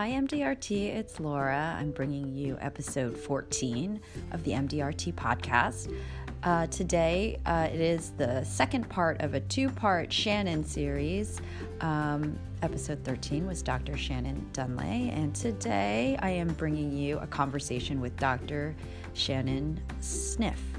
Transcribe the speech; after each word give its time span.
Hi, 0.00 0.12
MDRT. 0.12 0.96
It's 0.96 1.20
Laura. 1.20 1.76
I'm 1.78 1.90
bringing 1.90 2.34
you 2.34 2.56
episode 2.62 3.14
14 3.14 4.00
of 4.32 4.42
the 4.44 4.52
MDRT 4.52 5.12
podcast. 5.12 5.94
Uh, 6.42 6.66
today, 6.68 7.38
uh, 7.44 7.68
it 7.70 7.82
is 7.82 8.12
the 8.16 8.42
second 8.44 8.88
part 8.88 9.20
of 9.20 9.34
a 9.34 9.40
two 9.40 9.68
part 9.68 10.10
Shannon 10.10 10.64
series. 10.64 11.42
Um, 11.82 12.38
episode 12.62 13.04
13 13.04 13.46
was 13.46 13.60
Dr. 13.60 13.94
Shannon 13.98 14.48
Dunlay, 14.54 15.10
and 15.14 15.34
today 15.34 16.16
I 16.22 16.30
am 16.30 16.48
bringing 16.48 16.96
you 16.96 17.18
a 17.18 17.26
conversation 17.26 18.00
with 18.00 18.16
Dr. 18.16 18.74
Shannon 19.12 19.78
Sniff. 20.00 20.69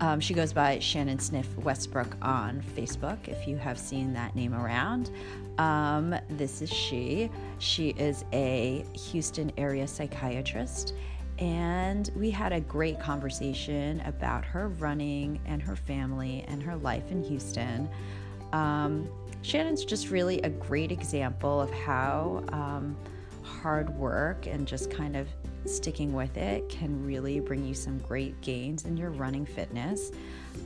Um, 0.00 0.20
she 0.20 0.34
goes 0.34 0.52
by 0.52 0.78
Shannon 0.80 1.18
Sniff 1.18 1.56
Westbrook 1.58 2.16
on 2.20 2.62
Facebook, 2.76 3.28
if 3.28 3.46
you 3.46 3.56
have 3.56 3.78
seen 3.78 4.12
that 4.14 4.34
name 4.34 4.54
around. 4.54 5.10
Um, 5.58 6.14
this 6.30 6.62
is 6.62 6.70
she. 6.70 7.30
She 7.58 7.90
is 7.90 8.24
a 8.32 8.84
Houston 9.10 9.52
area 9.56 9.86
psychiatrist, 9.86 10.94
and 11.38 12.10
we 12.16 12.30
had 12.30 12.52
a 12.52 12.60
great 12.60 12.98
conversation 12.98 14.00
about 14.00 14.44
her 14.44 14.68
running 14.68 15.40
and 15.46 15.62
her 15.62 15.76
family 15.76 16.44
and 16.48 16.62
her 16.62 16.76
life 16.76 17.10
in 17.10 17.22
Houston. 17.22 17.88
Um, 18.52 19.08
Shannon's 19.42 19.84
just 19.84 20.10
really 20.10 20.40
a 20.40 20.48
great 20.48 20.90
example 20.90 21.60
of 21.60 21.70
how 21.70 22.42
um, 22.48 22.96
hard 23.42 23.90
work 23.96 24.46
and 24.46 24.66
just 24.66 24.90
kind 24.90 25.16
of 25.16 25.28
sticking 25.66 26.12
with 26.12 26.36
it 26.36 26.68
can 26.68 27.04
really 27.06 27.40
bring 27.40 27.64
you 27.64 27.74
some 27.74 27.98
great 27.98 28.40
gains 28.40 28.84
in 28.84 28.96
your 28.96 29.10
running 29.10 29.46
fitness. 29.46 30.12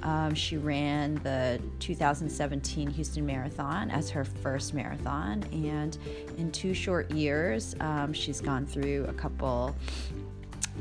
Um, 0.02 0.34
she 0.34 0.56
ran 0.56 1.16
the 1.16 1.60
2017 1.80 2.90
Houston 2.90 3.26
Marathon 3.26 3.90
as 3.90 4.10
her 4.10 4.24
first 4.24 4.74
marathon, 4.74 5.44
and 5.52 5.96
in 6.36 6.52
two 6.52 6.74
short 6.74 7.10
years, 7.10 7.74
um, 7.80 8.12
she's 8.12 8.40
gone 8.40 8.66
through 8.66 9.06
a 9.08 9.12
couple 9.12 9.74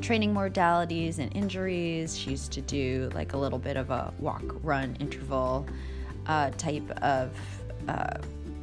training 0.01 0.33
modalities 0.33 1.19
and 1.19 1.35
injuries. 1.35 2.17
She 2.17 2.31
used 2.31 2.51
to 2.53 2.61
do 2.61 3.09
like 3.13 3.33
a 3.33 3.37
little 3.37 3.59
bit 3.59 3.77
of 3.77 3.89
a 3.89 4.13
walk 4.19 4.43
run 4.61 4.95
interval 4.99 5.65
uh, 6.27 6.51
type 6.51 6.89
of 7.01 7.31
uh, 7.87 8.17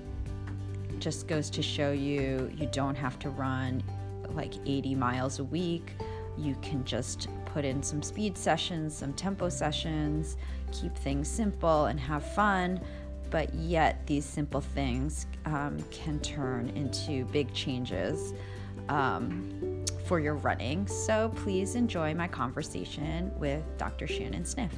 just 0.98 1.26
goes 1.28 1.50
to 1.50 1.62
show 1.62 1.92
you 1.92 2.50
you 2.56 2.68
don't 2.72 2.94
have 2.94 3.18
to 3.20 3.30
run 3.30 3.82
like 4.30 4.54
80 4.66 4.94
miles 4.94 5.38
a 5.38 5.44
week. 5.44 5.92
You 6.36 6.56
can 6.62 6.84
just 6.84 7.28
put 7.46 7.64
in 7.64 7.82
some 7.82 8.02
speed 8.02 8.36
sessions, 8.36 8.96
some 8.96 9.12
tempo 9.12 9.48
sessions, 9.48 10.36
keep 10.72 10.96
things 10.96 11.28
simple 11.28 11.86
and 11.86 11.98
have 12.00 12.24
fun. 12.34 12.80
But 13.30 13.54
yet, 13.54 14.06
these 14.06 14.24
simple 14.24 14.60
things 14.60 15.26
um, 15.44 15.78
can 15.90 16.20
turn 16.20 16.68
into 16.70 17.24
big 17.26 17.52
changes 17.52 18.32
um, 18.88 19.84
for 20.06 20.20
your 20.20 20.34
running. 20.34 20.86
So, 20.86 21.32
please 21.36 21.74
enjoy 21.74 22.14
my 22.14 22.28
conversation 22.28 23.32
with 23.38 23.62
Dr. 23.76 24.06
Shannon 24.06 24.44
Sniff. 24.44 24.72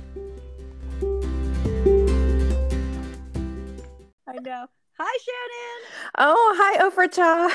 Know. 4.47 4.67
Hi, 4.97 5.19
Shannon. 5.25 5.81
Oh, 6.19 6.55
hi, 6.57 6.79
Oprah. 6.89 7.51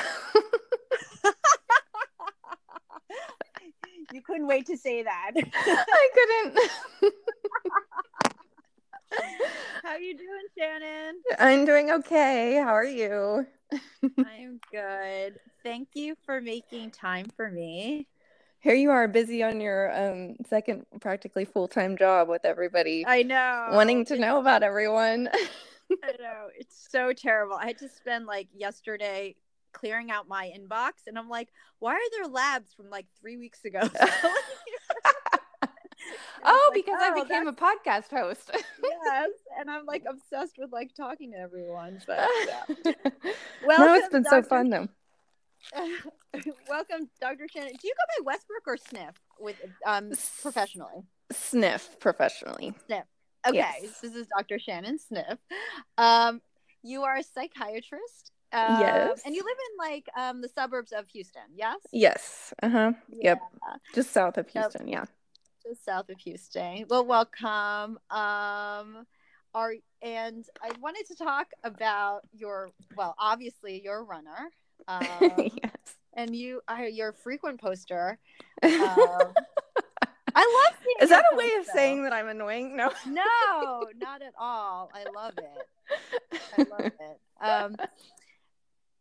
you 4.12 4.20
couldn't 4.20 4.46
wait 4.46 4.66
to 4.66 4.76
say 4.76 5.02
that. 5.02 5.30
I 5.34 6.08
couldn't. 6.14 6.58
How 9.82 9.92
are 9.92 10.00
you 10.00 10.18
doing, 10.18 10.46
Shannon? 10.58 11.14
I'm 11.38 11.64
doing 11.64 11.92
okay. 11.92 12.60
How 12.62 12.74
are 12.74 12.84
you? 12.84 13.46
I'm 14.18 14.60
good. 14.70 15.40
Thank 15.62 15.88
you 15.94 16.14
for 16.26 16.42
making 16.42 16.90
time 16.90 17.30
for 17.34 17.50
me. 17.50 18.06
Here 18.60 18.74
you 18.74 18.90
are, 18.90 19.08
busy 19.08 19.42
on 19.42 19.62
your 19.62 19.90
um, 19.98 20.36
second, 20.46 20.84
practically 21.00 21.46
full 21.46 21.68
time 21.68 21.96
job 21.96 22.28
with 22.28 22.44
everybody. 22.44 23.06
I 23.06 23.22
know. 23.22 23.68
Wanting 23.72 24.04
to 24.04 24.18
know 24.18 24.40
about 24.40 24.62
everyone. 24.62 25.30
I 26.04 26.12
know. 26.20 26.48
It's 26.56 26.88
so 26.90 27.12
terrible. 27.12 27.56
I 27.56 27.66
had 27.66 27.78
to 27.78 27.88
spend 27.88 28.26
like 28.26 28.48
yesterday 28.54 29.36
clearing 29.72 30.10
out 30.10 30.28
my 30.28 30.52
inbox 30.56 31.06
and 31.06 31.18
I'm 31.18 31.28
like, 31.28 31.48
why 31.78 31.94
are 31.94 32.10
there 32.12 32.26
labs 32.26 32.72
from 32.74 32.90
like 32.90 33.06
three 33.20 33.36
weeks 33.36 33.64
ago? 33.64 33.80
oh, 36.44 36.70
like, 36.70 36.74
because 36.74 36.98
oh, 37.00 37.12
I 37.12 37.22
became 37.22 37.46
a 37.48 37.52
podcast 37.52 38.10
host. 38.10 38.50
yes. 38.82 39.30
And 39.58 39.70
I'm 39.70 39.86
like 39.86 40.04
obsessed 40.08 40.56
with 40.58 40.72
like 40.72 40.94
talking 40.94 41.32
to 41.32 41.38
everyone. 41.38 42.00
But 42.06 42.28
yeah. 42.46 42.92
Well, 43.64 43.78
no, 43.78 43.94
it's 43.94 44.08
been 44.08 44.22
Dr. 44.22 44.42
so 44.42 44.48
fun 44.48 44.70
though. 44.70 44.88
Welcome, 46.68 47.08
Dr. 47.20 47.46
Shannon. 47.52 47.72
Do 47.80 47.86
you 47.86 47.94
go 47.94 48.24
by 48.24 48.32
Westbrook 48.32 48.66
or 48.66 48.76
Sniff 48.76 49.14
with 49.38 49.56
um 49.86 50.10
professionally? 50.40 51.04
Sniff 51.30 51.98
professionally. 52.00 52.74
Sniff. 52.86 53.04
Okay, 53.46 53.56
yes. 53.56 54.00
this 54.00 54.14
is 54.14 54.26
Dr. 54.28 54.58
Shannon 54.58 54.98
Sniff. 54.98 55.38
Um, 55.98 56.40
you 56.82 57.02
are 57.02 57.16
a 57.16 57.22
psychiatrist. 57.22 58.30
Um, 58.52 58.80
yes. 58.80 59.22
And 59.24 59.34
you 59.34 59.42
live 59.42 59.56
in 59.70 59.92
like 59.92 60.08
um, 60.16 60.42
the 60.42 60.48
suburbs 60.48 60.92
of 60.92 61.08
Houston, 61.08 61.42
yes? 61.54 61.78
Yes. 61.92 62.52
Uh 62.62 62.68
huh. 62.68 62.92
Yeah. 63.08 63.16
Yep. 63.22 63.40
Just 63.94 64.12
south 64.12 64.36
of 64.38 64.48
Houston, 64.48 64.86
yep. 64.86 65.08
yeah. 65.64 65.70
Just 65.70 65.84
south 65.84 66.08
of 66.10 66.18
Houston. 66.18 66.84
Well, 66.88 67.04
welcome. 67.04 67.98
Um, 68.10 69.06
are 69.54 69.74
and 70.02 70.44
I 70.62 70.70
wanted 70.80 71.06
to 71.08 71.14
talk 71.14 71.48
about 71.62 72.22
your 72.32 72.70
well, 72.96 73.14
obviously 73.18 73.80
you're 73.82 73.98
a 73.98 74.02
runner. 74.02 74.50
Um, 74.88 75.06
yes. 75.38 75.76
And 76.14 76.34
you 76.34 76.60
are 76.66 76.88
you're 76.88 77.10
a 77.10 77.14
frequent 77.14 77.60
poster. 77.60 78.18
Um, 78.64 79.32
I 80.34 80.70
love 80.70 80.78
Is 81.02 81.10
that 81.10 81.24
a 81.32 81.36
way 81.36 81.50
of 81.58 81.66
saying 81.66 82.04
that 82.04 82.12
I'm 82.12 82.28
annoying? 82.28 82.76
No. 82.76 82.90
no, 83.06 83.86
not 83.98 84.22
at 84.22 84.34
all. 84.38 84.90
I 84.94 85.04
love 85.14 85.34
it. 85.38 86.38
I 86.58 86.62
love 86.70 86.92
it. 87.00 87.20
Um 87.40 87.76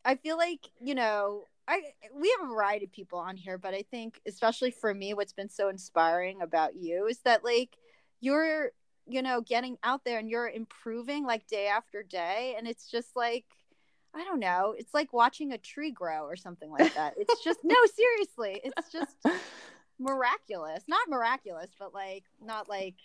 I 0.03 0.15
feel 0.15 0.37
like, 0.37 0.59
you 0.79 0.95
know, 0.95 1.45
I 1.67 1.81
we 2.13 2.35
have 2.37 2.49
a 2.49 2.53
variety 2.53 2.85
of 2.85 2.91
people 2.91 3.19
on 3.19 3.37
here, 3.37 3.57
but 3.57 3.73
I 3.73 3.83
think 3.83 4.19
especially 4.27 4.71
for 4.71 4.93
me 4.93 5.13
what's 5.13 5.33
been 5.33 5.49
so 5.49 5.69
inspiring 5.69 6.41
about 6.41 6.75
you 6.75 7.07
is 7.07 7.19
that 7.19 7.43
like 7.43 7.77
you're, 8.19 8.71
you 9.07 9.21
know, 9.21 9.41
getting 9.41 9.77
out 9.83 10.03
there 10.03 10.19
and 10.19 10.29
you're 10.29 10.49
improving 10.49 11.25
like 11.25 11.47
day 11.47 11.67
after 11.67 12.03
day 12.03 12.55
and 12.57 12.67
it's 12.67 12.89
just 12.89 13.15
like 13.15 13.45
I 14.13 14.25
don't 14.25 14.41
know. 14.41 14.75
It's 14.77 14.93
like 14.93 15.13
watching 15.13 15.53
a 15.53 15.57
tree 15.57 15.91
grow 15.91 16.23
or 16.23 16.35
something 16.35 16.69
like 16.69 16.93
that. 16.95 17.13
It's 17.17 17.41
just 17.43 17.59
no, 17.63 17.75
seriously. 17.95 18.59
It's 18.63 18.91
just 18.91 19.15
miraculous. 20.01 20.83
Not 20.87 21.07
miraculous, 21.09 21.69
but 21.77 21.93
like 21.93 22.23
not 22.43 22.67
like 22.67 22.95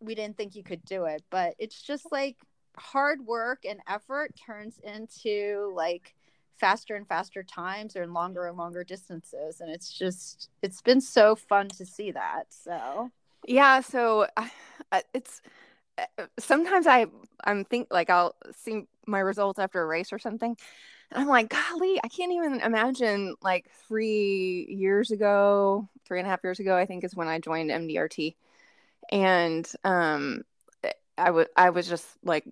we 0.00 0.14
didn't 0.14 0.36
think 0.36 0.56
you 0.56 0.62
could 0.62 0.84
do 0.84 1.04
it, 1.04 1.22
but 1.30 1.54
it's 1.58 1.82
just 1.82 2.10
like 2.10 2.36
hard 2.76 3.26
work 3.26 3.64
and 3.68 3.80
effort 3.88 4.32
turns 4.46 4.78
into 4.82 5.72
like 5.74 6.14
faster 6.58 6.94
and 6.94 7.08
faster 7.08 7.42
times 7.42 7.96
or 7.96 8.06
longer 8.06 8.46
and 8.46 8.56
longer 8.56 8.84
distances 8.84 9.60
and 9.60 9.70
it's 9.70 9.90
just 9.90 10.50
it's 10.62 10.82
been 10.82 11.00
so 11.00 11.34
fun 11.34 11.66
to 11.68 11.86
see 11.86 12.10
that 12.10 12.44
so 12.50 13.10
yeah 13.46 13.80
so 13.80 14.26
uh, 14.36 15.00
it's 15.14 15.40
uh, 15.98 16.26
sometimes 16.38 16.86
i 16.86 17.06
i'm 17.44 17.64
think 17.64 17.88
like 17.90 18.10
i'll 18.10 18.34
see 18.54 18.82
my 19.06 19.20
results 19.20 19.58
after 19.58 19.80
a 19.80 19.86
race 19.86 20.12
or 20.12 20.18
something 20.18 20.54
and 21.10 21.22
I'm 21.22 21.28
like, 21.28 21.48
golly, 21.48 22.00
I 22.02 22.08
can't 22.08 22.32
even 22.32 22.60
imagine 22.60 23.34
like 23.42 23.70
three 23.88 24.66
years 24.70 25.10
ago, 25.10 25.88
three 26.06 26.18
and 26.18 26.26
a 26.26 26.30
half 26.30 26.44
years 26.44 26.60
ago, 26.60 26.76
I 26.76 26.86
think 26.86 27.04
is 27.04 27.16
when 27.16 27.28
I 27.28 27.38
joined 27.38 27.70
MDRT. 27.70 28.36
And 29.10 29.70
um 29.84 30.42
eh, 30.84 30.92
I 31.18 31.30
would 31.30 31.48
I 31.56 31.70
was 31.70 31.88
just 31.88 32.06
like 32.22 32.44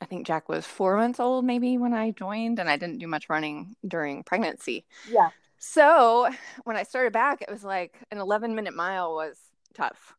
I 0.00 0.06
think 0.06 0.26
Jack 0.26 0.48
was 0.48 0.66
four 0.66 0.96
months 0.96 1.20
old 1.20 1.44
maybe 1.44 1.78
when 1.78 1.94
I 1.94 2.10
joined 2.12 2.58
and 2.58 2.70
I 2.70 2.76
didn't 2.76 2.98
do 2.98 3.06
much 3.06 3.28
running 3.28 3.76
during 3.86 4.22
pregnancy. 4.22 4.84
Yeah. 5.10 5.30
So 5.58 6.28
when 6.64 6.76
I 6.76 6.84
started 6.84 7.12
back, 7.12 7.42
it 7.42 7.50
was 7.50 7.64
like 7.64 7.96
an 8.10 8.18
11 8.18 8.54
minute 8.54 8.74
mile 8.74 9.14
was 9.14 9.38
tough. 9.74 10.14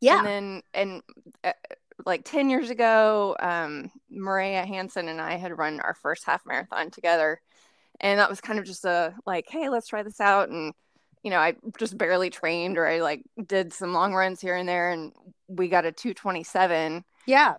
Yeah. 0.00 0.18
And 0.18 0.26
then, 0.26 0.62
and 0.74 1.02
uh, 1.44 1.52
like 2.06 2.24
10 2.24 2.50
years 2.50 2.70
ago, 2.70 3.36
um, 3.40 3.90
Maria 4.10 4.64
Hansen 4.66 5.08
and 5.08 5.20
I 5.20 5.36
had 5.36 5.56
run 5.56 5.80
our 5.80 5.94
first 5.94 6.24
half 6.24 6.44
marathon 6.46 6.90
together. 6.90 7.40
And 8.00 8.18
that 8.18 8.30
was 8.30 8.40
kind 8.40 8.58
of 8.58 8.64
just 8.64 8.84
a 8.84 9.14
like, 9.26 9.46
hey, 9.48 9.68
let's 9.68 9.88
try 9.88 10.02
this 10.02 10.20
out. 10.20 10.48
And, 10.48 10.72
you 11.22 11.30
know, 11.30 11.38
I 11.38 11.54
just 11.78 11.98
barely 11.98 12.30
trained 12.30 12.78
or 12.78 12.86
I 12.86 13.00
like 13.00 13.22
did 13.46 13.72
some 13.72 13.92
long 13.92 14.14
runs 14.14 14.40
here 14.40 14.56
and 14.56 14.68
there 14.68 14.90
and 14.90 15.12
we 15.48 15.68
got 15.68 15.84
a 15.84 15.92
227. 15.92 17.04
Yeah. 17.26 17.54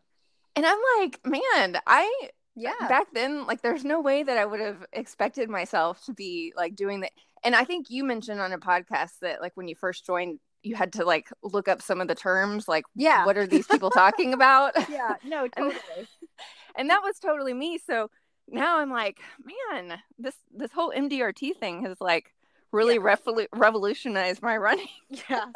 And 0.56 0.66
I'm 0.66 0.80
like, 1.00 1.20
man, 1.26 1.80
I 1.88 2.30
Yeah. 2.56 2.74
back 2.90 3.08
then 3.14 3.46
like 3.46 3.62
there's 3.62 3.86
no 3.86 4.02
way 4.02 4.24
that 4.24 4.38
i 4.38 4.46
would 4.46 4.60
have 4.60 4.86
expected 4.92 5.50
myself 5.50 6.04
to 6.06 6.14
be 6.14 6.52
like 6.58 6.76
doing 6.76 7.00
that 7.00 7.12
and 7.46 7.56
i 7.56 7.64
think 7.64 7.90
you 7.90 8.04
mentioned 8.04 8.42
on 8.42 8.52
a 8.52 8.58
podcast 8.58 9.20
that 9.22 9.40
like 9.42 9.54
when 9.56 9.70
you 9.70 9.76
first 9.76 10.06
joined 10.06 10.40
you 10.63 10.75
had 10.75 10.94
to 10.94 11.06
like 11.06 11.28
look 11.44 11.68
up 11.68 11.81
some 11.81 12.02
of 12.02 12.08
the 12.08 12.16
terms 12.16 12.68
like 12.68 12.86
yeah. 12.96 13.25
what 13.25 13.38
are 13.38 13.48
these 13.48 13.68
people 13.68 13.90
talking 13.90 14.34
about 14.34 14.74
yeah. 14.90 15.16
No, 15.24 15.48
totally. 15.58 15.75
and 16.75 16.90
that 16.90 17.02
was 17.04 17.19
totally 17.19 17.54
me 17.54 17.78
so 17.78 18.10
now 18.48 18.80
i'm 18.80 18.92
like 18.92 19.19
man 19.44 20.00
this 20.19 20.36
this 20.54 20.72
whole 20.72 20.92
mdrt 20.92 21.56
thing 21.58 21.84
has 21.86 22.00
like 22.02 22.34
really 22.72 22.96
Yeah. 22.96 23.02
revolu- 23.02 23.48
revolutionized 23.54 24.42
my 24.42 24.58
running 24.58 24.88
yes. 25.30 25.48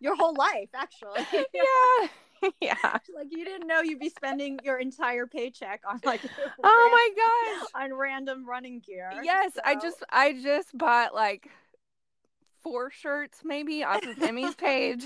Your 0.00 0.16
whole 0.16 0.34
life, 0.34 0.70
actually. 0.74 1.24
yeah 1.54 2.08
yeah 2.60 2.98
like 3.14 3.28
you 3.30 3.44
didn't 3.44 3.68
know 3.68 3.82
you'd 3.82 4.00
be 4.00 4.08
spending 4.08 4.58
your 4.64 4.78
entire 4.78 5.26
paycheck 5.26 5.80
on 5.88 6.00
like 6.04 6.20
oh 6.64 6.88
my 6.90 7.60
gosh 7.62 7.84
on 7.84 7.94
random 7.94 8.48
running 8.48 8.80
gear. 8.80 9.12
Yes, 9.22 9.52
I 9.64 9.76
just 9.76 10.02
I 10.10 10.32
just 10.32 10.76
bought 10.76 11.14
like 11.14 11.48
four 12.62 12.90
shirts 12.90 13.40
maybe 13.44 13.84
off 13.84 14.04
of 14.04 14.22
Emmy's 14.22 14.54
page 14.56 15.04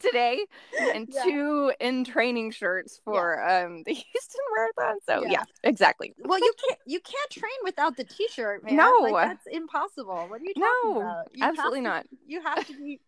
today 0.00 0.44
and 0.92 1.08
Yeah. 1.10 1.22
two 1.22 1.72
in 1.80 2.04
training 2.04 2.50
shirts 2.50 3.00
for 3.04 3.42
um 3.48 3.82
the 3.84 3.92
Houston 3.94 4.40
Marathon. 4.56 4.98
So 5.06 5.22
Yeah. 5.24 5.30
yeah, 5.30 5.44
exactly. 5.62 6.14
Well, 6.18 6.38
you 6.38 6.52
can't 6.68 6.78
you 6.86 7.00
can't 7.00 7.30
train 7.30 7.52
without 7.62 7.96
the 7.96 8.04
t-shirt, 8.04 8.64
man. 8.64 8.76
No. 8.76 8.90
like, 9.10 9.28
that's 9.28 9.46
impossible. 9.50 10.26
What 10.28 10.40
are 10.40 10.44
you 10.44 10.54
talking 10.54 10.90
No, 10.92 11.00
about? 11.00 11.28
You 11.32 11.44
Absolutely 11.44 11.80
to- 11.80 11.84
not. 11.84 12.06
You 12.26 12.42
have 12.42 12.66
to 12.66 12.76
be 12.76 13.00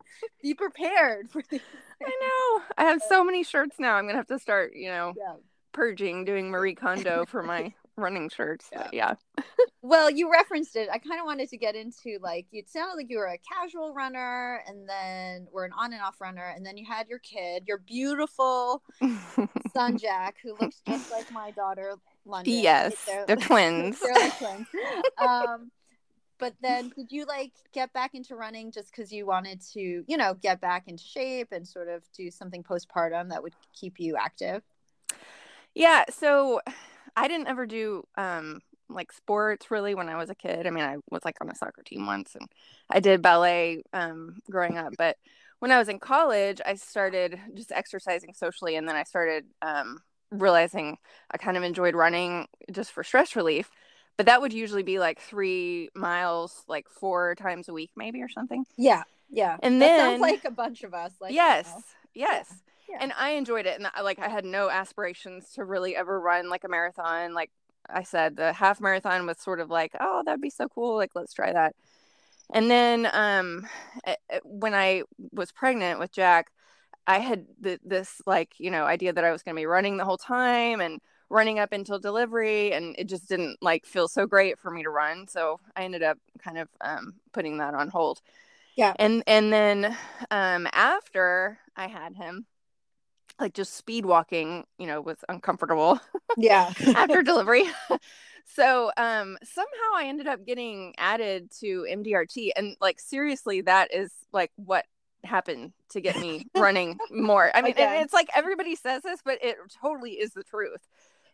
be 0.43 0.55
prepared 0.55 1.31
for 1.31 1.43
the 1.51 1.61
I 2.03 2.11
know. 2.21 2.65
I 2.79 2.85
have 2.85 3.03
so 3.09 3.25
many 3.25 3.43
shirts 3.43 3.77
now. 3.79 3.97
I'm 3.97 4.07
gonna 4.07 4.19
have 4.19 4.27
to 4.29 4.39
start, 4.39 4.75
you 4.75 4.89
know, 4.89 5.13
yeah. 5.17 5.35
purging, 5.73 6.25
doing 6.25 6.51
Marie 6.51 6.75
Kondo 6.75 7.25
for 7.27 7.43
my 7.43 7.75
running 7.97 8.29
shirts. 8.29 8.69
But 8.73 8.93
yeah. 8.95 9.15
Well, 9.83 10.11
you 10.11 10.33
referenced 10.33 10.75
it. 10.75 10.89
I 10.93 10.99
kind 10.99 11.21
of 11.21 11.27
wanted 11.27 11.49
to 11.51 11.57
get 11.57 11.77
into 11.77 12.19
like 12.21 12.47
you 12.51 12.65
sounded 12.67 12.97
like 12.97 13.07
you 13.09 13.19
were 13.19 13.27
a 13.29 13.39
casual 13.39 13.95
runner, 13.95 14.61
and 14.67 14.89
then 14.89 15.47
were 15.53 15.65
an 15.65 15.71
on 15.79 15.93
and 15.93 16.03
off 16.03 16.21
runner, 16.21 16.53
and 16.57 16.67
then 16.67 16.77
you 16.77 16.85
had 16.85 17.07
your 17.09 17.21
kid, 17.21 17.63
your 17.69 17.79
beautiful 17.79 18.83
son 19.73 19.97
Jack, 19.97 20.39
who 20.43 20.57
looks 20.61 20.81
just 20.89 21.13
like 21.13 21.31
my 21.31 21.53
daughter 21.53 21.95
London. 22.25 22.53
yes, 22.55 22.97
They're- 23.05 23.25
they're 23.29 23.37
twins. 23.37 24.01
They're 24.01 24.13
like 24.15 24.37
twins. 24.39 24.67
Um, 25.19 25.71
but 26.39 26.55
then 26.61 26.89
did 26.97 27.13
you 27.13 27.25
like 27.25 27.53
get 27.73 27.93
back 27.93 28.15
into 28.17 28.35
running 28.35 28.73
just 28.73 28.91
because 28.91 29.13
you 29.13 29.25
wanted 29.25 29.61
to, 29.75 30.03
you 30.09 30.17
know, 30.17 30.35
get 30.35 30.61
back 30.61 30.89
into 30.89 31.05
shape 31.05 31.49
and 31.53 31.67
sort 31.67 31.87
of 31.87 32.03
do 32.13 32.33
something 32.33 32.65
postpartum 32.65 33.29
that 33.29 33.41
would 33.41 33.55
keep 33.73 34.01
you 34.01 34.17
active? 34.17 34.63
Yeah, 35.77 36.05
so 36.11 36.61
I 37.17 37.29
didn't 37.29 37.49
ever 37.49 37.67
do 37.67 38.05
um 38.17 38.61
like 38.89 39.11
sports 39.13 39.71
really 39.71 39.95
when 39.97 40.09
I 40.09 40.17
was 40.17 40.31
a 40.31 40.35
kid. 40.35 40.67
I 40.67 40.71
mean, 40.71 40.85
I 40.85 40.97
was 41.11 41.25
like 41.25 41.37
on 41.41 41.51
a 41.51 41.55
soccer 41.57 41.83
team 41.83 42.07
once 42.07 42.37
and 42.37 42.49
I 42.91 43.01
did 43.01 43.23
ballet 43.23 43.83
um 43.93 44.41
growing 44.51 44.79
up, 44.79 44.93
but 44.97 45.17
when 45.59 45.73
I 45.73 45.79
was 45.79 45.89
in 45.89 45.99
college, 45.99 46.61
I 46.65 46.75
started 46.75 47.41
just 47.55 47.73
exercising 47.73 48.35
socially 48.35 48.77
and 48.77 48.89
then 48.89 48.95
I 48.97 49.03
started 49.05 49.47
um 49.63 50.01
realizing 50.31 50.99
I 51.31 51.39
kind 51.39 51.57
of 51.57 51.63
enjoyed 51.63 51.95
running 51.95 52.47
just 52.71 52.93
for 52.93 53.03
stress 53.03 53.35
relief. 53.35 53.71
But 54.17 54.27
that 54.27 54.41
would 54.41 54.53
usually 54.53 54.83
be 54.83 54.99
like 54.99 55.21
3 55.21 55.91
miles 55.95 56.65
like 56.69 56.89
4 56.89 57.35
times 57.35 57.69
a 57.69 57.73
week 57.73 57.91
maybe 57.97 58.23
or 58.23 58.29
something. 58.29 58.65
Yeah, 58.77 59.03
yeah. 59.31 59.57
And 59.63 59.81
that 59.83 59.87
then- 59.87 60.01
sounds 60.01 60.21
like 60.21 60.45
a 60.45 60.51
bunch 60.51 60.85
of 60.85 60.95
us. 60.95 61.13
Like 61.21 61.35
yes. 61.35 61.73
Yes. 62.15 62.47
Yeah. 62.49 62.57
And 63.01 63.13
I 63.17 63.31
enjoyed 63.31 63.67
it 63.67 63.79
and 63.79 63.89
I, 63.95 64.01
like 64.03 64.19
I 64.19 64.29
had 64.29 64.45
no 64.45 64.71
aspirations 64.71 65.53
to 65.55 65.65
really 65.65 65.97
ever 65.97 66.21
run 66.21 66.49
like 66.49 66.65
a 66.65 66.69
marathon 66.69 67.35
like 67.35 67.51
I 67.89 68.03
said 68.03 68.37
the 68.37 68.53
half 68.53 68.81
marathon 68.81 69.27
was 69.27 69.39
sort 69.39 69.61
of 69.61 69.71
like 69.71 69.93
oh 70.01 70.23
that'd 70.25 70.41
be 70.41 70.51
so 70.51 70.69
cool 70.69 70.97
like 70.97 71.11
let's 71.15 71.33
try 71.33 71.53
that. 71.53 71.75
And 72.53 72.71
then 72.71 73.09
um 73.13 73.67
eh, 74.05 74.15
eh, 74.31 74.41
when 74.45 74.75
I 74.75 75.03
was 75.33 75.53
pregnant 75.53 75.99
with 75.99 76.13
Jack 76.13 76.51
I 77.07 77.19
had 77.19 77.47
th- 77.63 77.81
this 77.85 78.21
like 78.27 78.55
you 78.59 78.71
know 78.71 78.85
idea 78.85 79.13
that 79.13 79.25
I 79.25 79.33
was 79.33 79.43
going 79.43 79.55
to 79.55 79.61
be 79.61 79.67
running 79.67 79.97
the 79.97 80.05
whole 80.05 80.19
time 80.19 80.81
and 80.81 81.01
running 81.29 81.59
up 81.59 81.73
until 81.73 81.99
delivery 81.99 82.73
and 82.73 82.95
it 82.99 83.09
just 83.09 83.29
didn't 83.29 83.59
like 83.61 83.85
feel 83.85 84.09
so 84.09 84.27
great 84.27 84.59
for 84.59 84.71
me 84.71 84.83
to 84.85 84.91
run 84.91 85.27
so 85.27 85.59
I 85.77 85.85
ended 85.85 86.03
up 86.03 86.19
kind 86.39 86.59
of 86.59 86.69
um 86.81 87.15
putting 87.33 87.59
that 87.59 87.75
on 87.75 87.89
hold. 87.89 88.21
Yeah. 88.77 88.95
And 88.99 89.23
and 89.27 89.53
then 89.53 89.97
um 90.31 90.69
after 90.73 91.59
I 91.77 91.89
had 91.89 92.15
him 92.17 92.47
like 93.41 93.55
just 93.55 93.75
speed 93.75 94.07
walking, 94.07 94.65
you 94.79 94.87
know, 94.87 95.01
was 95.01 95.19
uncomfortable 95.29 96.01
yeah. 96.37 96.73
after 96.95 97.23
delivery. 97.25 97.65
so 98.55 98.91
um 98.97 99.37
somehow 99.43 99.91
I 99.97 100.05
ended 100.07 100.27
up 100.27 100.47
getting 100.47 100.95
added 100.99 101.51
to 101.61 101.87
MDRT 101.91 102.51
and 102.57 102.77
like 102.81 103.01
seriously 103.01 103.61
that 103.63 103.93
is 103.93 104.13
like 104.33 104.53
what 104.57 104.85
happened 105.25 105.73
to 105.91 106.01
get 106.01 106.17
me 106.19 106.47
running 106.57 106.99
more. 107.11 107.51
I 107.55 107.63
mean 107.63 107.75
and 107.77 107.81
Okay. 107.91 108.01
it's 108.03 108.13
like 108.15 108.29
everybody 108.35 108.77
says 108.77 109.03
this 109.03 109.21
but 109.25 109.39
it 109.43 109.57
totally 109.83 110.13
is 110.13 110.33
the 110.33 110.45
truth. 110.45 110.81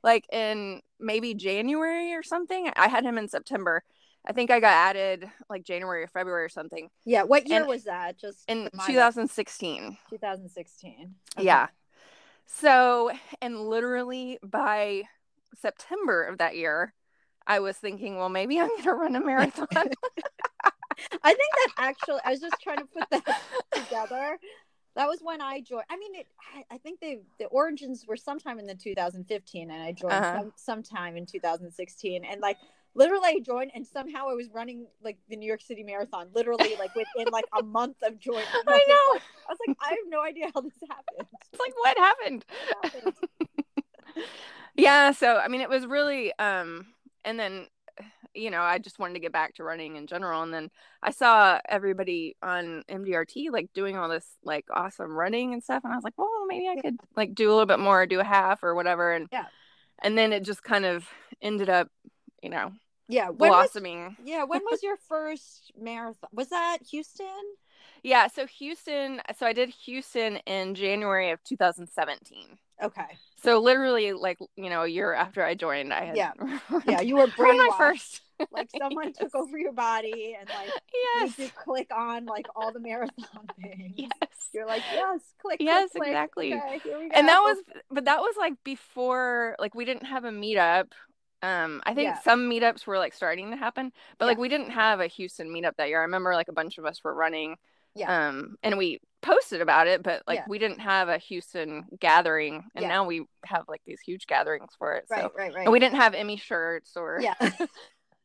Like 0.03 0.25
in 0.33 0.81
maybe 0.99 1.35
January 1.35 2.15
or 2.15 2.23
something. 2.23 2.71
I 2.77 2.89
had 2.89 3.05
him 3.05 3.19
in 3.19 3.29
September. 3.29 3.85
I 4.27 4.33
think 4.33 4.51
I 4.51 4.61
got 4.61 4.73
added 4.73 5.29
like 5.51 5.65
January 5.65 6.05
or 6.05 6.09
February 6.09 6.45
or 6.45 6.49
something 6.49 6.89
yeah. 7.05 7.23
What 7.25 7.47
year 7.47 7.61
And- 7.61 7.69
was 7.69 7.85
that? 7.85 8.19
Just 8.19 8.45
in 8.49 8.69
2016. 8.87 9.99
2016. 10.11 11.15
Okay. 11.37 11.45
Yeah. 11.45 11.67
So, 12.61 13.11
and 13.41 13.69
literally 13.69 14.39
by 14.43 15.05
September 15.61 16.25
of 16.25 16.39
that 16.39 16.57
year, 16.57 16.95
I 17.47 17.61
was 17.61 17.77
thinking, 17.77 18.17
well, 18.17 18.29
maybe 18.29 18.61
I'm 18.61 18.69
going 18.69 18.83
to 18.83 18.93
run 18.95 19.17
a 19.17 19.25
marathon. 19.25 19.67
I 19.75 19.85
think 21.35 21.53
that 21.55 21.73
actually, 21.79 22.21
I 22.25 22.31
was 22.31 22.41
just 22.41 22.61
trying 22.63 22.79
to 22.79 22.85
put 22.85 23.11
that 23.11 23.25
together. 23.75 24.39
That 24.95 25.09
was 25.09 25.21
when 25.23 25.41
I 25.41 25.61
joined. 25.63 25.87
I 25.91 25.97
mean, 25.97 26.15
it. 26.15 26.27
I, 26.71 26.77
think 26.79 27.01
they 27.01 27.21
the 27.39 27.47
origins 27.47 28.05
were 28.07 28.17
sometime 28.17 28.59
in 28.59 28.67
the 28.67 28.75
2015, 28.75 29.71
and 29.71 29.83
I 29.83 29.93
joined 29.93 30.13
Uh-huh. 30.13 30.39
some, 30.39 30.53
sometime 30.57 31.17
in 31.17 31.25
2016. 31.25 32.25
And 32.25 32.41
like 32.41 32.59
literally, 32.95 33.29
I 33.29 33.41
joined, 33.41 33.71
and 33.75 33.87
somehow 33.87 34.29
I 34.29 34.35
was 34.35 34.49
running 34.53 34.87
like 35.03 35.19
the 35.29 35.37
New 35.37 35.47
York 35.47 35.61
City 35.63 35.83
Marathon. 35.83 36.29
Literally, 36.35 36.77
like 36.79 36.95
within 36.95 37.33
like 37.33 37.45
a 37.59 37.63
month 37.63 37.97
of 38.03 38.19
joining. 38.19 38.45
I 38.53 38.63
was 38.67 38.81
know. 38.89 39.13
like- 39.15 39.23
I 39.49 39.53
was 39.53 39.59
like, 39.67 39.77
I 39.81 39.89
have 39.91 39.99
no 40.09 40.23
idea 40.23 40.47
how 40.55 40.61
this 40.61 40.73
happened. 40.89 41.29
it's 41.53 41.61
like, 41.61 41.75
what 41.77 41.99
happened? 41.99 42.45
What 42.81 42.93
happened? 42.93 43.15
Yeah. 44.75 45.13
So, 45.13 45.37
I 45.37 45.49
mean, 45.49 45.61
it 45.61 45.69
was 45.69 45.87
really, 45.87 46.33
um, 46.39 46.87
and 47.25 47.39
then, 47.39 47.67
you 48.35 48.51
know, 48.51 48.63
I 48.63 48.79
just 48.79 48.99
wanted 48.99 49.15
to 49.15 49.21
get 49.21 49.33
back 49.33 49.55
to 49.57 49.65
running 49.65 49.97
in 49.97 50.07
general. 50.07 50.43
And 50.43 50.53
then 50.53 50.71
I 51.03 51.11
saw 51.11 51.59
everybody 51.69 52.37
on 52.43 52.83
MDRT 52.91 53.51
like 53.51 53.69
doing 53.75 53.99
all 53.99 54.09
this 54.09 54.27
like 54.43 54.65
awesome 54.73 55.13
running 55.13 55.53
and 55.53 55.63
stuff. 55.63 55.83
And 55.85 55.93
I 55.93 55.97
was 55.97 56.05
like, 56.05 56.17
well, 56.17 56.31
maybe 56.47 56.69
I 56.69 56.81
could 56.81 56.97
like 57.17 57.35
do 57.35 57.49
a 57.51 57.53
little 57.53 57.67
bit 57.67 57.81
more, 57.81 58.07
do 58.07 58.21
a 58.21 58.25
half 58.25 58.63
or 58.63 58.75
whatever. 58.75 59.13
And 59.13 59.29
Yeah. 59.31 59.45
And 60.03 60.17
then 60.17 60.33
it 60.33 60.43
just 60.43 60.63
kind 60.63 60.87
of 60.87 61.07
ended 61.43 61.69
up, 61.69 61.89
you 62.43 62.51
know, 62.51 62.73
Yeah. 63.09 63.29
When 63.31 63.51
was, 63.51 63.71
blossoming. 63.73 64.17
yeah. 64.25 64.45
When 64.45 64.63
was 64.71 64.83
your 64.83 64.97
first 65.09 65.73
marathon? 65.81 66.31
Was 66.33 66.49
that 66.49 66.79
Houston? 66.91 67.27
Yeah, 68.05 68.27
so 68.29 68.47
Houston, 68.47 69.21
so 69.37 69.47
I 69.47 69.53
did 69.53 69.71
Houston 69.85 70.37
in 70.47 70.75
January 70.75 71.31
of 71.31 71.43
2017. 71.45 72.59
Okay. 72.83 73.03
So 73.43 73.59
literally 73.61 74.13
like, 74.13 74.39
you 74.57 74.71
know, 74.71 74.83
a 74.83 74.89
year 74.89 75.13
after 75.15 75.45
I 75.45 75.55
joined, 75.55 75.93
I 75.95 76.05
had 76.07 76.17
Yeah. 76.17 76.33
Yeah. 76.87 77.01
You 77.01 77.17
were 77.17 77.27
my 77.29 77.33
brainwashed. 77.33 77.79
first. 77.79 78.21
Like 78.51 78.71
someone 78.77 79.13
took 79.21 79.35
over 79.37 79.57
your 79.57 79.73
body 79.73 80.37
and 80.39 80.49
like 80.49 80.71
yes. 81.21 81.39
you 81.39 81.49
click 81.65 81.91
on 81.97 82.27
like 82.27 82.47
all 82.57 82.73
the 82.73 82.81
marathon 82.81 83.47
things. 83.63 83.93
Yes. 83.97 84.11
You're 84.53 84.67
like, 84.67 84.83
yes, 84.93 85.21
click. 85.41 85.59
click, 85.59 85.61
Yes, 85.61 85.91
click. 85.93 86.09
exactly. 86.09 86.55
Okay, 86.55 86.81
here 86.83 86.99
we 86.99 87.11
And 87.13 87.29
that 87.29 87.41
was 87.41 87.59
but 87.91 88.07
that 88.07 88.19
was 88.21 88.35
like 88.37 88.55
before 88.65 89.55
like 89.61 89.75
we 89.77 89.85
didn't 89.85 90.07
have 90.07 90.25
a 90.25 90.31
meetup. 90.31 90.87
Um 91.43 91.83
I 91.85 91.95
think 91.95 92.07
Yeah. 92.09 92.21
some 92.21 92.49
meetups 92.51 92.87
were 92.87 92.99
like 92.99 93.15
starting 93.15 93.51
to 93.51 93.57
happen, 93.57 93.93
but 94.19 94.27
like 94.27 94.39
we 94.39 94.49
didn't 94.49 94.71
have 94.71 95.01
a 95.01 95.07
Houston 95.09 95.49
meetup 95.49 95.77
that 95.77 95.89
year. 95.89 95.99
I 96.01 96.03
remember 96.03 96.35
like 96.35 96.49
a 96.49 96.53
bunch 96.53 96.79
of 96.79 96.85
us 96.87 97.03
were 97.05 97.15
running. 97.15 97.57
Yeah. 97.95 98.29
Um 98.29 98.57
and 98.63 98.79
we 98.79 99.01
posted 99.23 99.61
about 99.61 99.87
it, 99.87 100.03
but 100.03 100.23
like 100.27 100.41
Yeah. 100.41 100.45
we 100.49 100.59
didn't 100.59 100.81
have 100.81 101.09
a 101.09 101.19
Houston 101.19 101.85
gathering 102.01 102.65
and 102.75 102.83
Yeah. 102.83 102.89
now 102.89 103.05
we 103.05 103.27
have 103.45 103.65
like 103.69 103.83
these 103.87 104.01
huge 104.01 104.27
gatherings 104.27 104.73
for 104.79 104.95
it. 104.95 105.05
right, 105.11 105.23
So 105.23 105.33
right, 105.37 105.53
right. 105.55 105.65
and 105.65 105.73
we 105.73 105.79
didn't 105.81 105.97
have 106.01 106.15
Emmy 106.15 106.37
shirts 106.37 106.97
or 106.97 107.21
yeah. 107.21 107.35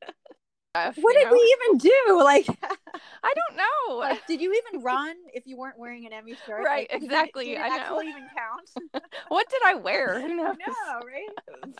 stuff. 0.84 0.98
What 1.02 1.14
did 1.16 1.26
know? 1.26 1.34
we 1.34 1.58
even 1.70 1.78
do? 1.80 1.92
Like, 2.28 2.48
I 3.24 3.34
don't 3.34 3.58
know. 3.58 3.96
like, 3.98 4.26
did 4.28 4.42
you 4.42 4.54
even 4.54 4.82
run 4.84 5.16
if 5.34 5.44
you 5.46 5.58
weren't 5.58 5.80
wearing 5.80 6.06
an 6.06 6.14
Emmy 6.14 6.36
shirt? 6.46 6.64
Right, 6.66 6.88
Like, 6.92 7.02
exactly, 7.04 7.46
Did 7.46 7.58
it, 7.58 7.62
I 7.62 7.70
know. 7.78 8.02
even 8.02 8.28
count? 8.36 9.04
what 9.30 9.50
did 9.50 9.62
I 9.66 9.76
wear? 9.76 10.20
Who 10.22 10.36
knows? 10.36 10.56
no, 10.60 11.00
right? 11.00 11.74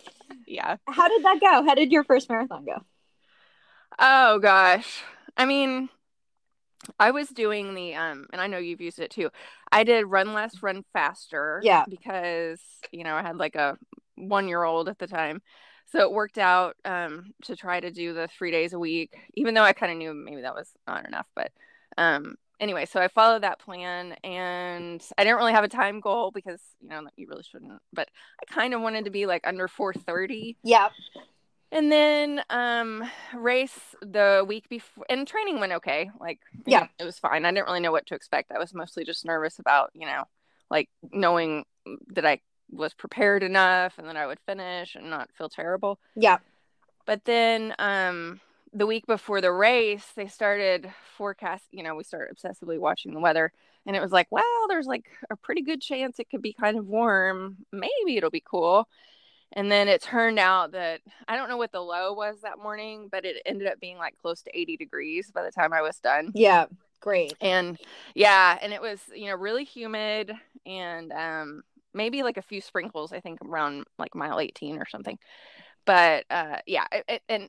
Yeah. 0.46 0.76
How 0.88 1.08
did 1.08 1.22
that 1.24 1.40
go? 1.40 1.64
How 1.64 1.74
did 1.74 1.92
your 1.92 2.04
first 2.04 2.28
marathon 2.30 2.64
go? 2.64 2.76
Oh 3.98 4.38
gosh. 4.38 5.02
I 5.36 5.44
mean, 5.44 5.88
I 6.98 7.10
was 7.10 7.28
doing 7.28 7.74
the 7.74 7.94
um 7.94 8.26
and 8.32 8.40
I 8.40 8.46
know 8.46 8.58
you've 8.58 8.80
used 8.80 8.98
it 9.00 9.10
too. 9.10 9.30
I 9.72 9.84
did 9.84 10.06
run 10.06 10.32
less, 10.32 10.62
run 10.62 10.84
faster. 10.92 11.60
Yeah. 11.62 11.84
Because, 11.88 12.60
you 12.92 13.04
know, 13.04 13.14
I 13.14 13.22
had 13.22 13.36
like 13.36 13.56
a 13.56 13.76
one 14.16 14.48
year 14.48 14.62
old 14.62 14.88
at 14.88 14.98
the 14.98 15.06
time. 15.06 15.42
So 15.90 16.00
it 16.00 16.12
worked 16.12 16.38
out 16.38 16.76
um 16.84 17.32
to 17.44 17.56
try 17.56 17.80
to 17.80 17.90
do 17.90 18.12
the 18.14 18.28
three 18.28 18.50
days 18.50 18.72
a 18.72 18.78
week, 18.78 19.16
even 19.34 19.54
though 19.54 19.62
I 19.62 19.72
kind 19.72 19.92
of 19.92 19.98
knew 19.98 20.12
maybe 20.14 20.42
that 20.42 20.54
was 20.54 20.70
not 20.86 21.06
enough. 21.06 21.26
But 21.34 21.52
um 21.96 22.36
anyway, 22.60 22.84
so 22.86 23.00
I 23.00 23.08
followed 23.08 23.42
that 23.42 23.58
plan 23.60 24.14
and 24.24 25.02
I 25.16 25.24
didn't 25.24 25.38
really 25.38 25.52
have 25.52 25.64
a 25.64 25.68
time 25.68 26.00
goal 26.00 26.30
because, 26.30 26.60
you 26.80 26.88
know, 26.88 27.02
you 27.16 27.26
really 27.28 27.44
shouldn't, 27.44 27.80
but 27.92 28.08
I 28.40 28.52
kind 28.52 28.74
of 28.74 28.80
wanted 28.80 29.04
to 29.06 29.10
be 29.10 29.26
like 29.26 29.46
under 29.46 29.68
430. 29.68 30.56
Yeah. 30.62 30.88
And 31.70 31.92
then 31.92 32.42
um 32.50 33.04
race 33.34 33.94
the 34.00 34.44
week 34.46 34.68
before 34.68 35.04
and 35.08 35.26
training 35.26 35.60
went 35.60 35.72
okay. 35.72 36.10
Like 36.20 36.40
Yeah. 36.66 36.80
know, 36.80 36.88
it 36.98 37.04
was 37.04 37.18
fine. 37.18 37.44
I 37.44 37.50
didn't 37.52 37.66
really 37.66 37.80
know 37.80 37.92
what 37.92 38.06
to 38.06 38.14
expect. 38.14 38.52
I 38.52 38.58
was 38.58 38.74
mostly 38.74 39.04
just 39.04 39.24
nervous 39.24 39.58
about, 39.58 39.90
you 39.94 40.06
know, 40.06 40.24
like 40.70 40.88
knowing 41.12 41.64
that 42.08 42.26
I 42.26 42.40
was 42.70 42.94
prepared 42.94 43.42
enough 43.42 43.98
and 43.98 44.08
that 44.08 44.16
I 44.16 44.26
would 44.26 44.40
finish 44.40 44.94
and 44.94 45.10
not 45.10 45.30
feel 45.36 45.48
terrible. 45.48 45.98
Yeah. 46.14 46.38
But 47.06 47.24
then 47.24 47.74
um 47.78 48.40
the 48.74 48.86
week 48.86 49.06
before 49.06 49.40
the 49.40 49.52
race, 49.52 50.04
they 50.14 50.26
started 50.26 50.92
forecast, 51.16 51.64
you 51.70 51.82
know, 51.82 51.94
we 51.94 52.04
started 52.04 52.36
obsessively 52.36 52.78
watching 52.78 53.14
the 53.14 53.20
weather 53.20 53.52
and 53.86 53.96
it 53.96 54.02
was 54.02 54.12
like, 54.12 54.26
well, 54.30 54.44
there's 54.68 54.86
like 54.86 55.06
a 55.30 55.36
pretty 55.36 55.62
good 55.62 55.80
chance 55.80 56.18
it 56.18 56.28
could 56.30 56.42
be 56.42 56.52
kind 56.52 56.78
of 56.78 56.86
warm. 56.86 57.56
Maybe 57.72 58.16
it'll 58.16 58.30
be 58.30 58.44
cool. 58.44 58.86
And 59.54 59.72
then 59.72 59.88
it 59.88 60.02
turned 60.02 60.38
out 60.38 60.72
that 60.72 61.00
I 61.26 61.36
don't 61.36 61.48
know 61.48 61.56
what 61.56 61.72
the 61.72 61.80
low 61.80 62.12
was 62.12 62.42
that 62.42 62.58
morning, 62.58 63.08
but 63.10 63.24
it 63.24 63.40
ended 63.46 63.66
up 63.66 63.80
being 63.80 63.96
like 63.96 64.18
close 64.20 64.42
to 64.42 64.58
80 64.58 64.76
degrees 64.76 65.30
by 65.30 65.42
the 65.42 65.50
time 65.50 65.72
I 65.72 65.80
was 65.80 65.98
done. 65.98 66.32
Yeah. 66.34 66.66
Great. 67.00 67.34
And 67.40 67.78
yeah, 68.14 68.58
and 68.60 68.72
it 68.72 68.82
was, 68.82 69.00
you 69.14 69.26
know, 69.26 69.36
really 69.36 69.64
humid 69.64 70.32
and 70.66 71.12
um 71.12 71.62
maybe 71.98 72.24
like 72.24 72.38
a 72.38 72.42
few 72.42 72.62
sprinkles, 72.62 73.12
I 73.12 73.20
think 73.20 73.40
around 73.44 73.86
like 73.98 74.16
mile 74.16 74.40
18 74.40 74.78
or 74.78 74.86
something. 74.86 75.18
But 75.86 76.24
uh 76.30 76.58
yeah, 76.66 76.86
it, 76.92 77.04
it, 77.08 77.22
and 77.28 77.48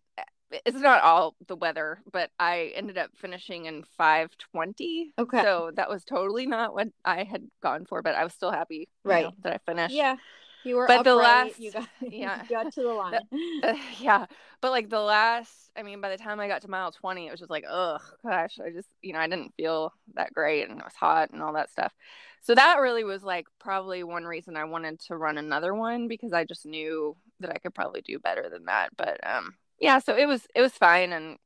it's 0.51 0.77
not 0.77 1.03
all 1.03 1.35
the 1.47 1.55
weather, 1.55 2.01
but 2.11 2.31
I 2.39 2.73
ended 2.75 2.97
up 2.97 3.11
finishing 3.15 3.65
in 3.65 3.83
520. 3.97 5.13
Okay. 5.17 5.43
So 5.43 5.71
that 5.75 5.89
was 5.89 6.03
totally 6.05 6.47
not 6.47 6.73
what 6.73 6.89
I 7.05 7.23
had 7.23 7.43
gone 7.63 7.85
for, 7.85 8.01
but 8.01 8.15
I 8.15 8.23
was 8.25 8.33
still 8.33 8.51
happy 8.51 8.89
you 9.05 9.11
Right. 9.11 9.25
know, 9.25 9.33
that 9.43 9.53
I 9.53 9.59
finished. 9.71 9.95
Yeah. 9.95 10.17
You 10.63 10.75
were 10.75 10.87
But 10.87 11.03
the 11.03 11.15
last- 11.15 11.59
you 11.59 11.71
got 11.71 11.87
yeah. 12.01 12.43
you 12.49 12.49
got 12.49 12.73
to 12.73 12.81
the 12.81 12.87
line. 12.89 13.19
Uh, 13.63 13.73
yeah 13.99 14.25
but 14.61 14.71
like 14.71 14.89
the 14.89 14.99
last 14.99 15.69
i 15.77 15.83
mean 15.83 15.99
by 16.01 16.09
the 16.09 16.17
time 16.17 16.39
i 16.39 16.47
got 16.47 16.61
to 16.61 16.69
mile 16.69 16.91
20 16.91 17.27
it 17.27 17.31
was 17.31 17.39
just 17.39 17.49
like 17.49 17.65
oh 17.69 17.97
gosh 18.25 18.57
i 18.65 18.69
just 18.69 18.87
you 19.01 19.11
know 19.11 19.19
i 19.19 19.27
didn't 19.27 19.53
feel 19.55 19.91
that 20.15 20.33
great 20.33 20.69
and 20.69 20.79
it 20.79 20.83
was 20.83 20.95
hot 20.95 21.29
and 21.31 21.41
all 21.41 21.53
that 21.53 21.69
stuff 21.69 21.93
so 22.41 22.55
that 22.55 22.79
really 22.79 23.03
was 23.03 23.21
like 23.23 23.45
probably 23.59 24.03
one 24.03 24.23
reason 24.23 24.55
i 24.55 24.63
wanted 24.63 24.99
to 24.99 25.17
run 25.17 25.37
another 25.37 25.73
one 25.73 26.07
because 26.07 26.31
i 26.31 26.43
just 26.45 26.65
knew 26.65 27.15
that 27.39 27.51
i 27.51 27.57
could 27.57 27.73
probably 27.73 28.01
do 28.01 28.17
better 28.19 28.49
than 28.49 28.65
that 28.65 28.89
but 28.97 29.19
um 29.27 29.55
yeah 29.79 29.99
so 29.99 30.15
it 30.15 30.25
was 30.25 30.47
it 30.55 30.61
was 30.61 30.73
fine 30.73 31.11
and 31.11 31.37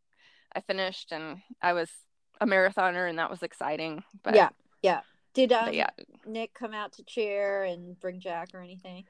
i 0.55 0.59
finished 0.59 1.11
and 1.11 1.41
i 1.61 1.73
was 1.73 1.89
a 2.41 2.45
marathoner 2.45 3.09
and 3.09 3.17
that 3.17 3.29
was 3.29 3.43
exciting 3.43 4.03
but 4.23 4.35
yeah. 4.35 4.49
Yeah. 4.83 4.99
Did 5.33 5.51
um, 5.51 5.73
yeah 5.73 5.89
Nick 6.25 6.53
come 6.53 6.73
out 6.73 6.93
to 6.93 7.03
cheer 7.03 7.63
and 7.63 7.99
bring 7.99 8.19
Jack 8.19 8.49
or 8.53 8.61
anything? 8.61 9.05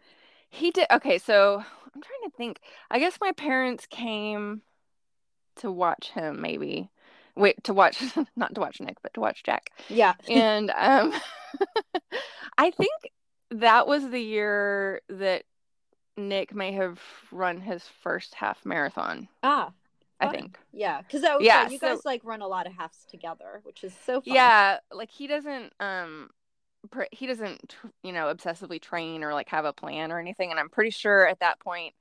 He 0.49 0.71
did. 0.71 0.87
Okay, 0.91 1.17
so 1.17 1.63
I'm 1.95 2.01
trying 2.01 2.29
to 2.29 2.37
think. 2.37 2.59
I 2.91 2.99
guess 2.99 3.17
my 3.19 3.31
parents 3.31 3.87
came 3.87 4.61
to 5.57 5.71
watch 5.71 6.11
him, 6.11 6.41
maybe. 6.41 6.89
Wait, 7.35 7.63
to 7.63 7.73
watch, 7.73 8.03
not 8.35 8.53
to 8.53 8.61
watch 8.61 8.79
Nick, 8.79 8.97
but 9.01 9.13
to 9.15 9.19
watch 9.19 9.43
Jack. 9.43 9.71
Yeah. 9.89 10.13
And 10.29 10.71
um, 10.71 11.13
I 12.57 12.71
think 12.71 12.91
that 13.49 13.87
was 13.87 14.09
the 14.09 14.19
year 14.19 15.01
that 15.09 15.43
Nick 16.15 16.53
may 16.53 16.73
have 16.73 16.99
run 17.31 17.59
his 17.59 17.83
first 18.03 18.35
half 18.35 18.63
marathon. 18.65 19.27
Ah. 19.41 19.71
I 20.27 20.31
think. 20.31 20.57
Yeah. 20.71 21.01
Because 21.01 21.23
Yeah. 21.41 21.69
You 21.69 21.77
so- 21.77 21.87
guys 21.95 22.05
like 22.05 22.21
run 22.23 22.41
a 22.41 22.47
lot 22.47 22.67
of 22.67 22.73
halves 22.73 23.05
together, 23.09 23.61
which 23.63 23.83
is 23.83 23.93
so 24.05 24.21
fun. 24.21 24.33
Yeah, 24.35 24.79
like 24.91 25.11
he 25.11 25.27
doesn't 25.27 25.73
um 25.79 26.29
pr- 26.91 27.03
he 27.11 27.27
doesn't 27.27 27.75
you 28.03 28.11
know 28.11 28.33
obsessively 28.33 28.81
train 28.81 29.23
or 29.23 29.33
like 29.33 29.49
have 29.49 29.65
a 29.65 29.73
plan 29.73 30.11
or 30.11 30.19
anything 30.19 30.51
and 30.51 30.59
I'm 30.59 30.69
pretty 30.69 30.89
sure 30.91 31.27
at 31.27 31.39
that 31.39 31.59
point 31.59 31.93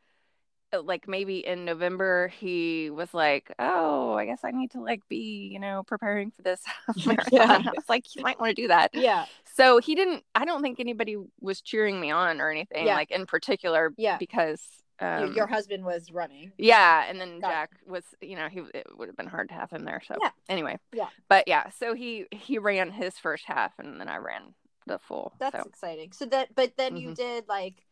uh, 0.74 0.80
like 0.80 1.06
maybe 1.06 1.46
in 1.46 1.66
November 1.66 2.28
he 2.28 2.88
was 2.88 3.12
like, 3.12 3.52
"Oh, 3.58 4.14
I 4.14 4.24
guess 4.24 4.40
I 4.42 4.52
need 4.52 4.70
to 4.70 4.80
like 4.80 5.06
be, 5.06 5.50
you 5.52 5.58
know, 5.60 5.82
preparing 5.86 6.30
for 6.30 6.40
this 6.40 6.62
marathon." 7.06 7.28
Yeah. 7.30 7.62
I 7.66 7.70
was 7.76 7.88
like, 7.90 8.04
"You 8.16 8.22
might 8.22 8.40
want 8.40 8.56
to 8.56 8.62
do 8.62 8.68
that." 8.68 8.90
Yeah. 8.94 9.26
So 9.54 9.78
he 9.80 9.94
didn't 9.94 10.24
I 10.34 10.46
don't 10.46 10.62
think 10.62 10.80
anybody 10.80 11.16
was 11.42 11.60
cheering 11.60 12.00
me 12.00 12.10
on 12.10 12.40
or 12.40 12.50
anything 12.50 12.86
Yeah. 12.86 12.94
like 12.94 13.10
in 13.10 13.26
particular 13.26 13.92
Yeah. 13.98 14.16
because 14.16 14.62
um 15.02 15.32
Your 15.35 15.47
husband 15.47 15.85
was 15.85 16.11
running. 16.12 16.52
yeah, 16.59 17.04
and 17.09 17.21
then 17.21 17.40
Got 17.40 17.49
it. 17.49 17.50
Jack 17.52 17.71
was, 17.87 18.04
you 18.21 18.37
know, 18.37 18.49
he 18.49 18.61
it 18.75 18.87
would 18.97 19.09
have 19.09 19.16
been 19.16 19.26
hard 19.26 19.49
to 19.49 19.54
have 19.54 19.71
him 19.71 19.85
there. 19.85 20.00
So 20.06 20.16
Yeah. 20.23 20.30
anyway, 20.49 20.78
Yeah. 20.92 21.09
but 21.28 21.49
yeah, 21.49 21.71
so 21.71 21.94
he 21.94 22.26
he 22.30 22.59
ran 22.59 22.90
his 22.90 23.18
first 23.18 23.44
half, 23.47 23.73
and 23.78 24.00
then 24.00 24.09
I 24.09 24.16
ran 24.16 24.54
the 24.87 24.99
full. 24.99 25.35
That's 25.38 25.56
so 25.62 25.68
exciting. 25.68 26.12
So 26.12 26.26
that, 26.26 26.54
but 26.54 26.76
then 26.76 26.97
you 26.97 27.11
Mhm. 27.11 27.14
did 27.16 27.49
like 27.49 27.85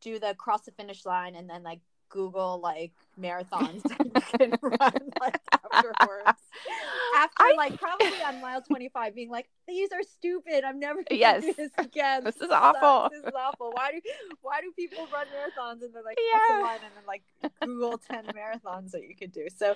do 0.00 0.18
the 0.18 0.34
cross 0.34 0.62
the 0.62 0.72
finish 0.72 1.04
line 1.06 1.34
and 1.36 1.48
then 1.48 1.62
like 1.62 1.80
Google 2.12 2.60
like 2.62 2.92
marathons 3.20 3.82
that 3.82 4.04
you 4.04 4.12
can 4.38 4.58
run 4.62 5.10
like 5.20 5.40
afterwards. 5.72 6.38
After 7.16 7.42
I- 7.42 7.54
like 7.56 7.80
probably 7.80 8.22
on 8.22 8.40
mile 8.40 8.60
twenty 8.62 8.88
five, 8.90 9.14
being 9.14 9.30
like, 9.30 9.48
these 9.66 9.90
are 9.92 10.02
stupid. 10.02 10.62
I'm 10.64 10.78
never 10.78 11.02
gonna 11.02 11.18
Yes. 11.18 11.42
do 11.42 11.54
this 11.54 11.70
again. 11.78 12.24
This 12.24 12.36
is 12.36 12.48
sucks. 12.50 12.78
awful." 12.78 13.08
This 13.10 13.24
is 13.24 13.32
awful. 13.34 13.72
Why 13.74 13.90
do 13.92 14.00
why 14.42 14.60
do 14.60 14.70
people 14.76 15.08
run 15.12 15.26
marathons 15.26 15.82
and 15.82 15.92
then 15.94 16.04
like 16.04 16.18
Yeah. 16.32 16.60
line 16.60 16.78
and 16.84 16.92
then 16.94 17.04
like 17.06 17.22
Google 17.60 17.98
ten 17.98 18.26
marathons 18.26 18.90
that 18.92 19.02
you 19.08 19.16
could 19.16 19.32
do? 19.32 19.46
So 19.56 19.74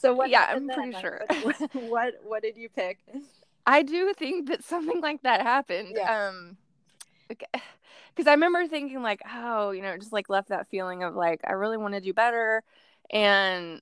so 0.00 0.14
what 0.14 0.28
Yeah, 0.30 0.46
I'm 0.50 0.66
then? 0.66 0.76
pretty 0.76 0.92
Like, 0.92 1.00
sure. 1.02 1.24
what, 1.42 1.74
what 1.74 2.14
what 2.24 2.42
did 2.42 2.56
you 2.56 2.68
pick? 2.68 2.98
I 3.66 3.82
do 3.82 4.12
think 4.14 4.48
that 4.48 4.62
something 4.64 5.00
like 5.00 5.22
that 5.22 5.40
happened. 5.42 5.92
Yeah. 5.96 6.28
Um, 6.28 6.56
because 8.18 8.28
I 8.28 8.32
remember 8.34 8.66
thinking 8.66 9.00
like, 9.00 9.22
oh, 9.32 9.70
you 9.70 9.80
know, 9.80 9.96
just 9.96 10.12
like 10.12 10.28
left 10.28 10.48
that 10.48 10.68
feeling 10.68 11.04
of 11.04 11.14
like 11.14 11.40
I 11.46 11.52
really 11.52 11.76
want 11.76 11.94
to 11.94 12.00
do 12.00 12.12
better, 12.12 12.64
and 13.10 13.80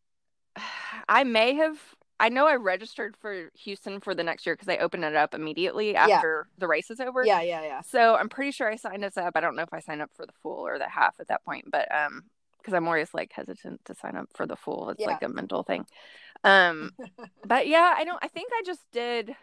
I 1.09 1.25
may 1.25 1.55
have. 1.55 1.79
I 2.21 2.29
know 2.31 2.47
I 2.47 2.57
registered 2.57 3.15
for 3.17 3.51
Houston 3.65 4.01
for 4.01 4.15
the 4.15 4.25
next 4.25 4.47
year 4.47 4.55
because 4.55 4.67
they 4.67 4.79
opened 4.79 5.05
it 5.05 5.15
up 5.15 5.35
immediately 5.35 5.97
after 5.97 6.49
the 6.59 6.67
race 6.67 6.91
is 6.91 7.01
over. 7.01 7.25
Yeah, 7.25 7.43
yeah, 7.43 7.63
yeah. 7.63 7.81
So 7.83 8.15
I'm 8.15 8.29
pretty 8.31 8.53
sure 8.53 8.71
I 8.71 8.77
signed 8.77 9.05
us 9.05 9.17
up. 9.19 9.33
I 9.37 9.41
don't 9.41 9.57
know 9.57 9.63
if 9.63 9.73
I 9.73 9.81
signed 9.81 10.01
up 10.03 10.11
for 10.15 10.25
the 10.27 10.33
full 10.43 10.67
or 10.67 10.79
the 10.79 10.89
half 10.89 11.21
at 11.21 11.29
that 11.29 11.45
point, 11.45 11.67
but 11.71 11.95
um, 11.95 12.25
because 12.59 12.73
I'm 12.75 12.87
always 12.87 13.13
like 13.15 13.33
hesitant 13.33 13.85
to 13.85 13.95
sign 13.95 14.17
up 14.17 14.29
for 14.35 14.47
the 14.47 14.57
full. 14.57 14.91
It's 14.91 15.01
Yeah. 15.01 15.09
like 15.09 15.23
a 15.23 15.29
mental 15.29 15.63
thing. 15.63 15.87
Um, 16.45 16.93
but 17.47 17.69
yeah, 17.69 17.95
I 17.97 18.05
don't. 18.05 18.19
I 18.23 18.29
think 18.29 18.51
I 18.53 18.63
just 18.65 18.91
did 18.93 19.37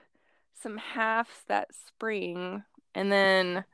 some 0.62 0.77
halves 0.77 1.43
that 1.47 1.69
spring, 1.75 2.63
and 2.95 3.12
then 3.12 3.65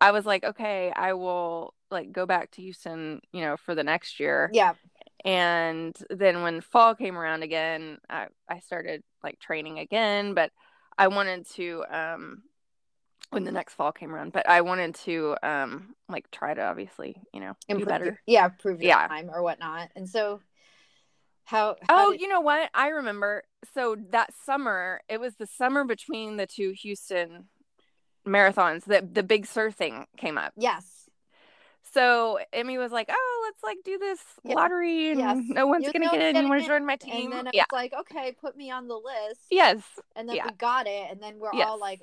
I 0.00 0.10
was 0.12 0.24
like, 0.26 0.44
okay, 0.44 0.92
I 0.94 1.12
will 1.14 1.74
like 1.90 2.12
go 2.12 2.26
back 2.26 2.50
to 2.52 2.62
Houston, 2.62 3.20
you 3.32 3.40
know, 3.42 3.56
for 3.56 3.74
the 3.74 3.84
next 3.84 4.18
year. 4.20 4.50
Yeah. 4.52 4.74
And 5.24 5.96
then 6.10 6.42
when 6.42 6.60
fall 6.60 6.94
came 6.94 7.16
around 7.16 7.42
again, 7.42 7.98
I, 8.10 8.26
I 8.48 8.60
started 8.60 9.02
like 9.22 9.38
training 9.38 9.78
again, 9.78 10.34
but 10.34 10.50
I 10.98 11.08
wanted 11.08 11.46
to 11.50 11.84
um 11.90 12.42
when 13.30 13.44
the 13.44 13.52
next 13.52 13.74
fall 13.74 13.92
came 13.92 14.12
around, 14.14 14.32
but 14.32 14.46
I 14.48 14.60
wanted 14.60 14.94
to 15.06 15.36
um 15.42 15.94
like 16.08 16.30
try 16.30 16.52
to 16.54 16.62
obviously, 16.62 17.16
you 17.32 17.40
know, 17.40 17.54
Improve 17.68 17.88
better. 17.88 18.04
your- 18.04 18.20
yeah, 18.26 18.48
prove 18.48 18.80
your 18.80 18.88
Yeah. 18.88 19.08
time 19.08 19.30
or 19.32 19.42
whatnot. 19.42 19.90
And 19.96 20.08
so, 20.08 20.40
how? 21.44 21.76
how 21.88 22.08
Oh, 22.08 22.12
did- 22.12 22.20
you 22.20 22.28
know 22.28 22.40
what? 22.40 22.68
I 22.74 22.88
remember. 22.88 23.44
So 23.74 23.96
that 24.10 24.34
summer, 24.44 25.00
it 25.08 25.20
was 25.20 25.36
the 25.36 25.46
summer 25.46 25.84
between 25.84 26.36
the 26.36 26.46
two 26.46 26.72
Houston 26.82 27.48
marathons 28.26 28.84
that 28.84 29.14
the 29.14 29.22
Big 29.22 29.46
Sur 29.46 29.70
thing 29.70 30.06
came 30.16 30.38
up. 30.38 30.52
yes, 30.56 31.08
So 31.82 32.38
Emmy 32.52 32.78
was 32.78 32.90
like, 32.92 33.08
"Oh, 33.10 33.42
let's 33.46 33.62
like 33.62 33.78
do 33.84 33.98
this 33.98 34.20
Yeah. 34.44 34.54
lottery, 34.54 35.10
and 35.10 35.18
Yes. 35.18 35.38
no 35.48 35.66
one's 35.66 35.84
You 35.84 35.92
gonna 35.92 36.06
know, 36.06 36.10
get 36.12 36.20
in. 36.22 36.34
get 36.34 36.42
You 36.44 36.48
want 36.48 36.60
in. 36.60 36.66
to 36.66 36.72
join 36.72 36.86
my 36.86 36.96
team?" 36.96 37.32
and 37.32 37.40
then 37.40 37.46
it 37.48 37.54
yeah. 37.54 37.64
was 37.70 37.76
like, 37.76 37.92
okay, 37.92 38.32
put 38.40 38.56
me 38.56 38.70
on 38.70 38.88
the 38.88 38.96
list. 38.96 39.40
Yes. 39.50 39.82
and 40.16 40.28
then 40.28 40.36
yeah. 40.36 40.46
we 40.46 40.52
got 40.52 40.86
it, 40.86 41.10
and 41.10 41.20
then 41.22 41.38
we're 41.38 41.52
Yes. 41.52 41.68
all 41.68 41.78
like, 41.78 42.00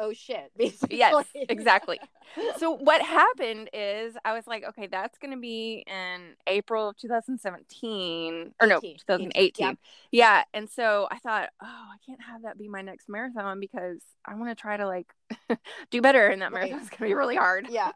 oh 0.00 0.12
shit, 0.12 0.50
basically. 0.56 0.98
Yes, 0.98 1.24
exactly. 1.34 2.00
so 2.58 2.72
what 2.72 3.02
happened 3.02 3.70
is 3.72 4.16
I 4.24 4.32
was 4.32 4.46
like, 4.46 4.64
okay, 4.70 4.86
that's 4.86 5.18
going 5.18 5.32
to 5.32 5.40
be 5.40 5.84
in 5.86 6.34
April 6.46 6.88
of 6.88 6.96
2017 6.96 8.54
or 8.60 8.66
no, 8.66 8.80
2018. 8.80 9.66
yep. 9.66 9.78
Yeah, 10.10 10.42
and 10.54 10.68
so 10.68 11.06
I 11.10 11.18
thought, 11.18 11.50
oh, 11.62 11.66
I 11.66 11.96
can't 12.06 12.20
have 12.22 12.42
that 12.42 12.58
be 12.58 12.68
my 12.68 12.82
next 12.82 13.08
marathon 13.08 13.60
because 13.60 14.00
I 14.26 14.34
want 14.34 14.48
to 14.50 14.54
try 14.54 14.76
to 14.76 14.86
like 14.86 15.12
do 15.90 16.00
better, 16.02 16.28
and 16.28 16.42
that 16.42 16.52
Right. 16.52 16.70
marathon's 16.70 16.90
going 16.90 16.98
to 16.98 17.04
be 17.04 17.14
really 17.14 17.36
hard. 17.36 17.66
yeah. 17.70 17.92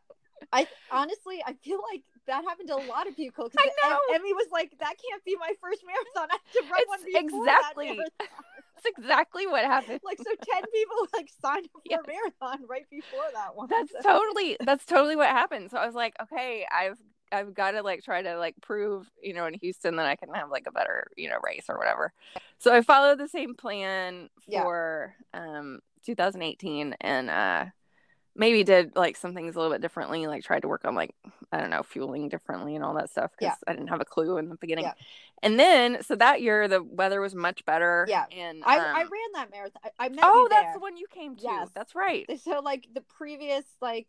I 0.52 0.66
honestly, 0.90 1.42
I 1.46 1.54
feel 1.64 1.80
like 1.90 2.02
that 2.26 2.44
happened 2.44 2.68
to 2.68 2.74
a 2.76 2.84
lot 2.86 3.06
of 3.08 3.16
people. 3.16 3.44
'cause 3.48 3.56
I 3.58 3.70
know. 3.88 3.98
Emmy 4.14 4.32
was 4.34 4.46
like, 4.52 4.72
"That 4.78 4.94
can't 5.10 5.24
be 5.24 5.36
my 5.36 5.52
first 5.60 5.82
marathon. 5.86 6.28
I 6.30 6.34
have 6.34 6.52
to 6.52 6.70
run 6.70 6.80
It's 6.80 6.88
one 6.88 7.04
before 7.24 7.44
that 7.46 7.58
exactly- 7.60 7.86
marathon." 7.96 8.28
That's 8.74 8.86
exactly 8.98 9.46
what 9.46 9.64
happened. 9.64 10.00
Like, 10.04 10.18
so 10.18 10.24
ten 10.24 10.62
people 10.72 10.96
like 11.12 11.28
signed 11.42 11.66
up 11.66 11.82
for 11.86 11.90
Yes. 11.90 12.00
a 12.04 12.06
marathon 12.06 12.66
right 12.68 12.86
before 12.90 13.24
that 13.34 13.54
one. 13.54 13.68
that's 13.68 13.92
totally 14.02 14.56
that's 14.64 14.84
totally 14.84 15.16
what 15.16 15.28
happened. 15.28 15.70
So 15.70 15.78
I 15.78 15.86
was 15.86 15.94
like, 15.94 16.14
okay, 16.22 16.66
I've 16.70 16.98
I've 17.32 17.54
got 17.54 17.72
to 17.72 17.82
like 17.82 18.02
try 18.04 18.22
to 18.22 18.36
like 18.38 18.54
prove, 18.62 19.10
you 19.22 19.34
know, 19.34 19.46
in 19.46 19.54
Houston 19.54 19.96
that 19.96 20.06
I 20.06 20.16
can 20.16 20.28
have 20.34 20.50
like 20.50 20.66
a 20.68 20.72
better, 20.72 21.08
you 21.16 21.28
know, 21.28 21.38
race 21.44 21.64
or 21.68 21.76
whatever. 21.78 22.12
So 22.58 22.72
I 22.74 22.82
followed 22.82 23.18
the 23.18 23.28
same 23.28 23.54
plan 23.54 24.28
Yeah. 24.46 24.62
for 24.62 25.14
um 25.32 25.80
2018 26.04 26.94
and 27.00 27.30
uh 27.30 27.66
maybe 28.36 28.64
did 28.64 28.96
like 28.96 29.16
some 29.16 29.34
things 29.34 29.54
a 29.54 29.58
little 29.58 29.72
bit 29.72 29.80
differently, 29.80 30.26
like 30.26 30.44
tried 30.44 30.62
to 30.62 30.68
work 30.68 30.84
on 30.84 30.94
like 30.94 31.14
I 31.52 31.60
don't 31.60 31.70
know, 31.70 31.82
fueling 31.82 32.28
differently 32.28 32.74
and 32.74 32.84
all 32.84 32.94
that 32.94 33.10
stuff 33.10 33.30
because 33.38 33.56
I 33.66 33.72
didn't 33.72 33.88
have 33.88 34.00
a 34.00 34.04
clue 34.04 34.38
in 34.38 34.48
the 34.48 34.56
beginning. 34.56 34.84
Yeah. 34.84 34.94
And 35.42 35.58
then 35.58 36.02
so 36.02 36.16
that 36.16 36.42
year 36.42 36.66
the 36.68 36.82
weather 36.82 37.20
was 37.20 37.34
much 37.34 37.64
better. 37.64 38.06
Yeah. 38.08 38.24
And 38.32 38.62
I, 38.64 38.78
um, 38.78 38.96
I 38.96 39.00
ran 39.02 39.32
that 39.34 39.50
marathon. 39.50 39.82
I, 39.84 40.06
I 40.06 40.08
met 40.08 40.20
Oh, 40.24 40.42
you 40.42 40.48
that's 40.48 40.74
the 40.74 40.80
one 40.80 40.96
you 40.96 41.06
came 41.08 41.36
to. 41.36 41.42
Yes. 41.42 41.68
That's 41.74 41.94
right. 41.94 42.28
so 42.42 42.60
like 42.60 42.88
the 42.92 43.02
previous 43.02 43.64
like 43.80 44.08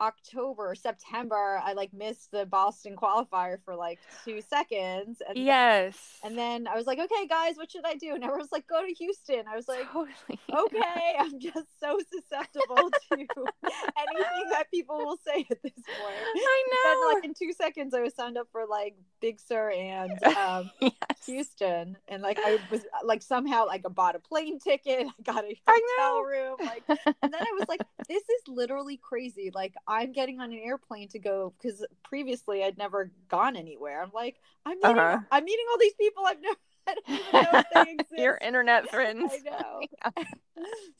October, 0.00 0.74
September, 0.74 1.60
I 1.64 1.72
like 1.72 1.92
missed 1.92 2.30
the 2.30 2.46
Boston 2.46 2.96
qualifier 2.96 3.58
for 3.64 3.74
like 3.76 3.98
two 4.24 4.40
seconds. 4.40 5.20
And 5.28 5.36
Yes. 5.38 6.18
and 6.24 6.36
then 6.38 6.66
I 6.68 6.74
was 6.76 6.86
like, 6.86 6.98
okay, 6.98 7.26
guys, 7.26 7.56
what 7.56 7.70
should 7.70 7.84
I 7.84 7.94
do? 7.94 8.14
And 8.14 8.22
everyone 8.22 8.40
was 8.40 8.52
like, 8.52 8.66
go 8.66 8.84
to 8.84 8.92
Houston. 8.92 9.44
I 9.50 9.56
was 9.56 9.68
like, 9.68 9.84
totally. 9.92 10.14
okay, 10.52 11.14
I'm 11.18 11.38
just 11.40 11.66
so 11.80 11.98
susceptible 12.12 12.90
to 13.12 13.16
anything 13.16 14.50
that 14.50 14.70
people 14.72 14.98
will 14.98 15.18
say 15.26 15.44
at 15.50 15.62
this 15.62 15.72
point. 15.72 16.16
I 16.34 16.64
know. 16.72 17.14
like 17.14 17.24
in 17.24 17.34
two 17.34 17.52
seconds, 17.52 17.94
I 17.94 18.00
was 18.00 18.14
signed 18.14 18.38
up 18.38 18.48
for 18.52 18.66
like 18.66 18.94
Big 19.20 19.40
Sur 19.40 19.70
and 19.70 20.22
um, 20.36 20.70
yes. 20.80 20.92
Houston, 21.26 21.96
and 22.08 22.22
like 22.22 22.38
I 22.44 22.58
was 22.70 22.82
like 23.04 23.22
somehow 23.22 23.66
like 23.66 23.82
I 23.84 23.88
bought 23.88 24.14
a 24.16 24.18
plane 24.20 24.58
ticket, 24.60 25.06
I 25.06 25.22
got 25.22 25.44
a 25.44 25.60
hotel 25.66 26.22
room, 26.22 26.56
like, 26.60 26.84
and 26.88 27.32
then 27.32 27.42
I 27.42 27.52
was 27.58 27.68
like, 27.68 27.80
this 28.08 28.22
is 28.22 28.48
literally 28.48 28.96
crazy. 28.96 29.50
Like 29.54 29.74
I'm 29.88 30.12
getting 30.12 30.38
on 30.40 30.52
an 30.52 30.58
airplane 30.62 31.08
to 31.08 31.18
go 31.18 31.54
because 31.60 31.84
previously 32.04 32.62
I'd 32.62 32.76
never 32.78 33.10
gone 33.28 33.56
anywhere. 33.56 34.02
I'm 34.02 34.10
like, 34.14 34.36
I'm 34.66 34.76
meeting, 34.78 34.98
Uh-huh. 34.98 35.18
I'm 35.32 35.44
meeting 35.44 35.64
all 35.72 35.78
these 35.80 35.94
people 35.94 36.24
I've 36.26 36.40
never. 36.42 36.56
I 36.88 36.94
don't 36.94 37.10
even 37.10 37.32
know 37.32 37.58
if 37.58 37.66
they 37.74 37.92
exist. 37.92 38.12
Your 38.18 38.38
internet 38.40 38.88
friends. 38.90 39.30
I 39.30 39.38
know. 39.50 39.80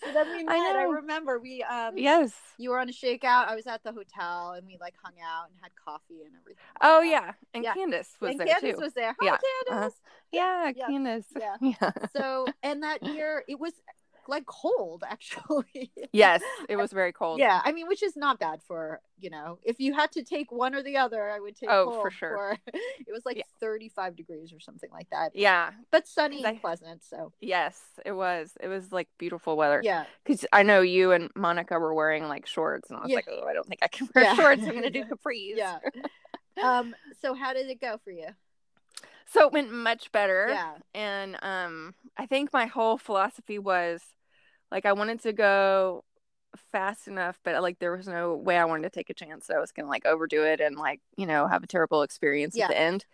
so 0.04 0.12
then 0.12 0.30
we 0.37 0.42
met. 0.42 0.54
I, 0.54 0.85
know. 0.85 0.90
remember 0.90 1.38
we 1.38 1.62
um 1.62 1.97
Yes. 1.97 2.33
you 2.59 2.71
were 2.71 2.78
on 2.78 2.88
a 2.88 2.92
shakeout. 2.92 3.49
I 3.49 3.54
was 3.54 3.66
at 3.66 3.83
the 3.85 3.92
hotel 3.92 4.52
and 4.52 4.66
we 4.66 4.76
like 4.80 4.95
hung 5.02 5.14
out 5.23 5.49
and 5.49 5.54
had 5.62 5.71
coffee 5.83 6.23
and 6.25 6.33
everything. 6.40 6.62
like 6.83 6.90
Oh 6.90 7.00
that. 7.00 7.09
yeah, 7.11 7.33
and 7.54 7.64
Yeah. 7.64 7.75
Candace 7.75 8.11
was 8.21 8.33
and 8.33 8.40
there 8.40 8.47
Candace 8.49 8.76
too. 8.76 8.83
was 8.83 8.92
there. 8.95 9.16
Hi, 9.21 9.26
Yeah, 9.26 9.38
Candace. 9.68 9.95
uh-huh. 9.95 10.11
yeah, 10.33 10.73
Yeah, 10.76 10.87
Candace. 10.88 11.26
yeah. 11.38 11.57
Yeah. 11.61 11.90
So 12.14 12.47
and 12.62 12.83
that 12.83 13.02
year 13.02 13.45
it 13.49 13.59
was 13.59 13.73
like 14.28 14.47
cold 14.47 15.02
actually. 15.08 15.90
yes, 16.12 16.42
it 16.68 16.76
was 16.76 16.92
very 16.92 17.12
cold. 17.12 17.40
Yeah, 17.40 17.61
I 17.64 17.73
mean, 17.73 17.88
which 17.88 18.02
is 18.02 18.16
not 18.16 18.38
bad 18.38 18.62
for 18.62 19.00
you 19.20 19.30
know, 19.30 19.58
if 19.64 19.80
you 19.80 19.94
had 19.94 20.12
to 20.12 20.23
take 20.23 20.52
one 20.52 20.75
or 20.76 20.82
the 20.82 20.97
other, 20.99 21.28
I 21.28 21.40
would 21.40 21.56
take. 21.56 21.68
Oh, 21.70 22.00
for 22.00 22.11
sure. 22.11 22.56
it 22.73 23.12
was 23.12 23.23
like 23.26 23.37
Yeah. 23.38 23.42
thirty-five 23.61 24.14
degrees 24.14 24.52
or 24.52 24.61
something 24.61 24.90
like 24.92 25.08
that, 25.11 25.35
Yeah. 25.35 25.70
but 25.90 26.06
sunny 26.06 26.37
'Cause 26.37 26.44
and 26.44 26.56
I- 26.58 26.61
pleasant. 26.61 27.02
So 27.04 27.32
Yes, 27.40 27.80
it 28.06 28.12
was. 28.12 28.52
It 28.61 28.68
was 28.68 28.92
like 28.92 29.08
beautiful 29.18 29.56
weather. 29.56 29.80
yeah, 29.82 30.04
Because 30.25 30.44
I 30.52 30.62
know 30.62 30.82
you 30.82 31.11
and 31.12 31.30
Monica 31.35 31.78
were 31.78 31.94
wearing 31.94 32.28
like 32.28 32.47
shorts, 32.47 32.90
and 32.90 32.99
I 32.99 33.02
was 33.02 33.11
Yeah. 33.11 33.16
like, 33.16 33.28
oh, 33.30 33.47
I 33.47 33.54
don't 33.54 33.66
think 33.66 33.80
I 33.82 33.88
can 33.88 34.08
wear 34.14 34.25
Yeah. 34.25 34.35
shorts. 34.35 34.62
I'm 34.62 34.75
gonna 34.75 34.90
do 34.90 35.04
capris. 35.11 35.56
yeah. 35.56 35.78
um. 36.62 36.95
So 37.21 37.34
how 37.34 37.52
did 37.54 37.69
it 37.69 37.80
go 37.80 37.99
for 38.04 38.10
you? 38.10 38.26
So 39.30 39.47
it 39.47 39.52
went 39.52 39.73
much 39.73 40.10
better. 40.12 40.47
Yeah. 40.50 40.75
and 40.95 41.36
um 41.43 41.95
i 42.17 42.25
think 42.26 42.50
my 42.52 42.67
whole 42.67 42.97
philosophy 42.99 43.58
was 43.58 44.00
like 44.71 44.87
i 44.87 44.93
wanted 44.93 45.21
to 45.21 45.33
go 45.33 46.04
fast 46.73 47.09
enough 47.09 47.39
but 47.45 47.61
like 47.63 47.78
there 47.78 47.97
was 47.97 48.09
no 48.09 48.35
way 48.35 48.57
i 48.57 48.65
wanted 48.65 48.83
to 48.85 48.91
take 48.91 49.11
a 49.11 49.15
chance 49.15 49.47
that 49.47 49.57
i 49.57 49.61
was 49.61 49.73
gonna 49.73 49.89
like 49.89 50.07
overdo 50.07 50.43
it 50.45 50.61
and 50.61 50.76
like 50.76 51.00
you 51.17 51.26
know 51.26 51.47
have 51.47 51.63
a 51.63 51.67
terrible 51.67 52.02
experience 52.02 52.57
Yeah. 52.57 52.65
at 52.65 52.71
the 52.71 52.78
end 52.78 53.04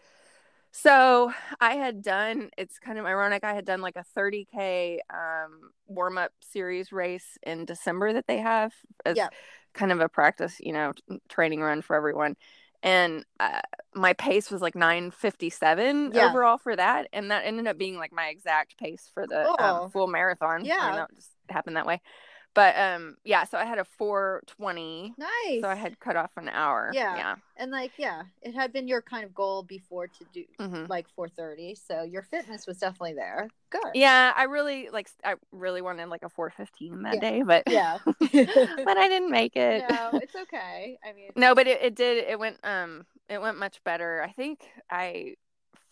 so 0.73 1.33
i 1.61 1.75
had 1.75 2.03
done 2.03 2.51
it's 2.59 2.79
kind 2.79 2.99
of 2.99 3.05
ironic 3.07 3.45
i 3.45 3.55
had 3.55 3.64
done 3.64 3.81
like 3.81 3.97
a 3.97 4.05
30k 4.17 5.01
um 5.12 5.71
warm-up 5.87 6.33
series 6.40 6.93
race 6.93 7.38
in 7.43 7.64
december 7.64 8.12
that 8.12 8.27
they 8.27 8.38
have 8.38 8.73
as 9.05 9.17
Yeah. 9.17 9.29
kind 9.73 9.93
of 9.93 10.01
a 10.01 10.09
practice 10.09 10.57
you 10.61 10.73
know 10.73 10.93
training 11.29 11.61
run 11.61 11.83
for 11.83 11.97
everyone 11.97 12.37
and 12.83 13.25
uh, 13.40 13.61
my 13.95 14.12
pace 14.12 14.51
was 14.51 14.61
like 14.61 14.75
957 14.75 16.12
Yeah. 16.14 16.27
overall 16.27 16.59
for 16.59 16.77
that 16.77 17.09
and 17.12 17.31
that 17.31 17.45
ended 17.47 17.67
up 17.67 17.79
being 17.79 17.97
like 17.97 18.12
my 18.12 18.27
exact 18.29 18.77
pace 18.79 19.11
for 19.12 19.27
the 19.27 19.47
Cool. 19.47 19.57
um, 19.59 19.90
full 19.90 20.07
marathon 20.07 20.62
Yeah. 20.64 20.97
know 20.97 21.07
just 21.14 21.31
happened 21.50 21.76
that 21.76 21.87
way 21.87 22.00
but 22.54 22.78
um 22.78 23.16
yeah 23.24 23.44
so 23.44 23.59
i 23.59 23.64
had 23.64 23.78
a 23.78 23.85
420 23.85 25.14
Nice. 25.18 25.62
so 25.62 25.68
i 25.68 25.74
had 25.74 25.98
cut 26.00 26.16
off 26.16 26.30
an 26.37 26.48
hour 26.48 26.90
Yeah. 26.92 27.16
yeah 27.16 27.35
and 27.57 27.70
like 27.70 27.92
yeah, 27.98 28.22
it 28.42 28.52
had 28.54 28.72
been 28.72 28.88
your 28.88 29.00
kind 29.00 29.24
of 29.24 29.33
goal 29.35 29.62
before 29.62 30.09
to 30.09 30.24
do 30.33 30.44
hmm 30.59 30.85
like 30.88 31.07
four 31.14 31.28
thirty. 31.28 31.74
So 31.76 32.02
your 32.02 32.22
fitness 32.22 32.66
was 32.66 32.78
definitely 32.78 33.14
there. 33.14 33.48
Good. 33.70 33.80
yeah 33.94 34.33
i 34.37 34.44
really 34.44 34.88
like 34.90 35.09
i 35.24 35.35
really 35.52 35.80
wanted 35.83 36.09
like 36.09 36.22
a 36.24 36.28
415 36.28 37.02
that 37.04 37.14
Yeah. 37.14 37.20
day 37.20 37.42
but 37.42 37.64
Yeah. 37.70 37.98
but 38.85 38.96
i 38.98 39.09
didn't 39.09 39.30
make 39.30 39.57
it 39.57 39.85
no, 39.88 40.18
it's 40.22 40.35
okay. 40.35 40.98
I 41.04 41.12
mean, 41.12 41.30
no 41.37 41.54
but 41.54 41.66
it, 41.66 41.80
it 41.83 41.94
did 41.94 42.24
it 42.24 42.38
went 42.38 42.59
um 42.64 43.04
it 43.28 43.40
went 43.40 43.59
much 43.59 43.83
better 43.85 44.22
i 44.22 44.30
think 44.30 44.61
i 44.90 45.35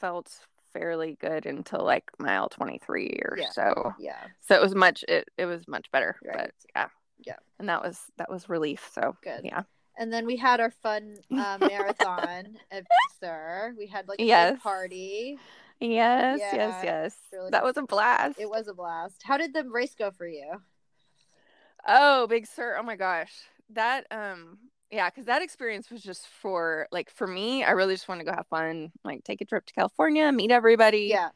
felt 0.00 0.32
fairly 0.72 1.16
good 1.20 1.46
until 1.46 1.84
like 1.84 2.04
mile 2.18 2.48
23 2.48 3.20
or 3.24 3.36
Yeah. 3.38 3.50
so 3.50 3.92
yeah. 3.98 4.26
so 4.40 4.54
it 4.54 4.62
was 4.62 4.74
much 4.74 5.04
it, 5.08 5.28
it 5.36 5.46
was 5.46 5.66
much 5.68 5.90
better 5.92 6.16
Right. 6.24 6.36
but 6.36 6.54
yeah 6.74 6.88
Yeah. 7.24 7.36
and 7.58 7.68
that 7.68 7.82
was 7.82 8.00
that 8.18 8.30
was 8.30 8.48
relief 8.48 8.88
so 8.94 9.16
Good. 9.22 9.42
yeah 9.44 9.62
And 9.98 10.12
then 10.12 10.24
we 10.26 10.36
had 10.36 10.60
our 10.60 10.70
fun 10.70 11.16
uh, 11.30 11.58
marathon 11.60 12.56
at 12.70 12.84
Sir. 13.20 13.74
We 13.76 13.86
had 13.86 14.08
like 14.08 14.20
a 14.20 14.24
Yes. 14.24 14.52
big 14.54 14.62
party. 14.62 15.38
yes 15.80 16.40
Yeah, 16.40 16.54
yes 16.56 16.80
yes 16.84 17.16
really 17.32 17.50
that 17.50 17.62
was 17.64 17.76
a 17.76 17.82
blast 17.82 18.38
It 18.40 18.48
was 18.48 18.68
a 18.68 18.74
blast. 18.74 19.22
How 19.24 19.36
did 19.36 19.52
the 19.52 19.64
race 19.68 19.94
go 19.94 20.10
for 20.10 20.26
you? 20.26 20.62
oh 21.86 22.26
big 22.28 22.46
sur 22.46 22.76
oh 22.78 22.82
my 22.82 22.96
gosh 22.96 23.32
that 23.70 24.06
um 24.10 24.58
yeah 24.92 25.08
because 25.08 25.24
that 25.24 25.42
experience 25.42 25.90
was 25.90 26.02
just 26.02 26.26
for 26.28 26.86
like 26.92 27.10
for 27.10 27.26
me 27.26 27.64
i 27.64 27.70
really 27.70 27.94
just 27.94 28.06
want 28.08 28.20
to 28.20 28.24
go 28.24 28.32
have 28.32 28.46
fun 28.48 28.92
like 29.04 29.24
take 29.24 29.40
a 29.40 29.44
trip 29.44 29.64
to 29.66 29.72
california 29.72 30.30
meet 30.30 30.50
everybody 30.52 31.08
Yeah. 31.10 31.30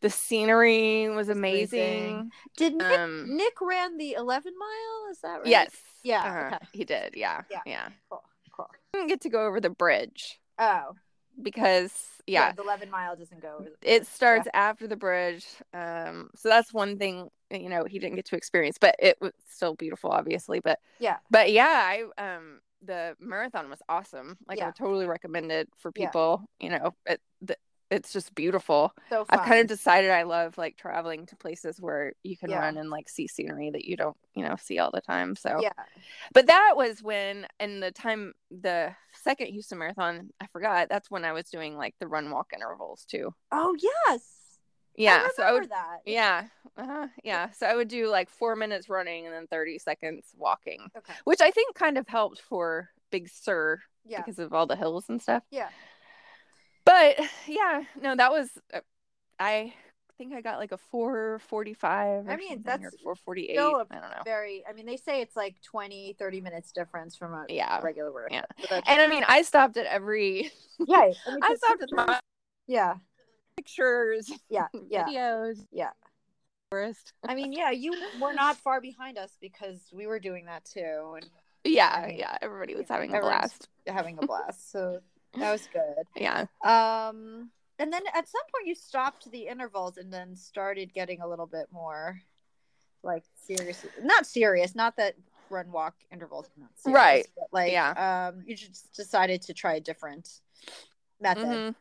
the 0.00 0.10
scenery 0.10 1.08
was 1.10 1.28
amazing. 1.28 1.80
amazing 1.80 2.30
Did 2.56 2.74
Nick, 2.76 2.98
um 2.98 3.36
Nick 3.36 3.60
ran 3.60 3.98
the 3.98 4.14
11 4.14 4.54
mile? 4.58 5.10
Is 5.12 5.18
that 5.20 5.36
right? 5.40 5.46
yes 5.46 5.70
Yeah, 6.02 6.22
uh-huh, 6.24 6.46
okay. 6.56 6.66
he 6.72 6.84
did 6.84 7.14
yeah 7.14 7.42
Yeah. 7.50 7.60
yeah 7.66 7.88
Cool. 8.08 8.22
Cool. 8.56 8.70
didn't 8.94 9.08
get 9.08 9.20
to 9.22 9.28
go 9.28 9.46
over 9.46 9.60
the 9.60 9.70
bridge 9.70 10.40
Oh. 10.58 10.94
because 11.42 11.92
yeah, 12.26 12.52
The 12.52 12.62
11 12.62 12.90
mile 12.90 13.16
doesn't 13.16 13.40
go 13.42 13.56
over 13.60 13.70
the 13.80 13.94
it 13.94 14.06
starts 14.06 14.46
after 14.54 14.86
the 14.86 14.96
bridge 14.96 15.46
um 15.74 16.30
so 16.36 16.48
that's 16.48 16.72
one 16.72 16.96
thing 16.98 17.28
you 17.50 17.68
know 17.68 17.84
he 17.84 17.98
didn't 17.98 18.16
get 18.16 18.26
to 18.26 18.36
experience 18.36 18.78
but 18.80 18.94
it 18.98 19.16
was 19.20 19.32
still 19.48 19.74
beautiful 19.74 20.10
obviously 20.10 20.60
but 20.60 20.78
Yeah. 20.98 21.16
but 21.30 21.50
yeah 21.52 21.64
i 21.84 22.04
um 22.18 22.60
the 22.82 23.14
marathon 23.20 23.68
was 23.68 23.82
awesome 23.88 24.36
like 24.48 24.58
i 24.58 24.62
Yeah. 24.62 24.66
would 24.66 24.76
totally 24.76 25.06
recommend 25.06 25.52
it 25.52 25.68
for 25.78 25.92
Yeah. 25.94 26.06
people 26.06 26.44
you 26.58 26.70
know 26.70 26.94
it 27.06 27.20
the, 27.42 27.56
it's 27.90 28.12
just 28.12 28.34
beautiful 28.34 28.92
So 29.10 29.26
i've 29.28 29.42
kind 29.42 29.60
of 29.60 29.66
decided 29.66 30.10
i 30.10 30.22
love 30.22 30.56
like 30.56 30.76
traveling 30.76 31.26
to 31.26 31.36
places 31.36 31.80
where 31.80 32.12
you 32.22 32.36
can 32.36 32.50
Yeah. 32.50 32.60
run 32.60 32.76
and 32.78 32.88
like 32.88 33.08
see 33.08 33.26
scenery 33.26 33.70
that 33.70 33.84
you 33.84 33.96
don't 33.96 34.16
you 34.34 34.44
know 34.44 34.56
see 34.56 34.78
all 34.78 34.90
the 34.92 35.00
time 35.00 35.36
so 35.36 35.58
Yeah. 35.60 35.72
but 36.32 36.46
that 36.46 36.72
was 36.76 37.02
when 37.02 37.46
in 37.58 37.80
the 37.80 37.90
time 37.90 38.32
the 38.50 38.94
second 39.12 39.48
houston 39.48 39.78
marathon 39.78 40.30
i 40.40 40.46
forgot 40.52 40.88
that's 40.88 41.10
when 41.10 41.24
i 41.24 41.32
was 41.32 41.50
doing 41.50 41.76
like 41.76 41.94
the 42.00 42.06
run 42.08 42.30
walk 42.30 42.52
intervals 42.54 43.04
too 43.04 43.34
Oh, 43.52 43.74
yes. 44.08 44.22
Yeah 45.00 45.22
I 45.26 45.30
so 45.36 45.42
i 45.42 45.52
would 45.52 45.70
that. 45.70 45.98
yeah 46.06 46.44
uh-huh, 46.76 47.08
yeah 47.24 47.50
so 47.50 47.66
i 47.66 47.74
would 47.74 47.88
do 47.88 48.08
like 48.08 48.28
four 48.28 48.56
minutes 48.56 48.88
running 48.88 49.26
and 49.26 49.34
then 49.34 49.46
30 49.46 49.78
seconds 49.78 50.26
walking 50.36 50.88
Okay. 50.96 51.12
which 51.24 51.40
i 51.40 51.50
think 51.50 51.74
kind 51.74 51.98
of 51.98 52.06
helped 52.08 52.40
for 52.40 52.90
big 53.10 53.28
sur 53.28 53.80
Yeah. 54.04 54.18
because 54.22 54.38
of 54.38 54.52
all 54.52 54.66
the 54.66 54.76
hills 54.76 55.08
and 55.08 55.20
stuff 55.20 55.42
Yeah. 55.50 55.68
but 56.84 57.18
yeah 57.46 57.82
no 58.00 58.14
that 58.16 58.30
was 58.30 58.50
uh, 58.74 58.80
i 59.38 59.72
think 60.20 60.34
I 60.34 60.42
got 60.42 60.58
like 60.58 60.70
a 60.72 60.76
445. 60.76 62.28
I 62.28 62.36
mean, 62.36 62.60
that's 62.62 62.82
448. 63.02 63.54
still 63.54 63.76
a 63.76 63.86
I 63.90 64.00
don't 64.00 64.10
know. 64.10 64.22
Very, 64.22 64.62
I 64.68 64.74
mean, 64.74 64.84
they 64.84 64.98
say 64.98 65.22
it's 65.22 65.34
like 65.34 65.56
20, 65.62 66.14
30 66.18 66.40
minutes 66.42 66.72
difference 66.72 67.16
from 67.16 67.32
a 67.32 67.46
Yeah. 67.48 67.80
regular 67.82 68.12
workout. 68.12 68.44
Yeah. 68.70 68.80
And 68.86 69.00
I 69.00 69.06
mean, 69.06 69.24
I 69.26 69.40
stopped 69.40 69.78
at 69.78 69.86
every. 69.86 70.50
yeah, 70.86 70.96
I, 70.98 71.06
mean, 71.06 71.14
I 71.42 71.54
stopped 71.54 71.82
at 71.84 71.88
my 71.92 72.20
Yeah, 72.66 72.96
pictures, 73.60 74.30
yeah, 74.48 74.66
yeah, 74.88 75.04
videos. 75.06 75.66
yeah. 75.70 75.90
Forest. 76.70 77.12
I 77.28 77.34
mean, 77.34 77.52
yeah, 77.52 77.70
you 77.72 77.92
were 78.20 78.32
not 78.32 78.56
far 78.56 78.80
behind 78.80 79.18
us 79.18 79.36
because 79.40 79.80
we 79.92 80.06
were 80.06 80.20
doing 80.20 80.44
that 80.46 80.64
too 80.64 81.14
and 81.16 81.28
Yeah, 81.64 82.04
mean, 82.06 82.18
yeah. 82.18 82.38
Everybody 82.40 82.74
was 82.76 82.88
having 82.88 83.14
a 83.14 83.20
blast. 83.20 83.68
having 83.86 84.18
a 84.18 84.26
blast. 84.26 84.70
So 84.70 85.00
that 85.38 85.50
was 85.50 85.66
good. 85.72 86.04
Yeah. 86.16 86.42
Um, 86.64 87.50
and 87.80 87.92
then 87.92 88.02
at 88.14 88.28
some 88.28 88.42
point 88.54 88.66
you 88.66 88.74
stopped 88.76 89.28
the 89.30 89.48
intervals 89.48 89.96
and 89.96 90.12
then 90.12 90.36
started 90.36 90.94
getting 90.94 91.20
a 91.20 91.26
little 91.28 91.46
bit 91.46 91.66
more 91.72 92.20
like 93.02 93.24
serious. 93.34 93.84
Not 94.02 94.26
serious. 94.26 94.74
Not 94.76 94.96
that 94.96 95.16
run 95.48 95.72
walk 95.72 95.96
intervals 96.12 96.46
are 96.56 96.60
not 96.60 96.70
serious, 96.76 96.94
Right. 96.96 97.26
But 97.36 97.46
like, 97.52 97.72
Yeah. 97.72 98.28
um, 98.30 98.44
you 98.46 98.54
just 98.54 98.94
decided 98.94 99.42
to 99.42 99.54
try 99.54 99.74
a 99.74 99.80
different 99.80 100.28
method. 101.20 101.44
Mhm. 101.46 101.74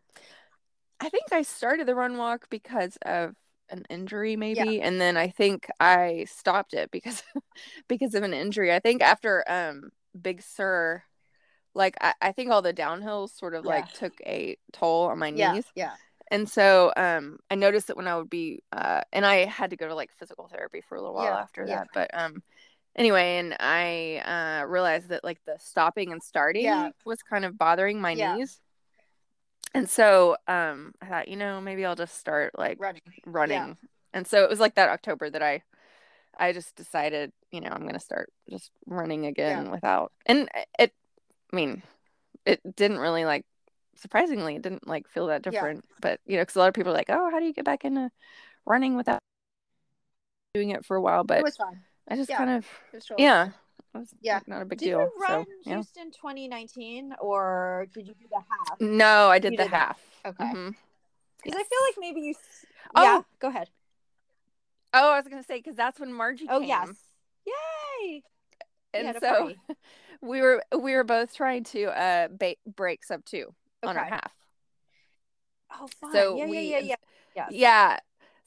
I 1.00 1.10
think 1.10 1.32
I 1.32 1.42
started 1.44 1.88
the 1.88 1.96
run 1.96 2.18
walk 2.18 2.50
because 2.50 2.98
of 3.04 3.36
an 3.70 3.86
injury 3.90 4.36
maybe 4.36 4.82
and 4.82 5.00
then 5.00 5.16
I 5.16 5.30
think 5.30 5.68
I 5.80 6.26
stopped 6.28 6.74
it 6.74 6.90
because 6.92 7.22
because 7.88 8.16
of 8.16 8.24
an 8.24 8.34
injury. 8.34 8.74
I 8.74 8.80
think 8.80 9.02
after 9.02 9.44
um 9.50 9.92
Big 10.20 10.42
Sur 10.42 11.04
like 11.76 11.98
I, 12.02 12.14
I 12.22 12.32
think 12.34 12.52
all 12.52 12.62
the 12.62 12.74
downhills 12.74 13.32
sort 13.38 13.56
of 13.56 13.66
like 13.66 13.92
took 13.94 14.14
a 14.26 14.58
toll 14.74 15.08
on 15.08 15.20
my 15.20 15.32
Yeah, 15.34 15.54
knees. 15.54 15.66
yeah, 15.76 15.96
And 16.32 16.50
so 16.50 16.94
um 16.98 17.40
I 17.52 17.56
noticed 17.56 17.88
that 17.88 17.98
when 17.98 18.08
I 18.08 18.18
would 18.18 18.30
be 18.30 18.64
uh 18.72 19.02
and 19.14 19.26
I 19.26 19.46
had 19.46 19.72
to 19.72 19.78
go 19.78 19.88
to 19.88 19.96
like 19.96 20.12
physical 20.14 20.48
therapy 20.48 20.82
for 20.82 20.96
a 20.96 21.02
little 21.02 21.16
while 21.16 21.26
Yeah, 21.26 21.42
after 21.44 21.68
yeah. 21.68 21.68
that. 21.68 21.90
But 21.94 22.12
um 22.14 22.44
anyway, 22.96 23.38
and 23.40 23.56
I 23.60 24.62
uh 24.64 24.68
realized 24.68 25.10
that 25.10 25.24
like 25.24 25.40
the 25.46 25.58
stopping 25.60 26.12
and 26.14 26.24
starting 26.24 26.64
Yeah. 26.66 26.90
was 27.06 27.24
kind 27.24 27.46
of 27.46 27.58
bothering 27.58 28.02
my 28.02 28.14
Yeah. 28.14 28.38
knees. 28.38 28.62
And 29.74 29.90
so 29.90 30.38
um 30.48 30.94
I 31.02 31.06
thought, 31.08 31.28
you 31.28 31.36
know, 31.36 31.62
maybe 31.62 31.86
I'll 31.86 31.96
just 31.96 32.18
start 32.18 32.58
like 32.58 32.80
running. 32.80 33.02
running. 33.26 33.78
And 34.14 34.26
so 34.28 34.44
it 34.44 34.50
was 34.50 34.60
like 34.60 34.76
that 34.76 34.90
October 34.90 35.30
that 35.30 35.44
I 35.44 35.64
I 36.38 36.54
just 36.54 36.76
decided, 36.76 37.32
you 37.52 37.62
know, 37.62 37.70
I'm 37.70 37.82
going 37.82 37.94
to 37.96 38.00
start 38.00 38.32
just 38.50 38.72
running 38.88 39.26
again 39.26 39.72
without 39.72 40.12
and 40.26 40.50
it 40.80 40.94
I 41.52 41.56
mean, 41.56 41.84
it 42.46 42.62
didn't 42.76 43.00
really 43.00 43.26
like 43.26 43.46
surprisingly 43.96 44.56
it 44.56 44.62
didn't 44.62 44.88
like 44.88 45.08
feel 45.10 45.28
that 45.28 45.42
Yeah. 45.44 45.52
different, 45.52 45.86
but 46.02 46.20
you 46.26 46.38
know, 46.38 46.46
cuz 46.46 46.56
a 46.56 46.60
lot 46.60 46.70
of 46.70 46.74
people 46.76 46.92
are 46.92 46.96
like, 46.96 47.10
"Oh, 47.10 47.30
how 47.32 47.40
do 47.40 47.46
you 47.46 47.54
get 47.54 47.66
back 47.66 47.86
into 47.86 48.12
running 48.66 48.96
without 48.98 49.20
doing 50.54 50.70
it 50.72 50.86
for 50.86 50.96
a 50.98 51.02
while?" 51.02 51.24
But 51.24 51.40
it 51.40 51.44
was 51.44 51.56
fun. 51.58 51.80
I 52.10 52.16
just 52.16 52.30
yeah. 52.30 52.38
kind 52.38 52.50
of 52.52 52.66
It 52.92 52.98
was 52.98 53.06
totally 53.06 53.26
yeah, 53.26 53.50
was 53.94 54.14
Yeah. 54.22 54.40
not 54.48 54.62
a 54.62 54.66
big 54.66 54.80
Did 54.80 54.86
deal. 54.86 55.00
you 55.00 55.12
run 55.20 55.46
so, 55.46 55.70
yeah. 55.70 55.76
Houston 55.76 56.12
2019 56.12 57.16
or 57.20 57.88
did 57.94 58.08
you 58.08 58.14
do 58.14 58.26
the 58.30 58.38
half? 58.38 58.80
No, 58.80 59.30
I 59.30 59.40
did 59.40 59.54
You 59.54 59.58
the 59.58 59.64
did 59.64 59.72
half. 59.72 60.00
Okay. 60.26 60.44
Mhm. 60.44 60.76
Because 61.44 61.60
I 61.60 61.64
feel 61.64 61.80
like 61.88 61.96
maybe 62.00 62.22
you. 62.22 62.34
Oh. 62.96 63.04
Yeah, 63.04 63.22
go 63.40 63.48
ahead. 63.48 63.70
Oh, 64.94 65.12
I 65.12 65.18
was 65.18 65.28
going 65.28 65.42
to 65.42 65.48
say 65.48 65.62
cuz 65.62 65.76
that's 65.76 66.00
when 66.00 66.12
Margie 66.14 66.48
Oh 66.50 66.60
came. 66.60 66.68
yes. 66.70 66.90
Yay! 67.46 68.24
and 68.94 69.16
so 69.20 69.54
we 70.22 70.42
were 70.42 70.64
we 70.78 70.94
were 70.96 71.04
both 71.04 71.34
trying 71.36 71.64
to 71.64 71.86
uh 71.86 72.28
ba- 72.30 72.56
break 72.66 73.04
sub 73.04 73.24
two 73.24 73.54
on 73.84 73.96
our 73.98 74.06
half 74.06 74.32
Oh, 75.72 75.88
fun. 75.88 76.12
So 76.12 76.38
yeah, 76.38 76.46
we- 76.48 76.60
yeah, 76.60 76.80
yeah, 76.80 76.80
yeah. 76.80 76.96
Yes. 77.36 77.52
yeah 77.52 78.00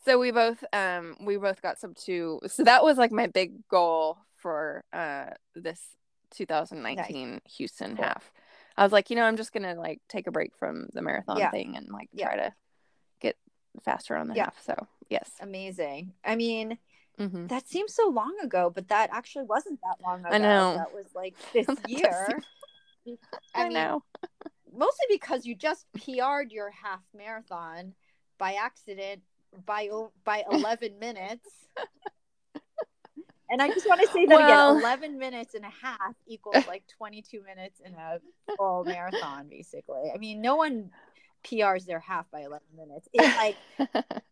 so 0.05 0.19
we 0.19 0.33
both 0.33 0.65
um 0.73 1.17
we 1.21 1.37
both 1.37 1.63
got 1.63 1.79
sub 1.79 1.95
two 1.95 2.41
so 2.49 2.65
that 2.65 2.83
was 2.83 2.99
like 2.99 3.13
my 3.13 3.29
big 3.29 3.67
goal 3.69 4.19
for 4.43 4.85
uh 4.93 5.27
this 5.55 5.81
2019 6.33 7.41
houston 7.57 7.95
Cool. 7.97 8.05
half 8.05 8.33
i 8.77 8.83
was 8.83 8.93
like 8.93 9.11
you 9.11 9.17
know 9.17 9.25
i'm 9.25 9.37
just 9.37 9.53
gonna 9.53 9.75
like 9.75 10.01
take 10.09 10.27
a 10.27 10.33
break 10.33 10.57
from 10.57 10.89
the 10.93 11.03
marathon 11.03 11.39
Yeah. 11.39 11.51
thing 11.51 11.77
and 11.77 11.89
like 11.91 12.09
Yeah. 12.13 12.27
try 12.29 12.37
to 12.37 12.55
get 13.21 13.37
faster 13.85 14.17
on 14.17 14.29
the 14.29 14.35
Yeah. 14.35 14.45
half 14.45 14.63
so 14.63 14.75
yes 15.09 15.31
Amazing. 15.41 16.13
I 16.25 16.37
mean, 16.37 16.79
hmm 17.19 17.47
that 17.47 17.67
seems 17.69 17.95
so 17.95 18.09
long 18.09 18.37
ago, 18.43 18.71
but 18.75 18.89
that 18.89 19.11
actually 19.13 19.45
wasn't 19.45 19.81
that 19.83 20.01
long 20.03 20.21
ago. 20.21 20.29
I 20.31 20.39
know. 20.39 20.77
That 20.77 20.93
was 20.93 21.07
like 21.15 21.35
this 21.53 21.69
year. 21.87 22.39
i, 23.07 23.17
I 23.55 23.65
mean, 23.65 23.73
know 23.75 24.03
mostly 24.73 25.07
because 25.11 25.45
you 25.45 25.55
just 25.55 25.87
PR'd 25.95 26.51
your 26.53 26.71
half 26.71 27.03
marathon 27.15 27.95
by 28.39 28.55
accident 28.55 29.23
by 29.67 29.89
by 30.25 30.45
11 30.51 30.99
minutes. 30.99 31.49
And 33.53 33.61
I 33.63 33.69
just 33.69 33.87
want 33.87 34.01
to 34.01 34.09
say 34.09 34.27
that 34.27 34.35
Well- 34.35 34.73
again 34.79 34.83
11 34.83 35.19
minutes 35.19 35.55
and 35.55 35.65
a 35.65 35.71
half 35.71 36.15
equals 36.27 36.67
like 36.67 36.85
22 36.97 37.43
minutes 37.45 37.81
in 37.85 37.93
a 37.95 38.19
full 38.57 38.83
marathon, 38.87 39.47
basically. 39.49 40.11
I 40.13 40.19
mean, 40.19 40.41
no 40.41 40.57
one 40.57 40.91
PRs 41.45 41.85
their 41.87 42.01
half 42.01 42.31
by 42.31 42.41
11 42.41 42.67
minutes. 42.77 43.09
It's 43.13 43.37
like, 43.37 43.57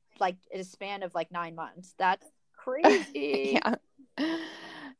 like 0.18 0.36
a 0.52 0.64
span 0.64 1.02
of 1.02 1.14
like 1.14 1.30
nine 1.30 1.54
months. 1.54 1.94
That's 1.98 2.26
crazy. 2.56 3.58
yeah 3.62 3.74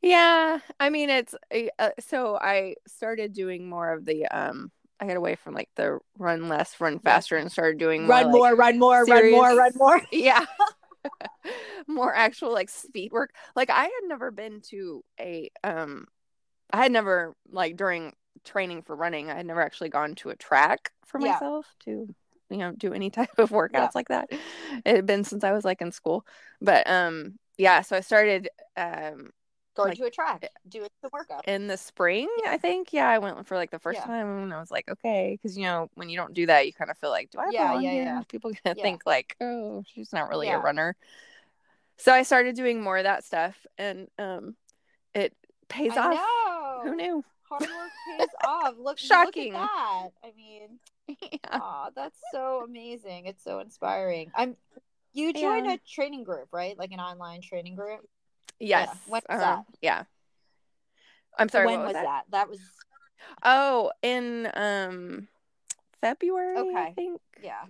yeah 0.02 0.58
i 0.78 0.88
mean 0.88 1.10
it's 1.10 1.34
uh, 1.78 1.90
so 1.98 2.38
i 2.40 2.74
started 2.86 3.34
doing 3.34 3.68
more 3.68 3.92
of 3.92 4.06
the 4.06 4.24
um 4.28 4.70
i 4.98 5.06
got 5.06 5.16
away 5.16 5.34
from 5.34 5.52
like 5.52 5.68
the 5.76 5.98
run 6.16 6.48
less 6.48 6.80
run 6.80 6.98
faster 7.00 7.36
and 7.36 7.52
started 7.52 7.78
doing 7.78 8.02
more, 8.06 8.10
Run 8.16 8.24
like- 8.26 8.32
more, 8.32 8.54
run 8.56 8.78
more, 8.78 9.04
run 9.04 9.30
more, 9.30 9.54
run 9.56 9.72
more. 9.74 10.00
yeah 10.10 10.46
more 11.88 12.14
actual 12.14 12.52
like 12.52 12.68
speed 12.68 13.12
work 13.12 13.34
like 13.56 13.70
i 13.70 13.82
had 13.84 14.02
never 14.06 14.30
been 14.30 14.60
to 14.60 15.04
a 15.20 15.50
um 15.64 16.06
i 16.72 16.78
had 16.82 16.92
never 16.92 17.34
like 17.50 17.76
during 17.76 18.14
training 18.44 18.82
for 18.82 18.96
running 18.96 19.30
i 19.30 19.34
had 19.34 19.46
never 19.46 19.60
actually 19.62 19.88
gone 19.88 20.14
to 20.14 20.30
a 20.30 20.36
track 20.36 20.92
for 21.06 21.18
Yeah. 21.18 21.40
myself 21.40 21.66
to 21.84 22.08
you 22.50 22.58
know 22.58 22.72
do 22.72 22.92
any 22.92 23.10
type 23.12 23.38
of 23.38 23.50
workouts 23.50 23.72
Yeah. 23.74 23.88
like 23.94 24.08
that 24.08 24.28
it 24.84 24.96
had 24.96 25.06
been 25.06 25.24
since 25.24 25.44
i 25.44 25.52
was 25.52 25.64
like 25.64 25.80
in 25.82 25.92
school 25.92 26.24
but 26.60 26.88
um 26.88 27.38
yeah 27.58 27.80
so 27.82 27.96
i 27.96 28.00
started 28.00 28.48
um 28.76 29.30
Go 29.84 29.88
Like- 29.88 29.98
to 29.98 30.04
a 30.04 30.10
track, 30.10 30.48
do 30.68 30.84
it 30.84 30.92
the 31.02 31.08
workout. 31.12 31.46
in 31.48 31.66
the 31.66 31.76
spring 31.76 32.28
i 32.46 32.56
think 32.58 32.92
yeah 32.92 33.08
i 33.08 33.18
went 33.18 33.46
for 33.46 33.56
like 33.56 33.70
the 33.70 33.78
first 33.78 33.98
Yeah. 34.00 34.06
time 34.06 34.42
and 34.42 34.52
i 34.54 34.60
was 34.60 34.70
like 34.70 34.88
okay 34.88 35.38
because 35.40 35.56
you 35.56 35.64
know 35.64 35.88
when 35.94 36.08
you 36.10 36.16
don't 36.16 36.34
do 36.34 36.46
that 36.46 36.66
you 36.66 36.72
kind 36.72 36.90
of 36.90 36.98
feel 36.98 37.10
like 37.10 37.30
do 37.30 37.38
i 37.38 37.48
Yeah, 37.50 37.78
yeah, 37.80 37.90
here? 37.90 38.02
yeah. 38.04 38.22
people 38.28 38.50
gonna 38.50 38.76
Yeah. 38.76 38.82
think 38.82 39.02
like 39.06 39.36
oh 39.40 39.82
she's 39.86 40.12
not 40.12 40.28
really 40.28 40.48
Yeah. 40.48 40.56
a 40.58 40.60
runner 40.60 40.94
so 41.96 42.12
i 42.12 42.22
started 42.22 42.54
doing 42.56 42.82
more 42.82 42.98
of 42.98 43.04
that 43.04 43.24
stuff 43.24 43.56
and 43.78 44.08
um 44.18 44.56
it 45.14 45.34
pays 45.68 45.92
I 45.96 46.00
off 46.00 46.14
know. 46.14 46.90
who 46.90 46.96
knew 46.96 47.24
Hard 47.48 47.62
work 47.62 47.70
pays 48.18 48.28
off. 48.46 48.74
Look, 48.78 48.98
Shocking. 48.98 49.54
Look 49.54 49.62
at 49.62 49.68
that. 49.68 50.08
I 50.22 50.32
mean, 50.36 50.78
yeah. 51.08 51.38
oh, 51.60 51.88
that's 51.96 52.16
so 52.32 52.62
amazing. 52.64 53.26
It's 53.26 53.42
so 53.42 53.58
inspiring. 53.58 54.30
I'm. 54.36 54.56
You 55.12 55.32
joined 55.32 55.66
Yeah. 55.66 55.72
a 55.72 55.78
training 55.78 56.22
group, 56.22 56.46
right? 56.52 56.78
Like 56.78 56.92
an 56.92 57.00
online 57.00 57.42
training 57.42 57.74
group. 57.74 58.08
Yes 58.60 58.88
When 59.06 59.22
was 59.28 59.40
uh, 59.40 59.42
that? 59.42 59.64
yeah 59.82 60.04
i'm 61.38 61.48
sorry 61.48 61.66
when 61.66 61.78
what 61.80 61.86
was 61.88 61.94
was, 61.94 62.02
that? 62.04 62.24
that? 62.30 62.48
was 62.48 62.60
oh 63.42 63.90
in 64.02 64.48
um 64.54 65.28
february 66.00 66.58
Okay. 66.58 66.76
i 66.76 66.92
think 66.94 67.20
yeah. 67.42 67.64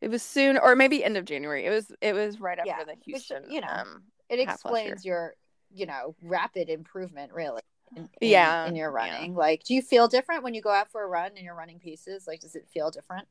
it 0.00 0.08
was 0.10 0.22
soon 0.22 0.58
or 0.58 0.76
maybe 0.76 1.02
end 1.04 1.16
of 1.16 1.24
january 1.24 1.64
it 1.66 1.70
was 1.70 1.90
it 2.00 2.14
was 2.14 2.40
right 2.40 2.58
after 2.58 2.70
Yeah, 2.70 2.84
the 2.84 2.92
which, 2.92 3.04
houston 3.04 3.44
you 3.50 3.60
know, 3.60 3.68
um 3.68 4.02
It 4.28 4.38
half 4.40 4.64
last 4.64 4.84
year. 4.84 4.94
explains 4.94 5.04
your, 5.04 5.34
you 5.72 5.86
know, 5.86 6.14
rapid 6.22 6.68
improvement, 6.68 7.32
really. 7.32 7.62
In, 7.96 8.08
in- 8.20 8.28
Yeah, 8.30 8.66
In 8.66 8.76
your 8.76 8.88
yeah. 8.90 8.94
running, 8.94 9.34
like, 9.34 9.64
do 9.64 9.74
you 9.74 9.82
feel 9.82 10.08
different 10.08 10.42
when 10.42 10.54
you 10.54 10.60
go 10.62 10.70
out 10.70 10.90
for 10.90 11.02
a 11.02 11.06
run 11.06 11.32
and 11.36 11.38
you're 11.44 11.54
running 11.54 11.78
pieces? 11.78 12.26
Like, 12.26 12.40
does 12.40 12.54
it 12.56 12.66
feel 12.68 12.90
different? 12.90 13.26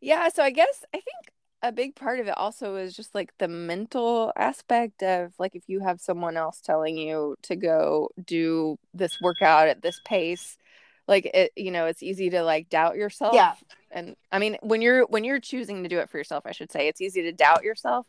Yeah, 0.00 0.28
so 0.28 0.42
I 0.42 0.50
guess 0.50 0.84
I 0.94 0.98
think 0.98 1.32
a 1.62 1.72
big 1.72 1.94
part 1.94 2.18
of 2.18 2.26
it 2.26 2.36
also 2.36 2.76
is 2.76 2.94
just 2.94 3.14
like 3.14 3.32
the 3.38 3.48
mental 3.48 4.32
aspect 4.36 5.02
of 5.02 5.32
like 5.38 5.54
if 5.54 5.62
you 5.68 5.80
have 5.80 6.00
someone 6.00 6.36
else 6.36 6.60
telling 6.60 6.96
you 6.96 7.36
to 7.42 7.56
go 7.56 8.10
do 8.24 8.78
this 8.92 9.20
workout 9.20 9.68
at 9.68 9.80
this 9.82 10.00
pace, 10.04 10.58
like 11.06 11.26
it 11.26 11.52
you 11.56 11.70
know, 11.70 11.86
it's 11.86 12.02
easy 12.02 12.30
to 12.30 12.42
like 12.42 12.68
doubt 12.68 12.96
yourself. 12.96 13.34
Yeah. 13.34 13.54
And 13.90 14.16
I 14.32 14.38
mean, 14.38 14.56
when 14.62 14.82
you're 14.82 15.06
when 15.06 15.22
you're 15.24 15.40
choosing 15.40 15.82
to 15.82 15.88
do 15.88 15.98
it 15.98 16.10
for 16.10 16.18
yourself, 16.18 16.44
I 16.46 16.52
should 16.52 16.72
say, 16.72 16.88
it's 16.88 17.00
easy 17.00 17.22
to 17.22 17.32
doubt 17.32 17.62
yourself. 17.62 18.06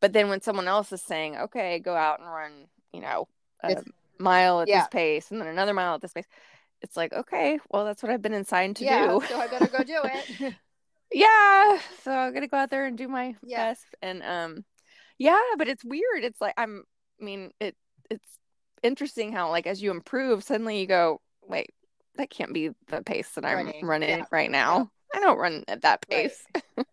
But 0.00 0.12
then 0.12 0.28
when 0.28 0.40
someone 0.40 0.68
else 0.68 0.92
is 0.92 1.02
saying, 1.02 1.36
"Okay, 1.36 1.78
go 1.80 1.96
out 1.96 2.20
and 2.20 2.28
run," 2.28 2.52
you 2.92 3.00
know, 3.00 3.26
a 3.62 3.70
It's- 3.72 3.84
mile 4.18 4.60
at 4.60 4.68
yeah. 4.68 4.80
this 4.80 4.88
pace 4.88 5.30
and 5.30 5.40
then 5.40 5.48
another 5.48 5.74
mile 5.74 5.94
at 5.94 6.00
this 6.02 6.12
pace, 6.12 6.26
it's 6.82 6.96
like, 6.96 7.12
"Okay, 7.12 7.58
well, 7.70 7.84
that's 7.84 8.02
what 8.02 8.12
I've 8.12 8.22
been 8.22 8.34
assigned 8.34 8.76
to 8.76 8.84
yeah. 8.84 9.06
do." 9.06 9.22
So 9.26 9.38
I 9.40 9.48
better 9.48 9.66
go 9.66 9.82
do 9.82 10.00
it. 10.04 10.54
yeah 11.12 11.78
so 12.02 12.10
i'm 12.12 12.34
gonna 12.34 12.48
go 12.48 12.56
out 12.56 12.70
there 12.70 12.86
and 12.86 12.98
do 12.98 13.08
my 13.08 13.34
Yeah. 13.42 13.66
best 13.66 13.86
and 14.02 14.22
um 14.22 14.64
yeah 15.18 15.38
but 15.58 15.68
it's 15.68 15.84
weird 15.84 16.22
it's 16.22 16.40
like 16.40 16.54
i'm 16.56 16.82
i 17.20 17.24
mean 17.24 17.50
it 17.60 17.74
it's 18.10 18.38
interesting 18.82 19.32
how 19.32 19.50
like 19.50 19.66
as 19.66 19.82
you 19.82 19.90
improve 19.90 20.42
suddenly 20.44 20.80
you 20.80 20.86
go 20.86 21.20
wait 21.46 21.70
that 22.16 22.30
can't 22.30 22.52
be 22.52 22.70
the 22.88 23.02
pace 23.02 23.30
that 23.30 23.44
i'm 23.44 23.56
Running, 23.56 23.84
running, 23.86 24.08
yeah, 24.10 24.24
right 24.30 24.50
now 24.50 24.90
i 25.14 25.20
don't 25.20 25.38
run 25.38 25.64
at 25.68 25.82
that 25.82 26.04
Right. 26.10 26.30
pace. 26.30 26.46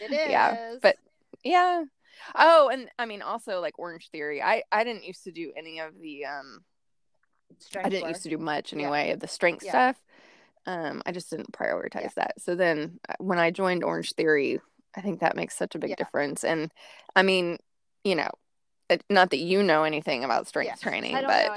It 0.00 0.12
is. 0.12 0.28
Yeah, 0.28 0.74
but 0.82 0.96
yeah. 1.42 1.84
Oh, 2.34 2.68
and 2.68 2.88
I 2.98 3.06
mean 3.06 3.22
also 3.22 3.60
like 3.60 3.78
Orange 3.78 4.10
Theory. 4.10 4.42
I 4.42 4.62
I 4.70 4.84
didn't 4.84 5.04
used 5.04 5.24
to 5.24 5.32
do 5.32 5.52
any 5.56 5.78
of 5.78 5.98
the 5.98 6.26
um 6.26 6.60
Strength 7.58 7.86
I 7.86 7.88
didn't 7.88 8.02
work. 8.02 8.10
used 8.10 8.22
to 8.24 8.28
do 8.28 8.38
much 8.38 8.72
Yeah. 8.72 8.80
anyway 8.80 9.10
of 9.12 9.20
the 9.20 9.28
strength 9.28 9.64
Yeah. 9.64 9.70
stuff. 9.70 10.02
Um, 10.66 11.02
I 11.06 11.12
just 11.12 11.30
didn't 11.30 11.52
prioritize 11.52 12.02
Yeah. 12.02 12.08
that. 12.16 12.40
So 12.40 12.54
then 12.54 12.98
uh, 13.08 13.14
when 13.18 13.38
I 13.38 13.50
joined 13.50 13.84
Orange 13.84 14.12
Theory, 14.14 14.60
I 14.96 15.00
think 15.00 15.20
that 15.20 15.36
makes 15.36 15.56
such 15.56 15.74
a 15.74 15.78
big 15.78 15.90
Yeah. 15.90 15.96
difference. 15.96 16.44
And 16.44 16.72
I 17.14 17.22
mean, 17.22 17.58
you 18.04 18.14
know, 18.14 18.30
it, 18.88 19.02
not 19.10 19.30
that 19.30 19.38
you 19.38 19.62
know 19.62 19.84
anything 19.84 20.24
about 20.24 20.46
strength 20.46 20.80
Yeah. 20.80 20.90
training, 20.90 21.14
but 21.26 21.50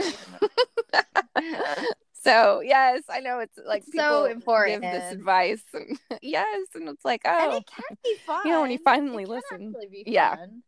so 2.24 2.62
yes, 2.62 3.04
I 3.10 3.20
know 3.20 3.40
it's 3.40 3.58
like 3.66 3.84
It's 3.84 3.96
so 3.96 4.26
important. 4.26 4.82
give 4.82 4.92
this 4.92 5.12
advice, 5.12 5.64
and 5.74 5.98
yes, 6.22 6.68
and 6.76 6.90
it's 6.90 7.06
like 7.06 7.22
oh, 7.26 7.38
and 7.52 7.54
it 7.54 7.68
can 7.68 7.98
be 8.04 8.16
fun. 8.26 8.40
you 8.46 8.52
know, 8.52 8.62
when 8.62 8.72
you 8.72 8.80
finally 8.84 9.26
listen. 9.26 9.76
Yeah. 10.06 10.36
fun. 10.36 10.64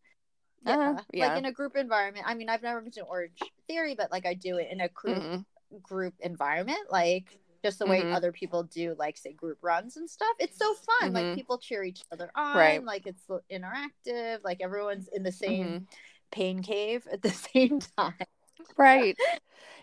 Yeah. 0.65 1.01
yeah. 1.13 1.29
like 1.29 1.37
in 1.37 1.45
a 1.45 1.51
group 1.51 1.75
environment. 1.75 2.25
I 2.27 2.35
mean, 2.35 2.49
I've 2.49 2.61
never 2.61 2.81
been 2.81 2.91
to 2.91 3.01
Orange 3.03 3.39
Theory, 3.67 3.95
but 3.95 4.11
like 4.11 4.25
I 4.25 4.33
do 4.33 4.57
it 4.57 4.67
in 4.71 4.81
a 4.81 4.89
group 4.89 5.17
mhm, 5.17 5.45
group 5.81 6.13
environment, 6.19 6.91
like 6.91 7.25
just 7.63 7.79
the 7.79 7.85
way 7.85 8.01
Mhm. 8.01 8.13
other 8.15 8.31
people 8.31 8.63
do, 8.63 8.95
like 8.97 9.17
say 9.17 9.33
group 9.33 9.57
runs 9.61 9.97
and 9.97 10.09
stuff. 10.09 10.35
It's 10.39 10.57
so 10.57 10.73
fun. 10.73 11.13
Like 11.13 11.25
Mhm. 11.25 11.35
people 11.35 11.57
cheer 11.57 11.83
each 11.83 12.01
other 12.11 12.31
on. 12.35 12.57
Right. 12.57 12.83
Like 12.83 13.05
it's 13.07 13.25
interactive. 13.51 14.43
Like 14.43 14.61
everyone's 14.61 15.07
in 15.09 15.23
the 15.23 15.31
same 15.31 15.67
mhm. 15.81 15.87
pain 16.31 16.61
cave 16.63 17.07
at 17.11 17.21
the 17.21 17.29
same 17.53 17.79
time. 17.97 18.13
right 18.77 19.17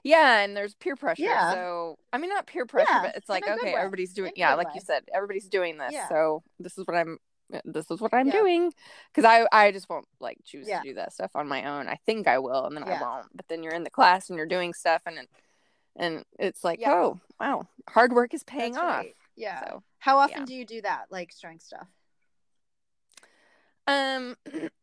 yeah 0.04 0.40
and 0.44 0.54
there's 0.56 0.74
peer 0.74 0.96
pressure 0.96 1.22
Yeah. 1.22 1.50
so 1.50 1.98
i 2.12 2.18
mean 2.18 2.28
not 2.30 2.46
peer 2.46 2.66
pressure 2.66 2.86
Yeah, 2.92 3.02
but 3.02 3.16
it's 3.16 3.28
like 3.28 3.48
okay 3.48 3.72
way. 3.72 3.74
everybody's 3.74 4.12
doing 4.12 4.32
In 4.36 4.40
yeah 4.40 4.54
like 4.54 4.68
way. 4.68 4.72
you 4.76 4.80
said 4.82 5.02
everybody's 5.14 5.48
doing 5.48 5.78
this 5.78 5.92
Yeah. 5.92 6.08
so 6.08 6.42
this 6.60 6.76
is 6.76 6.86
what 6.86 6.94
i'm 6.96 7.18
this 7.64 7.90
is 7.90 8.00
what 8.00 8.12
i'm 8.12 8.28
doing 8.28 8.72
because 9.12 9.24
i 9.24 9.46
i 9.50 9.72
just 9.72 9.88
won't 9.88 10.06
like 10.20 10.36
choose 10.44 10.66
to 10.66 10.80
do 10.84 10.94
that 10.94 11.12
stuff 11.14 11.30
on 11.34 11.48
my 11.48 11.64
own 11.64 11.88
i 11.88 11.96
think 12.06 12.28
i 12.28 12.38
will 12.38 12.66
and 12.66 12.76
then 12.76 12.84
i 12.84 13.00
won't 13.00 13.26
but 13.34 13.48
then 13.48 13.62
you're 13.62 13.72
in 13.74 13.82
the 13.84 13.90
class 13.90 14.28
and 14.28 14.36
you're 14.36 14.46
doing 14.46 14.74
stuff 14.74 15.02
and 15.06 15.18
it, 15.18 15.28
and 15.98 16.24
it's 16.38 16.62
like 16.64 16.80
Yeah. 16.80 16.92
oh 16.92 17.20
wow 17.40 17.66
hard 17.88 18.12
work 18.12 18.34
is 18.34 18.42
paying 18.44 18.72
That's 18.72 18.82
off 18.84 18.96
right. 19.04 19.14
Yeah. 19.36 19.60
so 19.60 19.82
How 19.98 20.18
often 20.18 20.40
yeah. 20.40 20.44
do 20.46 20.54
you 20.54 20.64
do 20.64 20.82
that? 20.82 21.06
Like 21.10 21.32
strength 21.32 21.64
stuff? 21.64 21.88
Um, 23.86 24.36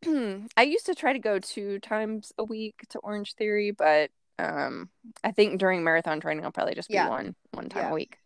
I 0.57 0.63
used 0.63 0.85
to 0.85 0.95
try 0.95 1.13
to 1.13 1.19
go 1.19 1.39
two 1.39 1.79
times 1.79 2.31
a 2.37 2.43
week 2.43 2.75
to 2.89 2.99
Orange 2.99 3.33
Theory, 3.35 3.71
but 3.71 4.11
um, 4.39 4.89
I 5.23 5.31
think 5.31 5.59
during 5.59 5.83
marathon 5.83 6.19
training 6.21 6.45
I'll 6.45 6.51
probably 6.51 6.75
just 6.75 6.89
be 6.89 6.95
Yeah. 6.95 7.09
one 7.09 7.35
one 7.51 7.69
time 7.69 7.91
a 7.91 7.93
week. 7.93 8.17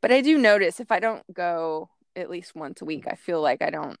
But 0.00 0.12
I 0.12 0.20
do 0.20 0.38
notice 0.38 0.80
if 0.80 0.92
I 0.92 1.00
don't 1.00 1.22
go 1.32 1.88
at 2.14 2.30
least 2.30 2.54
once 2.54 2.82
a 2.82 2.84
week, 2.84 3.06
I 3.08 3.14
feel 3.14 3.40
like 3.40 3.62
I 3.62 3.70
don't. 3.70 3.98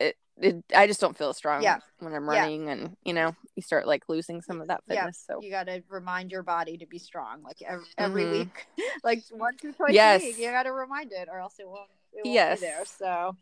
It, 0.00 0.16
it 0.38 0.64
I 0.74 0.86
just 0.86 1.00
don't 1.00 1.16
feel 1.16 1.32
strong 1.32 1.62
Yeah. 1.62 1.78
when 1.98 2.14
I'm 2.14 2.24
Yeah. 2.28 2.40
running, 2.40 2.68
and 2.70 2.96
you 3.04 3.12
know 3.12 3.34
you 3.54 3.62
start 3.62 3.86
like 3.86 4.04
losing 4.08 4.40
some 4.42 4.60
of 4.60 4.68
that 4.68 4.82
Yeah. 4.86 5.02
fitness. 5.02 5.24
So 5.26 5.40
You 5.42 5.50
got 5.50 5.64
to 5.64 5.82
remind 5.88 6.30
your 6.32 6.42
body 6.42 6.76
to 6.78 6.86
be 6.86 6.98
strong, 6.98 7.42
like 7.42 7.60
every, 7.62 7.86
every 7.98 8.24
Mhm. 8.24 8.30
week, 8.30 8.66
like 9.04 9.22
once 9.30 9.64
or 9.64 9.72
twice 9.72 9.94
Yes. 9.94 10.22
a 10.22 10.26
week. 10.26 10.38
You 10.38 10.50
got 10.50 10.62
to 10.64 10.72
remind 10.72 11.12
it, 11.12 11.28
or 11.30 11.38
else 11.38 11.58
it 11.58 11.68
won't. 11.68 11.90
It 12.12 12.24
won't 12.24 12.34
Yes. 12.34 12.60
be 12.60 12.66
there. 12.66 12.84
So, 12.84 13.36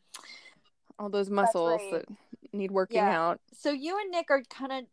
all 0.98 1.08
those 1.08 1.30
muscles 1.30 1.80
right. 1.92 2.06
that 2.08 2.16
need 2.52 2.70
working 2.70 2.96
Yeah. 2.98 3.20
out. 3.20 3.40
so 3.52 3.70
you 3.70 3.98
and 3.98 4.10
Nick 4.10 4.30
are 4.30 4.42
kind 4.42 4.72
of 4.72 4.84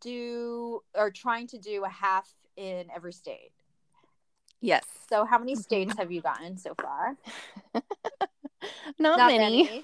do 0.00 0.82
are 0.94 1.10
trying 1.10 1.46
to 1.48 1.58
do 1.58 1.84
a 1.84 1.88
half 1.88 2.32
in 2.56 2.90
every 2.94 3.12
state. 3.12 3.52
Yes, 4.60 4.86
So, 5.08 5.24
how 5.24 5.38
many 5.38 5.54
states 5.56 5.96
have 5.98 6.10
you 6.10 6.22
gotten 6.22 6.56
so 6.56 6.74
far? 6.74 7.16
not, 8.98 9.18
Not 9.18 9.26
many. 9.28 9.64
many. 9.64 9.82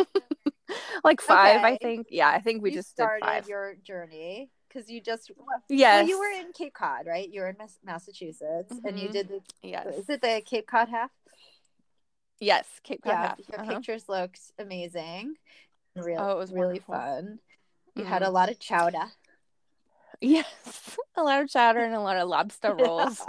like 1.05 1.21
five, 1.21 1.63
I 1.65 1.77
think. 1.77 2.07
Yeah, 2.11 2.29
I 2.29 2.41
think 2.41 2.63
we 2.63 2.71
you 2.71 2.77
just 2.77 2.97
did 2.97 3.03
started 3.05 3.25
five. 3.25 3.49
your 3.49 3.75
journey 3.83 4.51
because 4.69 4.89
you 4.91 5.01
just 5.01 5.31
well, 5.37 6.07
you 6.07 6.19
were 6.19 6.31
in 6.31 6.53
Cape 6.53 6.75
Cod, 6.75 7.07
right? 7.07 7.29
You 7.29 7.41
were 7.43 7.49
in 7.49 7.57
Mas- 7.59 7.79
Massachusetts, 7.85 8.75
and 8.85 8.99
you 8.99 9.09
Mhm. 9.09 9.13
did 9.13 9.29
the 9.29 9.41
Yes. 9.63 9.87
is 9.99 10.09
it 10.09 10.23
the 10.23 10.43
Cape 10.45 10.67
Cod 10.67 10.89
half? 10.89 11.11
Yes, 12.39 12.67
Cape 12.83 13.03
Cod 13.03 13.11
yeah, 13.13 13.29
half. 13.29 13.39
your 13.49 13.61
Uh-huh. 13.61 13.75
pictures 13.75 14.09
looked 14.09 14.41
amazing. 14.59 15.37
Really, 15.95 16.17
Oh, 16.17 16.31
it 16.33 16.39
was 16.39 16.53
really 16.53 16.79
fun. 16.79 17.41
You 17.97 18.05
had 18.05 18.23
Mhm. 18.23 18.29
a 18.29 18.31
lot 18.31 18.49
of 18.51 18.59
chowder. 18.59 19.11
Yes, 20.23 20.99
a 21.17 21.23
lot 21.23 21.41
of 21.43 21.49
chowder 21.49 21.79
and 21.81 21.95
a 21.95 22.01
lot 22.01 22.19
of 22.19 22.29
lobster 22.29 22.75
rolls. 22.79 23.25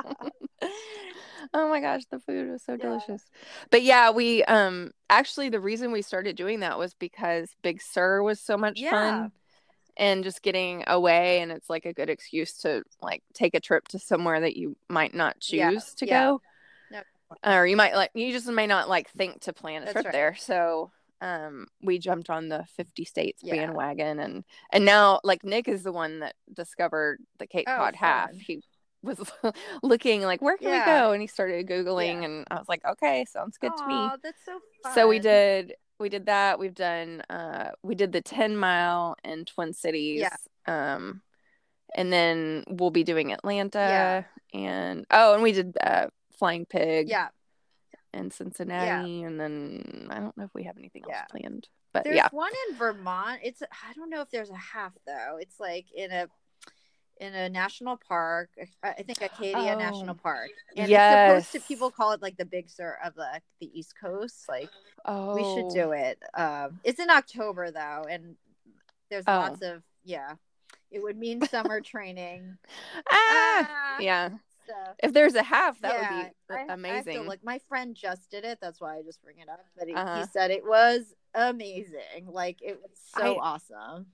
Oh 1.54 1.70
my 1.70 1.80
gosh, 1.82 2.04
the 2.12 2.20
food 2.20 2.50
was 2.50 2.64
so 2.64 2.74
Yeah. 2.74 2.86
delicious. 2.88 3.26
But 3.70 3.84
yeah, 3.84 4.12
we 4.12 4.44
um 4.46 4.92
actually 5.10 5.50
the 5.50 5.60
reason 5.60 5.92
we 5.92 6.02
started 6.02 6.36
doing 6.36 6.62
that 6.62 6.78
was 6.78 6.94
because 6.94 7.50
Big 7.62 7.82
Sur 7.82 8.22
was 8.24 8.40
so 8.40 8.58
much 8.58 8.82
Yeah. 8.82 8.92
fun 8.92 9.32
and 9.98 10.24
just 10.24 10.42
getting 10.42 10.84
away 10.88 11.42
and 11.42 11.52
it's 11.52 11.70
like 11.70 11.86
a 11.86 11.94
good 11.94 12.10
excuse 12.10 12.54
to 12.60 12.84
like 13.02 13.24
take 13.34 13.54
a 13.56 13.60
trip 13.60 13.88
to 13.90 14.00
somewhere 14.00 14.40
that 14.40 14.56
you 14.56 14.78
might 14.90 15.14
not 15.14 15.40
choose 15.40 15.58
Yeah, 15.58 15.80
to 15.98 16.06
go. 16.06 16.42
No. 16.90 17.02
Or 17.46 17.68
you 17.68 17.76
might 17.76 17.96
like 17.96 18.12
you 18.14 18.32
just 18.32 18.48
may 18.48 18.68
not 18.68 18.90
like 18.90 19.10
think 19.10 19.42
to 19.42 19.54
plan 19.54 19.82
a 19.84 19.86
That's 19.86 19.94
trip 19.94 20.06
right. 20.06 20.12
there. 20.14 20.36
So 20.38 20.92
um 21.22 21.68
we 21.84 22.00
jumped 22.00 22.30
on 22.30 22.50
the 22.50 22.66
50 22.76 23.06
states 23.06 23.42
Yeah. 23.44 23.54
bandwagon 23.56 24.20
and 24.20 24.44
and 24.72 24.86
now 24.86 25.20
like 25.24 25.44
Nick 25.44 25.68
is 25.68 25.84
the 25.84 25.92
one 25.92 26.20
that 26.20 26.36
discovered 26.54 27.20
the 27.38 27.48
Cape 27.48 27.68
Oh, 27.70 27.76
Cod 27.76 27.96
half. 27.96 28.32
He 28.32 28.64
was 29.04 29.20
looking 29.84 30.22
like 30.22 30.42
where 30.42 30.58
can 30.58 30.68
Yeah. 30.70 30.80
we 30.80 30.86
go 31.02 31.12
and 31.12 31.22
he 31.22 31.28
started 31.28 31.68
googling 31.68 32.20
Yeah. 32.20 32.26
and 32.26 32.48
I 32.52 32.56
was 32.56 32.68
like 32.70 32.84
okay 32.86 33.26
sounds 33.26 33.58
good 33.58 33.72
to 33.78 33.88
me. 33.88 34.10
That's 34.24 34.44
so 34.46 34.60
fun. 34.84 34.94
So 34.94 35.08
we 35.08 35.20
did 35.20 35.74
we 36.00 36.10
did 36.10 36.26
that. 36.28 36.60
We've 36.60 36.74
done 36.74 37.22
uh 37.30 37.72
we 37.84 37.96
did 37.96 38.12
the 38.12 38.22
10 38.22 38.58
mile 38.58 39.16
in 39.24 39.46
Twin 39.46 39.74
Cities. 39.74 40.22
Yeah. 40.22 40.94
Um 40.96 41.22
and 41.96 42.12
then 42.14 42.64
we'll 42.68 42.92
be 42.92 43.04
doing 43.04 43.34
Atlanta 43.34 44.26
Yeah. 44.54 44.60
and 44.60 45.06
oh 45.12 45.34
and 45.34 45.44
we 45.44 45.52
did 45.52 45.78
uh 45.82 46.08
Flying 46.38 46.66
Pig 46.66 47.08
Yeah, 47.10 47.28
in 48.14 48.32
Cincinnati 48.32 49.24
and 49.24 49.40
then 49.40 50.08
I 50.10 50.20
don't 50.20 50.36
know 50.38 50.46
if 50.46 50.54
we 50.54 50.64
have 50.64 50.78
anything 50.78 51.04
else 51.10 51.24
planned. 51.30 51.68
But 51.94 52.06
there's 52.06 52.16
yeah. 52.16 52.30
one 52.32 52.52
in 52.70 52.78
Vermont. 52.78 53.42
It's 53.44 53.62
I 53.62 53.94
don't 53.96 54.10
know 54.10 54.22
if 54.22 54.32
there's 54.32 54.50
a 54.50 54.56
half 54.56 54.94
though. 55.06 55.38
It's 55.40 55.60
like 55.60 55.88
in 55.94 56.10
a 56.12 56.28
in 57.22 57.34
a 57.36 57.48
national 57.48 57.98
park. 57.98 58.50
I 58.84 58.90
I 58.90 59.04
think 59.04 59.22
Acadia 59.22 59.76
Oh. 59.76 59.78
National 59.78 60.16
Park. 60.16 60.50
And 60.76 60.90
Yes. 60.90 61.38
it's 61.44 61.48
supposed 61.48 61.66
to 61.66 61.68
people 61.68 61.92
call 61.92 62.12
it 62.14 62.22
like 62.22 62.36
the 62.36 62.46
Big 62.46 62.70
Sur 62.70 62.98
of 63.06 63.14
the 63.16 63.42
the 63.60 63.80
East 63.80 63.94
Coast. 63.98 64.50
Like 64.50 64.70
Oh. 65.06 65.36
we 65.36 65.44
should 65.54 65.70
do 65.74 65.92
it. 65.92 66.20
Um, 66.34 66.80
it's 66.84 67.00
in 67.00 67.10
October 67.10 67.72
though, 67.72 68.06
and 68.10 68.36
there's 69.10 69.24
Oh. 69.28 69.34
lots 69.34 69.62
of 69.62 69.84
yeah. 70.04 70.36
It 70.90 71.02
would 71.02 71.16
mean 71.18 71.46
summer 71.48 71.80
training. 71.94 72.58
Ah, 73.10 73.68
Ah, 73.70 73.98
yeah. 74.00 74.30
So 74.68 74.74
If 75.04 75.14
there's 75.14 75.36
a 75.36 75.44
half, 75.44 75.80
that 75.82 75.94
yeah, 75.94 76.18
would 76.18 76.32
be 76.50 76.54
I- 76.56 76.66
I 76.70 76.74
amazing. 76.74 77.28
look, 77.28 77.44
my 77.44 77.60
friend 77.70 77.96
just 77.96 78.30
did 78.30 78.44
it. 78.46 78.60
That's 78.62 78.80
why 78.82 78.98
I 78.98 79.02
just 79.04 79.22
bring 79.22 79.40
it 79.40 79.48
up. 79.50 79.66
But 79.78 79.88
he, 79.88 79.94
Uh-huh. 79.94 80.20
he 80.22 80.26
said 80.28 80.50
it 80.52 80.66
was 80.66 81.14
amazing. 81.34 82.26
Like 82.28 82.62
it 82.62 82.82
was 82.82 82.92
so 83.16 83.36
I- 83.36 83.40
awesome. 83.40 84.08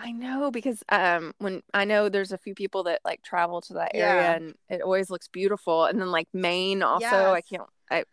I 0.00 0.12
know 0.12 0.50
because 0.50 0.82
um 0.90 1.34
when 1.38 1.62
I 1.74 1.84
know 1.84 2.08
there's 2.08 2.30
a 2.32 2.38
few 2.38 2.54
people 2.54 2.84
that 2.84 3.00
like 3.04 3.22
travel 3.22 3.60
to 3.62 3.74
that 3.74 3.92
area 3.94 4.22
Yeah. 4.22 4.32
and 4.36 4.54
it 4.68 4.80
always 4.80 5.10
looks 5.10 5.26
beautiful 5.28 5.84
and 5.86 6.00
then 6.00 6.10
like 6.10 6.28
Maine 6.32 6.82
also 6.82 7.32
I 7.32 7.40
can't 7.40 7.64
I 7.90 8.04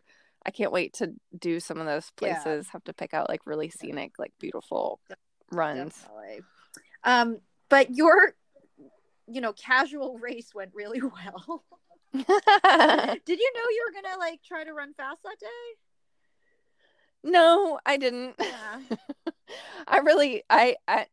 I 0.45 0.51
can't 0.51 0.71
wait 0.71 0.93
to 0.95 1.13
do 1.37 1.59
some 1.59 1.79
of 1.79 1.85
those 1.85 2.11
Yeah. 2.21 2.33
places 2.35 2.69
have 2.69 2.83
to 2.85 2.93
pick 2.93 3.13
out 3.13 3.29
like 3.29 3.41
really 3.45 3.69
scenic 3.69 4.13
like 4.17 4.33
beautiful 4.39 4.99
runs. 5.51 5.93
Definitely. 5.93 6.43
Um, 7.03 7.37
but 7.69 7.95
your, 7.95 8.33
you 9.27 9.41
know, 9.41 9.53
casual 9.53 10.17
race 10.21 10.53
went 10.55 10.71
really 10.73 11.01
well. 11.01 11.63
Did 12.13 12.23
you 13.39 13.51
know 13.53 13.67
you 13.69 13.85
were 13.87 14.01
gonna 14.01 14.19
like 14.19 14.41
try 14.43 14.63
to 14.63 14.73
run 14.73 14.93
fast 14.95 15.21
that 15.23 15.37
day? 15.39 15.47
no, 17.23 17.79
I 17.85 17.97
didn't. 17.97 18.35
Yeah. 18.39 18.79
I 19.87 19.97
really 19.97 20.43
I 20.49 20.75
I 20.87 21.07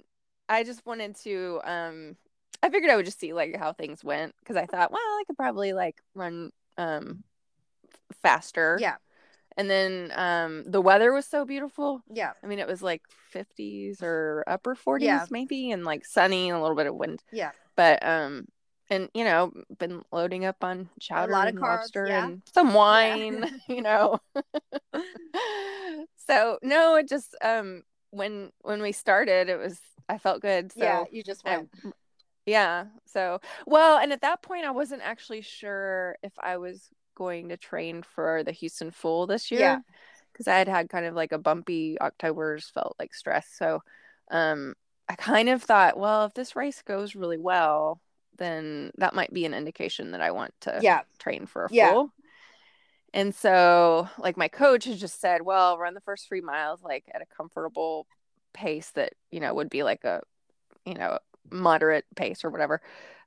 I 0.52 0.64
just 0.64 0.84
wanted 0.84 1.16
to 1.24 1.60
um 1.64 2.16
I 2.62 2.70
figured 2.70 2.90
I 2.90 2.96
would 2.96 3.06
just 3.06 3.18
see 3.18 3.32
like 3.32 3.56
how 3.56 3.72
things 3.72 4.04
went 4.04 4.34
because 4.40 4.56
I 4.56 4.66
thought, 4.66 4.92
well, 4.92 5.00
I 5.00 5.24
could 5.26 5.36
probably 5.36 5.72
like 5.72 5.96
run 6.14 6.52
um 6.76 7.24
faster. 8.22 8.78
Yeah. 8.80 8.96
And 9.56 9.68
then 9.68 10.12
um 10.14 10.64
the 10.66 10.80
weather 10.80 11.12
was 11.12 11.26
so 11.26 11.44
beautiful. 11.44 12.02
Yeah. 12.12 12.32
I 12.42 12.46
mean, 12.46 12.58
it 12.58 12.68
was 12.68 12.82
like 12.82 13.02
50s 13.34 14.02
or 14.02 14.44
upper 14.46 14.74
40s 14.74 15.02
Yeah. 15.02 15.26
maybe 15.30 15.70
and 15.70 15.84
like 15.84 16.04
sunny 16.04 16.50
and 16.50 16.58
a 16.58 16.60
little 16.60 16.76
bit 16.76 16.86
of 16.86 16.94
wind. 16.94 17.22
Yeah. 17.32 17.52
But 17.74 18.04
um 18.06 18.46
and 18.90 19.08
you 19.14 19.24
know, 19.24 19.52
been 19.78 20.02
loading 20.12 20.44
up 20.44 20.62
on 20.62 20.90
chowder 21.00 21.32
lot 21.32 21.48
of 21.48 21.54
and 21.54 21.58
carbs, 21.58 21.78
lobster 21.78 22.06
yeah. 22.08 22.26
and 22.26 22.42
some 22.52 22.74
wine, 22.74 23.46
you 23.68 23.80
know. 23.80 24.20
so, 26.26 26.58
no, 26.62 26.96
it 26.96 27.08
just 27.08 27.34
um 27.42 27.84
when 28.10 28.50
when 28.60 28.82
we 28.82 28.92
started, 28.92 29.48
it 29.48 29.58
was 29.58 29.80
I 30.12 30.18
felt 30.18 30.42
good. 30.42 30.72
So 30.72 30.80
yeah. 30.82 31.04
You 31.10 31.22
just 31.22 31.42
I- 31.46 31.56
went. 31.58 31.70
yeah. 32.46 32.86
So, 33.06 33.40
well, 33.66 33.98
and 33.98 34.12
at 34.12 34.20
that 34.22 34.42
point, 34.42 34.64
I 34.64 34.70
wasn't 34.70 35.02
actually 35.02 35.42
sure 35.42 36.16
if 36.22 36.32
I 36.38 36.56
was 36.58 36.88
going 37.14 37.48
to 37.50 37.56
train 37.56 38.02
for 38.02 38.42
the 38.42 38.52
Houston 38.52 38.90
Full 38.90 39.26
this 39.26 39.50
year. 39.50 39.60
Yeah. 39.60 39.78
because 40.32 40.48
I 40.48 40.56
had 40.56 40.68
had 40.68 40.88
kind 40.88 41.04
of 41.06 41.14
like 41.14 41.32
a 41.32 41.38
bumpy 41.38 41.98
October's 42.00 42.70
felt 42.70 42.96
like 42.98 43.14
stress. 43.14 43.46
So 43.58 43.82
um, 44.30 44.74
I 45.08 45.14
kind 45.14 45.48
of 45.48 45.62
thought, 45.62 45.98
well, 45.98 46.24
if 46.24 46.34
this 46.34 46.56
race 46.56 46.80
goes 46.82 47.14
really 47.14 47.38
well, 47.38 48.00
then 48.38 48.90
that 48.96 49.14
might 49.14 49.32
be 49.32 49.44
an 49.44 49.52
indication 49.54 50.12
that 50.12 50.22
I 50.22 50.30
want 50.30 50.54
to 50.62 50.78
yeah. 50.82 51.02
train 51.18 51.44
for 51.46 51.66
a 51.66 51.68
Yeah. 51.70 51.90
full. 51.92 52.12
And 53.14 53.34
so, 53.34 54.08
like, 54.18 54.38
my 54.38 54.48
coach 54.48 54.86
has 54.86 54.98
just 54.98 55.20
said, 55.20 55.42
well, 55.42 55.76
run 55.76 55.92
the 55.92 56.00
first 56.00 56.26
three 56.26 56.40
miles 56.40 56.80
like 56.82 57.04
at 57.14 57.20
a 57.20 57.26
comfortable 57.36 58.06
pace 58.52 58.90
that, 58.92 59.14
you 59.30 59.40
know, 59.40 59.54
would 59.54 59.70
be 59.70 59.82
like 59.82 60.04
a, 60.04 60.22
you 60.84 60.94
know, 60.94 61.18
moderate 61.50 62.04
pace 62.16 62.44
or 62.44 62.50
whatever. 62.50 62.80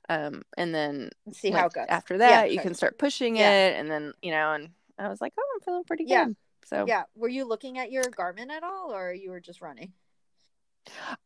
Um, 0.08 0.42
and 0.56 0.74
then 0.74 1.10
Let's 1.26 1.40
see 1.40 1.50
like, 1.50 1.60
how 1.60 1.66
it 1.66 1.72
goes. 1.72 1.86
after 1.88 2.18
that, 2.18 2.30
Yeah, 2.30 2.44
you 2.44 2.56
sure. 2.56 2.62
can 2.62 2.74
start 2.74 2.98
pushing 2.98 3.36
Yeah. 3.36 3.50
it. 3.50 3.76
And 3.78 3.90
then, 3.90 4.12
you 4.22 4.30
know, 4.30 4.52
and 4.52 4.70
I 4.98 5.08
was 5.08 5.20
like, 5.20 5.32
oh, 5.38 5.52
I'm 5.54 5.60
feeling 5.60 5.84
pretty 5.84 6.04
Yeah. 6.04 6.26
good. 6.26 6.36
So, 6.64 6.86
Yeah. 6.86 7.04
Were 7.16 7.28
you 7.28 7.44
looking 7.44 7.78
at 7.78 7.90
your 7.90 8.04
Garmin 8.04 8.50
at 8.50 8.62
all, 8.62 8.92
or 8.94 9.12
you 9.12 9.30
were 9.30 9.40
just 9.40 9.60
running? 9.60 9.92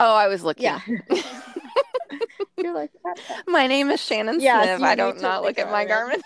oh, 0.00 0.14
I 0.14 0.28
was 0.28 0.42
looking. 0.42 0.64
Yeah. 0.64 0.80
You're 2.62 2.74
like 2.74 2.90
My 3.46 3.66
name 3.66 3.90
is 3.90 4.00
Shannon 4.00 4.40
Yes, 4.40 4.66
Sniff. 4.66 4.80
you 4.80 4.86
I 4.86 4.94
don't 4.94 5.20
not 5.20 5.42
look 5.42 5.58
at 5.58 5.70
my 5.70 5.86
Garmin. 5.86 6.20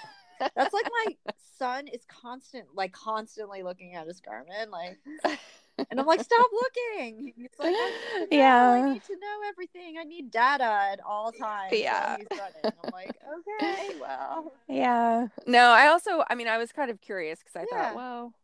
that's 0.56 0.74
like 0.74 0.86
my 1.06 1.16
son 1.58 1.88
is 1.88 2.04
constant, 2.06 2.66
like 2.74 2.92
constantly 2.92 3.62
looking 3.62 3.94
at 3.94 4.06
his 4.06 4.20
Garmin, 4.20 4.70
like, 4.70 4.98
and 5.90 6.00
I'm 6.00 6.06
like, 6.06 6.20
stop 6.22 6.50
looking. 6.52 7.32
He's 7.36 7.50
like, 7.58 7.74
oh, 7.78 7.86
I 7.86 7.90
need 7.90 8.30
to 8.30 8.36
know, 8.36 8.72
I 8.72 8.82
need 8.82 9.04
to 9.04 9.12
know 9.14 9.48
everything. 9.48 9.96
I 9.98 10.04
need 10.04 10.30
data 10.30 10.64
at 10.64 11.00
all 11.06 11.32
times. 11.32 11.72
Yeah. 11.72 12.16
he's 12.16 12.26
running. 12.36 12.72
I'm 12.82 12.88
like, 12.92 13.16
okay, 13.38 13.94
well, 14.00 14.52
Yeah. 14.68 15.28
No, 15.46 15.70
I 15.70 15.88
also, 15.88 16.24
I 16.28 16.34
mean, 16.34 16.48
I 16.48 16.58
was 16.58 16.72
kind 16.72 16.90
of 16.90 17.00
curious 17.00 17.40
because 17.40 17.56
I 17.56 17.66
Yeah. 17.70 17.90
thought, 17.90 17.96
well, 17.96 18.34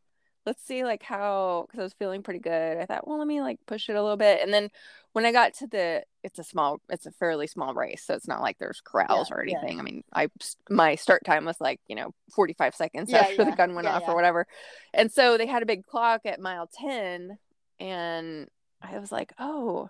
let's 0.47 0.63
see 0.63 0.85
like 0.85 1.03
how, 1.03 1.65
because 1.67 1.81
I 1.81 1.83
was 1.85 1.93
feeling 1.95 2.23
pretty 2.23 2.41
good. 2.41 2.79
I 2.79 2.87
thought, 2.87 3.07
well, 3.07 3.19
let 3.19 3.29
me 3.29 3.41
like 3.41 3.59
push 3.67 3.89
it 3.89 3.97
a 3.97 4.03
little 4.03 4.17
bit. 4.17 4.41
And 4.43 4.53
then 4.53 4.71
when 5.13 5.25
I 5.27 5.33
got 5.33 5.55
to 5.55 5.67
the, 5.67 6.03
it's 6.23 6.39
a 6.39 6.45
small, 6.45 6.81
it's 6.89 7.07
a 7.07 7.11
fairly 7.13 7.47
small 7.47 7.75
race. 7.75 8.05
So 8.05 8.15
it's 8.15 8.29
not 8.29 8.43
like 8.43 8.59
there's 8.59 8.81
corrals 8.81 9.29
Yeah, 9.31 9.37
or 9.37 9.43
yeah. 9.47 9.59
anything. 9.59 9.81
I 9.81 9.83
mean, 9.83 10.03
I, 10.13 10.29
my 10.69 10.95
start 10.95 11.25
time 11.25 11.45
was 11.45 11.61
like, 11.61 11.81
you 11.89 11.97
know, 11.97 12.13
45 12.35 12.75
seconds 12.75 13.11
Yeah, 13.11 13.21
after 13.21 13.45
the 13.45 13.53
gun 13.53 13.75
went 13.75 13.87
Yeah, 13.87 13.97
off 13.97 14.03
yeah. 14.03 14.13
or 14.13 14.15
whatever. 14.15 14.47
And 14.95 15.11
so 15.11 15.37
they 15.37 15.47
had 15.47 15.63
a 15.63 15.67
big 15.67 15.85
clock 15.87 16.23
at 16.27 16.41
mile 16.41 16.69
10. 16.73 17.39
And 17.81 18.49
I 18.83 18.99
was 18.99 19.11
like, 19.11 19.33
oh, 19.39 19.89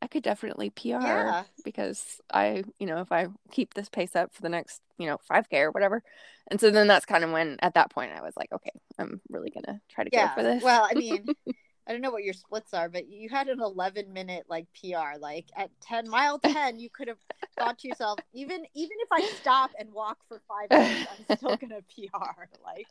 I 0.00 0.06
could 0.06 0.22
definitely 0.22 0.70
PR 0.70 1.04
Yeah. 1.06 1.44
because 1.64 2.20
I, 2.32 2.62
you 2.78 2.86
know, 2.86 3.00
if 3.00 3.10
I 3.10 3.26
keep 3.50 3.74
this 3.74 3.88
pace 3.88 4.14
up 4.14 4.32
for 4.32 4.42
the 4.42 4.48
next, 4.48 4.80
you 4.96 5.06
know, 5.06 5.18
5K 5.28 5.60
or 5.62 5.70
whatever. 5.72 6.02
And 6.50 6.60
so 6.60 6.70
then 6.70 6.86
that's 6.86 7.04
kind 7.04 7.24
of 7.24 7.30
when, 7.30 7.56
at 7.60 7.74
that 7.74 7.90
point, 7.90 8.12
I 8.12 8.22
was 8.22 8.36
like, 8.36 8.52
okay, 8.52 8.70
I'm 8.98 9.20
really 9.28 9.50
going 9.50 9.64
to 9.64 9.80
try 9.90 10.04
to 10.04 10.10
yeah. 10.10 10.28
go 10.28 10.34
for 10.34 10.42
this. 10.42 10.62
Well, 10.62 10.86
I 10.88 10.94
mean, 10.94 11.28
I 11.88 11.92
don't 11.92 12.02
know 12.02 12.10
what 12.10 12.22
your 12.24 12.34
splits 12.34 12.74
are, 12.74 12.88
but 12.90 13.08
you 13.08 13.30
had 13.30 13.48
an 13.48 13.60
11 13.62 14.12
minute 14.12 14.44
like 14.48 14.66
PR. 14.78 15.18
Like 15.18 15.46
at 15.56 15.70
10 15.80 16.08
mile 16.10 16.38
10, 16.44 16.78
you 16.78 16.90
could 16.90 17.08
have 17.08 17.18
thought 17.58 17.78
to 17.78 17.88
yourself, 17.88 18.18
even 18.34 18.66
even 18.74 18.96
if 19.00 19.08
I 19.10 19.22
stop 19.36 19.70
and 19.78 19.90
walk 19.92 20.18
for 20.28 20.40
five 20.46 20.70
minutes, 20.70 21.06
I'm 21.10 21.36
still 21.36 21.56
gonna 21.60 21.80
PR. 21.94 22.44
Like 22.64 22.86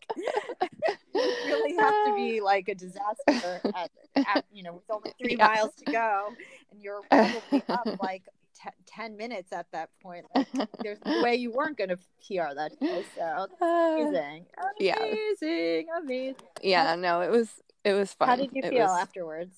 you 1.14 1.36
really 1.46 1.76
have 1.78 1.94
to 2.06 2.14
be 2.16 2.42
like 2.42 2.68
a 2.70 2.76
disaster 2.76 3.62
at, 3.76 3.92
at 4.16 4.46
you 4.52 4.64
know 4.64 4.74
with 4.74 4.84
only 4.90 5.14
three 5.22 5.36
Yeah. 5.38 5.48
miles 5.48 5.76
to 5.76 5.86
go, 5.86 6.34
and 6.72 6.82
you're 6.82 7.02
probably 7.10 7.64
up 7.70 7.88
like. 8.00 8.24
te- 8.56 8.70
10 8.88 9.16
minutes 9.18 9.54
at 9.54 9.68
that 9.72 9.88
point 10.02 10.26
like 10.34 10.48
there's 10.82 10.98
no 11.06 11.22
way 11.22 11.36
you 11.36 11.52
weren't 11.52 11.78
going 11.78 11.90
to 11.92 11.98
PR 12.26 12.56
that 12.56 12.72
day 12.80 13.04
so 13.16 13.46
Uh, 13.62 13.94
amazing 13.96 14.46
yeah. 14.80 14.96
amazing 14.98 15.86
amazing 16.02 16.36
yeah, 16.64 16.96
no, 16.96 17.22
it 17.22 17.30
was, 17.30 17.62
it 17.88 17.94
was 17.94 18.14
fun. 18.14 18.28
how 18.28 18.36
did 18.36 18.52
you 18.54 18.62
It 18.64 18.70
feel 18.70 18.86
was- 18.88 19.00
afterwards 19.02 19.56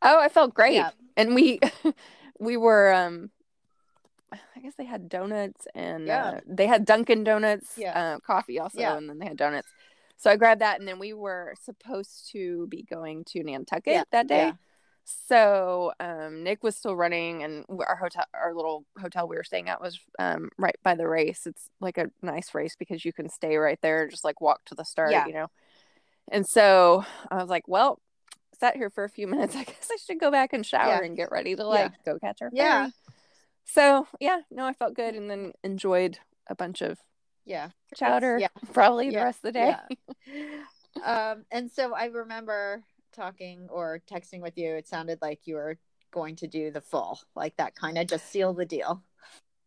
Oh, 0.00 0.20
I 0.20 0.28
felt 0.28 0.54
great. 0.54 0.74
Yeah. 0.74 0.90
And 1.16 1.34
we, 1.34 1.58
we 2.38 2.56
were, 2.56 2.92
um, 2.94 3.30
I 4.30 4.60
guess 4.62 4.74
they 4.76 4.84
had 4.84 5.08
donuts 5.08 5.66
and 5.74 6.06
Yeah. 6.06 6.24
uh, 6.28 6.40
they 6.46 6.66
had 6.68 6.84
Dunkin' 6.84 7.24
Donuts, 7.24 7.76
Yeah. 7.76 7.98
uh, 7.98 8.18
coffee 8.20 8.60
also, 8.60 8.78
Yeah. 8.78 8.96
and 8.96 9.08
then 9.10 9.18
they 9.18 9.26
had 9.26 9.36
donuts. 9.36 9.68
So 10.16 10.30
I 10.30 10.36
grabbed 10.36 10.60
that, 10.60 10.78
and 10.78 10.86
then 10.88 10.98
we 11.00 11.12
were 11.14 11.54
supposed 11.62 12.30
to 12.32 12.66
be 12.68 12.82
going 12.84 13.24
to 13.30 13.42
Nantucket 13.42 14.06
that 14.10 14.26
day. 14.28 14.52
So 15.04 15.92
um, 16.00 16.42
Nick 16.44 16.62
was 16.62 16.76
still 16.76 16.94
running, 16.96 17.42
and 17.42 17.64
our 17.68 17.96
hotel, 17.96 18.24
our 18.34 18.52
little 18.54 18.84
hotel 19.00 19.26
we 19.26 19.36
were 19.36 19.44
staying 19.44 19.68
at, 19.68 19.80
was 19.80 19.98
um, 20.18 20.50
right 20.58 20.76
by 20.82 20.94
the 20.96 21.08
race. 21.08 21.46
It's 21.46 21.70
like 21.80 21.98
a 21.98 22.10
nice 22.20 22.52
race 22.54 22.76
because 22.76 23.04
you 23.04 23.12
can 23.12 23.28
stay 23.28 23.56
right 23.56 23.78
there, 23.80 24.02
and 24.02 24.10
just 24.10 24.24
like 24.24 24.40
walk 24.40 24.64
to 24.66 24.74
the 24.74 24.84
start, 24.84 25.12
you 25.26 25.32
know. 25.34 25.46
And 26.30 26.46
so 26.46 27.04
I 27.30 27.36
was 27.36 27.48
like, 27.48 27.66
well, 27.68 28.00
sat 28.58 28.76
here 28.76 28.90
for 28.90 29.04
a 29.04 29.08
few 29.08 29.26
minutes. 29.34 29.54
I 29.56 29.64
guess 29.64 29.88
I 29.90 29.96
should 30.04 30.20
go 30.20 30.30
back 30.30 30.52
and 30.52 30.64
shower 30.64 31.00
Yeah. 31.00 31.04
and 31.04 31.16
get 31.16 31.30
ready 31.30 31.54
to 31.56 31.64
like 31.66 31.92
go 32.04 32.18
catch 32.18 32.42
our 32.42 32.50
Yeah. 32.52 32.90
So 33.64 34.06
yeah, 34.20 34.40
no, 34.50 34.64
I 34.64 34.72
felt 34.72 34.94
good, 34.94 35.14
and 35.14 35.30
then 35.30 35.52
enjoyed 35.62 36.18
a 36.48 36.54
bunch 36.54 36.80
of 36.82 36.98
yeah 37.44 37.70
chowder 37.96 38.36
yeah 38.38 38.48
probably 38.74 39.08
the 39.10 39.16
rest 39.16 39.38
of 39.38 39.42
the 39.42 39.52
day. 39.52 39.74
yeah. 40.26 40.52
um 41.32 41.44
and 41.50 41.70
so 41.70 41.94
i 41.94 42.04
remember 42.06 42.82
talking 43.14 43.66
or 43.70 44.02
texting 44.10 44.42
with 44.42 44.58
you 44.58 44.74
it 44.74 44.86
sounded 44.86 45.18
like 45.22 45.40
you 45.46 45.54
were 45.54 45.78
going 46.10 46.36
to 46.36 46.46
do 46.46 46.70
the 46.70 46.80
full 46.82 47.18
like 47.34 47.56
that 47.56 47.74
kind 47.74 47.96
of 47.96 48.06
just 48.06 48.26
seal 48.30 48.52
the 48.52 48.66
deal 48.66 49.02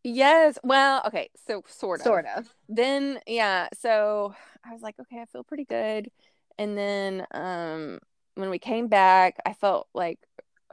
Yes. 0.03 0.57
Well, 0.63 1.03
okay. 1.05 1.29
So 1.47 1.63
sort 1.67 1.99
of. 1.99 2.03
sort 2.05 2.25
of 2.35 2.49
Then 2.67 3.19
yeah. 3.27 3.67
So 3.79 4.33
I 4.65 4.73
was 4.73 4.81
like, 4.81 4.95
okay, 4.99 5.21
I 5.21 5.25
feel 5.25 5.43
pretty 5.43 5.65
good. 5.65 6.09
And 6.57 6.77
then 6.77 7.25
um 7.31 7.99
when 8.35 8.49
we 8.49 8.59
came 8.59 8.87
back, 8.87 9.37
I 9.45 9.53
felt 9.53 9.87
like 9.93 10.19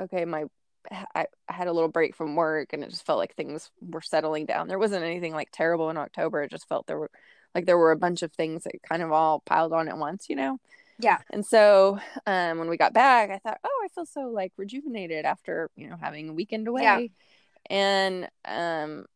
okay, 0.01 0.25
my 0.25 0.45
I, 0.91 1.27
I 1.49 1.53
had 1.53 1.69
a 1.69 1.73
little 1.73 1.89
break 1.91 2.15
from 2.17 2.37
work 2.37 2.73
and 2.73 2.83
it 2.83 2.91
just 2.91 3.05
felt 3.05 3.19
like 3.19 3.35
things 3.35 3.71
were 3.81 4.01
settling 4.01 4.47
down. 4.47 4.69
There 4.69 4.79
wasn't 4.79 5.05
anything 5.05 5.35
like 5.35 5.51
terrible 5.53 5.91
in 5.91 5.97
October. 5.99 6.43
It 6.43 6.51
just 6.51 6.69
felt 6.69 6.87
there 6.87 6.99
were 6.99 7.11
like 7.55 7.67
there 7.67 7.79
were 7.79 7.93
a 7.93 7.97
bunch 7.97 8.23
of 8.23 8.33
things 8.33 8.65
that 8.65 8.83
kind 8.89 9.03
of 9.03 9.13
all 9.13 9.41
piled 9.41 9.73
on 9.73 9.89
at 9.89 9.99
once, 9.99 10.29
you 10.29 10.37
know? 10.37 10.59
yeah 10.99 11.19
And 11.31 11.45
so 11.45 11.99
um, 12.27 12.59
when 12.59 12.69
we 12.69 12.77
got 12.77 12.93
back, 12.95 13.31
I 13.31 13.39
thought, 13.39 13.59
oh, 13.65 13.83
I 13.85 13.89
feel 13.89 14.07
so 14.07 14.23
like 14.29 14.53
rejuvenated 14.57 15.25
after 15.25 15.71
you 15.77 15.89
know 15.89 15.97
having 16.01 16.29
a 16.29 16.33
weekend 16.35 16.69
away. 16.69 16.83
Yeah. 16.83 17.01
And 17.71 18.29
um, 18.45 19.07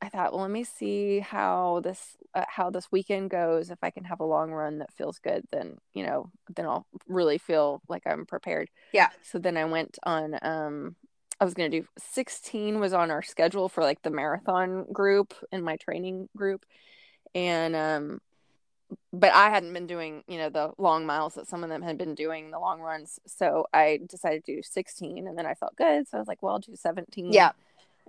I 0.00 0.08
thought, 0.08 0.32
well, 0.32 0.42
let 0.42 0.50
me 0.50 0.64
see 0.64 1.20
how 1.20 1.80
this 1.82 2.16
uh, 2.34 2.44
how 2.48 2.70
this 2.70 2.90
weekend 2.90 3.30
goes. 3.30 3.70
If 3.70 3.78
I 3.82 3.90
can 3.90 4.04
have 4.04 4.20
a 4.20 4.24
long 4.24 4.50
run 4.50 4.78
that 4.78 4.92
feels 4.92 5.18
good, 5.18 5.44
then 5.50 5.78
you 5.94 6.04
know, 6.04 6.30
then 6.54 6.66
I'll 6.66 6.86
really 7.08 7.38
feel 7.38 7.80
like 7.88 8.02
I'm 8.06 8.26
prepared. 8.26 8.68
Yeah. 8.92 9.08
So 9.22 9.38
then 9.38 9.56
I 9.56 9.64
went 9.64 9.98
on. 10.04 10.38
Um, 10.42 10.96
I 11.40 11.44
was 11.44 11.54
gonna 11.54 11.68
do 11.68 11.86
16 11.98 12.78
was 12.78 12.92
on 12.92 13.10
our 13.10 13.22
schedule 13.22 13.68
for 13.68 13.82
like 13.82 14.02
the 14.02 14.10
marathon 14.10 14.84
group 14.92 15.34
in 15.50 15.62
my 15.62 15.76
training 15.76 16.28
group, 16.36 16.64
and 17.34 17.74
um, 17.74 18.20
but 19.12 19.32
I 19.32 19.50
hadn't 19.50 19.72
been 19.72 19.86
doing, 19.86 20.22
you 20.28 20.38
know, 20.38 20.50
the 20.50 20.72
long 20.78 21.06
miles 21.06 21.34
that 21.34 21.46
some 21.46 21.64
of 21.64 21.70
them 21.70 21.82
had 21.82 21.98
been 21.98 22.14
doing, 22.14 22.50
the 22.50 22.58
long 22.58 22.80
runs. 22.80 23.18
So 23.26 23.66
I 23.72 24.00
decided 24.08 24.44
to 24.44 24.56
do 24.56 24.62
16 24.62 25.26
and 25.26 25.38
then 25.38 25.46
I 25.46 25.54
felt 25.54 25.76
good. 25.76 26.08
So 26.08 26.16
I 26.16 26.20
was 26.20 26.28
like, 26.28 26.42
well, 26.42 26.54
I'll 26.54 26.58
do 26.58 26.76
17. 26.76 27.32
yeah 27.32 27.52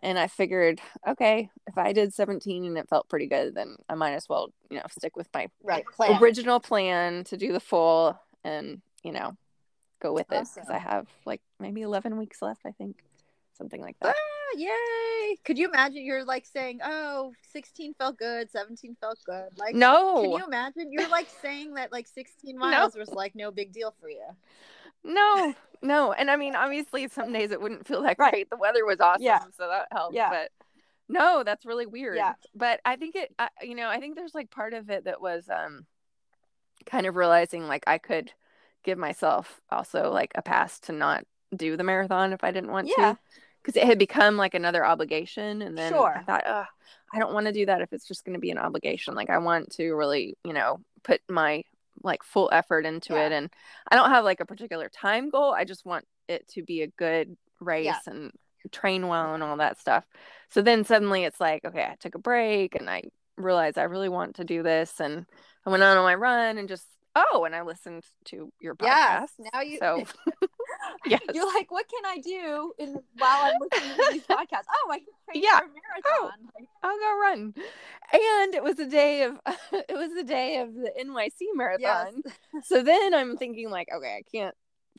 And 0.03 0.19
I 0.19 0.27
figured, 0.27 0.81
okay, 1.07 1.49
if 1.67 1.77
I 1.77 1.93
did 1.93 2.13
17 2.13 2.65
and 2.65 2.77
it 2.77 2.89
felt 2.89 3.09
pretty 3.09 3.27
good, 3.27 3.55
then 3.55 3.77
I 3.89 3.95
might 3.95 4.13
as 4.13 4.27
well, 4.29 4.51
you 4.69 4.77
know, 4.77 4.83
stick 4.89 5.15
with 5.15 5.29
my 5.33 5.47
right 5.63 5.85
plan. 5.85 6.21
original 6.21 6.59
plan 6.59 7.23
to 7.25 7.37
do 7.37 7.53
the 7.53 7.59
full 7.59 8.19
and, 8.43 8.81
you 9.03 9.11
know, 9.11 9.35
go 10.01 10.13
with 10.13 10.31
it 10.31 10.47
because 10.53 10.69
I 10.69 10.77
have 10.77 11.07
like 11.25 11.41
maybe 11.59 11.81
11 11.81 12.17
weeks 12.17 12.41
left, 12.41 12.61
I 12.65 12.71
think. 12.71 13.03
Something 13.57 13.81
like 13.81 13.95
that. 14.01 14.15
Ah, 14.17 14.35
yay 14.57 15.37
could 15.43 15.57
you 15.57 15.67
imagine 15.67 16.03
you're 16.05 16.23
like 16.23 16.45
saying 16.45 16.79
oh 16.83 17.33
16 17.51 17.93
felt 17.95 18.17
good 18.17 18.49
17 18.51 18.95
felt 18.99 19.17
good 19.25 19.49
like 19.57 19.75
no. 19.75 20.21
can 20.21 20.31
you 20.31 20.45
imagine 20.45 20.91
you're 20.91 21.09
like 21.09 21.27
saying 21.41 21.73
that 21.73 21.91
like 21.91 22.07
16 22.07 22.57
miles 22.57 22.95
was 22.95 23.09
like 23.09 23.35
no 23.35 23.51
big 23.51 23.71
deal 23.71 23.93
for 23.99 24.09
you 24.09 24.23
No, 25.05 25.53
no. 25.81 26.11
And 26.13 26.29
I 26.31 26.35
mean, 26.35 26.55
obviously, 26.55 27.07
some 27.07 27.31
days 27.31 27.51
it 27.51 27.61
wouldn't 27.61 27.87
feel 27.87 28.01
that 28.01 28.17
Right. 28.19 28.31
great. 28.31 28.49
The 28.49 28.57
weather 28.57 28.85
was 28.85 28.99
awesome, 28.99 29.23
Yeah. 29.23 29.39
so 29.57 29.67
that 29.69 29.87
helped. 29.91 30.15
Yeah. 30.15 30.29
But 30.29 30.51
no, 31.07 31.43
that's 31.43 31.65
really 31.65 31.85
weird. 31.85 32.17
Yeah. 32.17 32.33
But 32.55 32.81
I 32.83 32.95
think 32.95 33.15
it, 33.15 33.33
I, 33.37 33.49
you 33.61 33.75
know, 33.75 33.87
I 33.87 33.99
think 33.99 34.15
there's 34.15 34.35
like 34.35 34.49
part 34.49 34.73
of 34.73 34.89
it 34.89 35.05
that 35.05 35.21
was 35.21 35.47
um, 35.49 35.85
kind 36.85 37.05
of 37.05 37.15
realizing 37.15 37.67
like 37.67 37.83
I 37.87 37.97
could 37.99 38.31
give 38.83 38.97
myself 38.97 39.61
also 39.71 40.11
like 40.11 40.31
a 40.35 40.41
pass 40.41 40.79
to 40.81 40.91
not 40.91 41.23
do 41.55 41.77
the 41.77 41.83
marathon 41.83 42.33
if 42.33 42.43
I 42.43 42.51
didn't 42.51 42.71
want 42.71 42.87
Yeah. 42.97 43.13
to. 43.13 43.19
Because 43.61 43.81
it 43.81 43.87
had 43.87 43.97
become 43.97 44.37
like 44.37 44.53
another 44.53 44.85
obligation, 44.85 45.63
and 45.63 45.75
then 45.75 45.91
Sure. 45.91 46.13
I 46.15 46.21
thought, 46.21 46.43
oh, 46.45 46.65
I 47.11 47.17
don't 47.19 47.33
want 47.33 47.47
to 47.47 47.51
do 47.51 47.65
that 47.65 47.81
if 47.81 47.93
it's 47.93 48.07
just 48.07 48.23
going 48.23 48.35
to 48.35 48.39
be 48.39 48.51
an 48.51 48.59
obligation. 48.59 49.15
Like 49.15 49.31
I 49.31 49.39
want 49.39 49.71
to 49.77 49.93
really, 49.95 50.37
you 50.43 50.53
know, 50.53 50.81
put 51.03 51.19
my 51.27 51.63
like 52.03 52.23
full 52.23 52.49
effort 52.51 52.85
into 52.85 53.13
Yeah. 53.13 53.27
it, 53.27 53.31
and 53.31 53.49
I 53.89 53.95
don't 53.95 54.09
have 54.09 54.23
like 54.23 54.39
a 54.39 54.45
particular 54.45 54.89
time 54.89 55.29
goal. 55.29 55.53
I 55.53 55.63
just 55.65 55.85
want 55.85 56.05
it 56.27 56.47
to 56.49 56.63
be 56.63 56.81
a 56.81 56.87
good 56.87 57.35
race 57.59 57.85
Yeah. 57.85 57.99
and 58.07 58.31
train 58.71 59.07
well 59.07 59.33
and 59.33 59.43
all 59.43 59.57
that 59.57 59.79
stuff. 59.79 60.05
So 60.49 60.61
then 60.61 60.83
suddenly 60.83 61.23
it's 61.23 61.39
like, 61.39 61.63
okay, 61.65 61.83
I 61.83 61.95
took 61.99 62.15
a 62.15 62.19
break 62.19 62.75
and 62.75 62.89
I 62.89 63.03
realized 63.37 63.77
I 63.77 63.83
really 63.83 64.09
want 64.09 64.35
to 64.37 64.43
do 64.43 64.63
this, 64.63 64.99
and 64.99 65.25
I 65.65 65.69
went 65.69 65.83
on 65.83 65.97
on 65.97 66.03
my 66.03 66.15
run 66.15 66.57
and 66.57 66.67
just 66.69 66.85
oh, 67.15 67.43
and 67.45 67.55
I 67.55 67.61
listened 67.61 68.03
to 68.25 68.51
your 68.59 68.75
podcast. 68.75 68.85
Yes. 68.87 69.31
Now 69.53 69.61
you 69.61 69.77
So 69.79 70.03
yes. 71.05 71.21
you're 71.33 71.51
like, 71.53 71.71
what 71.71 71.85
can 71.87 72.05
I 72.05 72.19
do 72.19 72.73
in 72.77 72.99
while 73.17 73.43
I'm 73.45 73.53
listening 73.61 73.95
to 73.97 74.09
these 74.11 74.23
podcasts? 74.23 74.65
Oh, 74.69 74.91
I 74.91 74.97
can 74.99 75.07
train 75.31 75.43
Yeah. 75.43 75.59
for 75.59 75.65
a 75.65 75.69
marathon. 75.69 76.39
Like, 76.59 76.69
I'll 76.83 76.97
go 76.99 77.19
run. 77.21 77.53
And 78.13 78.55
it 78.55 78.63
was 78.63 78.75
the 78.75 78.85
day 78.85 79.23
of 79.23 79.39
it 79.71 79.95
was 79.95 80.13
the 80.13 80.23
day 80.23 80.57
of 80.59 80.73
the 80.73 80.91
NYC 80.99 81.47
marathon. 81.55 82.21
So 82.63 82.83
then 82.83 83.13
I'm 83.13 83.37
thinking 83.37 83.69
like, 83.69 83.87
okay, 83.95 84.17
I 84.17 84.23
can't 84.31 84.55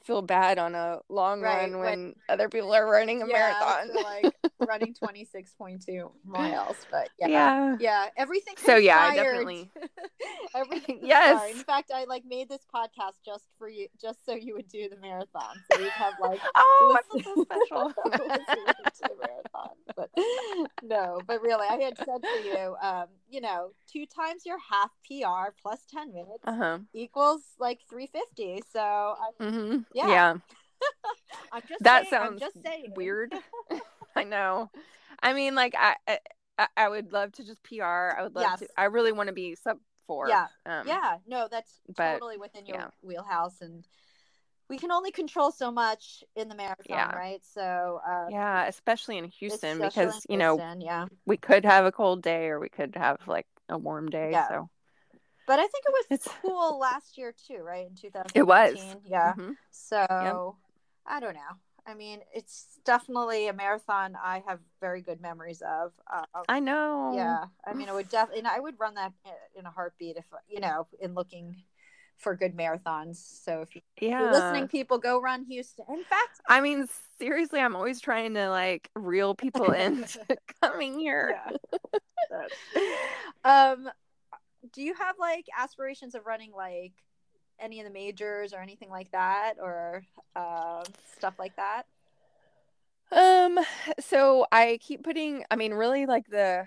feel 0.07 0.23
bad 0.23 0.59
on 0.59 0.75
a 0.77 1.01
long 1.09 1.41
Right, 1.41 1.63
run 1.63 1.79
when- 1.79 1.81
when, 1.81 2.15
other 2.29 2.49
people 2.49 2.73
are 2.73 2.87
running 2.89 3.23
a 3.23 3.27
yeah, 3.27 3.33
marathon. 3.59 3.91
like 4.05 4.35
running 4.61 4.95
26.2 5.03 6.11
miles, 6.25 6.77
but 6.91 7.09
yeah. 7.19 7.29
yeah. 7.29 7.77
Yeah, 7.81 8.07
everything. 8.17 8.55
So, 8.65 8.77
yeah, 8.77 8.99
I 9.01 9.17
definitely- 9.17 9.71
everything. 10.55 11.01
Yes. 11.03 11.31
conspired. 11.33 11.57
In 11.57 11.65
fact, 11.65 11.91
I 11.95 12.05
like 12.05 12.25
made 12.25 12.49
this 12.49 12.65
podcast 12.73 13.15
just 13.25 13.45
for 13.59 13.69
you, 13.69 13.89
just 14.01 14.25
so 14.25 14.33
you 14.35 14.55
would 14.55 14.69
do 14.69 14.89
the 14.89 14.97
marathon, 14.97 15.57
so 15.71 15.79
you'd 15.81 15.91
have 15.93 16.15
like 16.21 16.41
Oh, 16.57 16.97
I 16.97 17.15
listen- 17.15 17.35
so 17.37 17.43
special. 17.43 17.93
listening 18.07 18.75
to 18.99 19.03
the 19.09 19.17
marathon. 19.21 19.71
But 19.97 20.11
no, 20.83 21.21
but 21.27 21.41
really, 21.43 21.67
I 21.69 21.77
had 21.77 21.97
said 21.99 22.23
to 22.23 22.49
you, 22.49 22.77
um, 22.83 23.07
you 23.29 23.41
know, 23.41 23.71
two 23.91 24.07
times 24.07 24.45
your 24.47 24.59
half 24.71 24.91
PR 25.07 25.53
plus 25.61 25.81
10 25.91 26.13
minutes 26.13 26.43
uh-huh. 26.45 26.79
equals 26.93 27.43
like 27.59 27.81
350. 27.89 28.63
So 28.73 28.81
I, 28.81 29.31
hmm 29.43 29.79
Yeah. 29.97 30.09
yeah. 30.09 30.35
That 31.81 32.09
saying, 32.11 32.39
sounds 32.39 32.53
weird. 32.95 33.35
I 34.17 34.25
know. 34.25 34.71
I 35.23 35.33
mean, 35.33 35.55
like 35.55 35.75
I, 35.77 35.97
I, 36.59 36.67
I 36.77 36.89
would 36.89 37.13
love 37.13 37.33
to 37.33 37.45
just 37.45 37.63
PR. 37.63 37.85
I 37.85 38.23
would 38.23 38.35
love 38.35 38.45
Yes. 38.45 38.61
to. 38.61 38.69
I 38.77 38.85
really 38.85 39.13
want 39.13 39.29
to 39.29 39.33
be 39.33 39.55
sub 39.55 39.79
four. 40.07 40.29
Yeah. 40.29 40.47
Um, 40.65 40.87
yeah 40.87 41.17
no 41.27 41.49
that's 41.51 41.81
but, 41.97 42.15
totally 42.15 42.39
within 42.39 42.67
your 42.67 42.77
yeah. 42.77 42.89
wheelhouse 43.03 43.61
and 43.61 43.87
we 44.69 44.79
can 44.79 44.91
only 44.91 45.11
control 45.11 45.53
so 45.53 45.71
much 45.71 46.25
in 46.35 46.49
the 46.49 46.55
marathon 46.55 46.85
Yeah. 46.89 47.15
right 47.17 47.41
so 47.45 48.01
uh 48.07 48.27
Yeah, 48.31 48.67
especially 48.67 49.19
in 49.19 49.25
Houston 49.25 49.83
especially 49.83 50.03
in 50.03 50.09
because 50.09 50.27
you 50.29 50.37
know 50.37 50.77
yeah 50.79 51.07
we 51.25 51.37
could 51.37 51.65
have 51.65 51.85
a 51.87 51.93
cold 51.93 52.23
day 52.23 52.47
or 52.47 52.61
we 52.61 52.69
could 52.69 52.95
have 52.97 53.19
like 53.27 53.47
a 53.69 53.79
warm 53.79 54.09
day. 54.09 54.31
Yeah. 54.33 54.49
So 54.49 54.71
but 55.47 55.59
i 55.59 55.63
think 55.63 55.85
it 55.87 55.93
was 55.93 56.07
It's- 56.21 56.35
cool 56.43 56.79
last 56.79 57.17
year 57.19 57.33
too 57.47 57.63
right 57.63 57.87
in 57.87 57.95
2019 57.95 58.33
It 58.35 58.47
was. 58.47 58.97
yeah 59.05 59.35
mhm. 59.37 59.57
so 59.71 60.57
i 61.07 61.21
don't 61.21 61.35
know 61.35 61.55
i 61.87 61.95
mean 61.95 62.21
it's 62.35 62.79
definitely 62.85 63.49
a 63.49 63.53
marathon 63.53 64.17
i 64.23 64.43
have 64.47 64.59
very 64.81 65.01
good 65.03 65.21
memories 65.21 65.63
of 65.63 65.93
uh, 66.13 66.25
I 66.49 66.61
know. 66.61 67.13
yeah 67.15 67.45
i 67.65 67.73
mean 67.75 67.89
i 67.89 67.93
would 67.93 68.09
definitely 68.09 68.45
i 68.51 68.59
would 68.59 68.79
run 68.79 68.95
that 68.95 69.13
in 69.55 69.67
a 69.67 69.71
heartbeat 69.71 70.17
if 70.17 70.27
you 70.49 70.61
know 70.61 70.87
in 71.01 71.15
looking 71.15 71.57
for 72.17 72.35
good 72.35 72.57
marathons 72.57 73.17
so 73.45 73.61
if 73.61 73.77
you- 73.77 73.83
Yeah. 74.01 74.21
you're 74.21 74.33
listening 74.33 74.69
people 74.69 74.99
go 74.99 75.21
run 75.21 75.45
houston 75.45 75.85
in 75.91 76.03
fact 76.05 76.41
I 76.49 76.61
mean, 76.61 76.89
seriously, 77.19 77.61
I'm 77.61 77.75
always 77.75 78.01
trying 78.01 78.35
to 78.35 78.49
like 78.51 78.89
reel 78.95 79.35
people 79.35 79.73
into 79.73 80.21
coming 80.63 80.97
here. 80.99 81.37
yeah. 82.33 82.47
um, 83.45 83.91
do 84.73 84.83
you 84.83 84.95
have 84.95 85.17
like 85.19 85.47
aspirations 85.57 86.15
of 86.15 86.27
running 86.27 86.53
like 86.53 86.93
any 87.61 87.81
of 87.81 87.87
the 87.87 87.93
majors 87.93 88.53
or 88.53 88.61
anything 88.61 88.91
like 88.91 89.11
that, 89.13 89.55
or 89.61 90.03
um, 90.37 90.85
stuff 91.17 91.35
like 91.39 91.57
that? 91.57 91.85
Um, 93.13 93.59
so 94.01 94.47
I 94.51 94.79
keep 94.83 95.05
putting, 95.05 95.45
I 95.51 95.57
mean, 95.57 95.73
really 95.75 96.07
like 96.07 96.27
the 96.29 96.67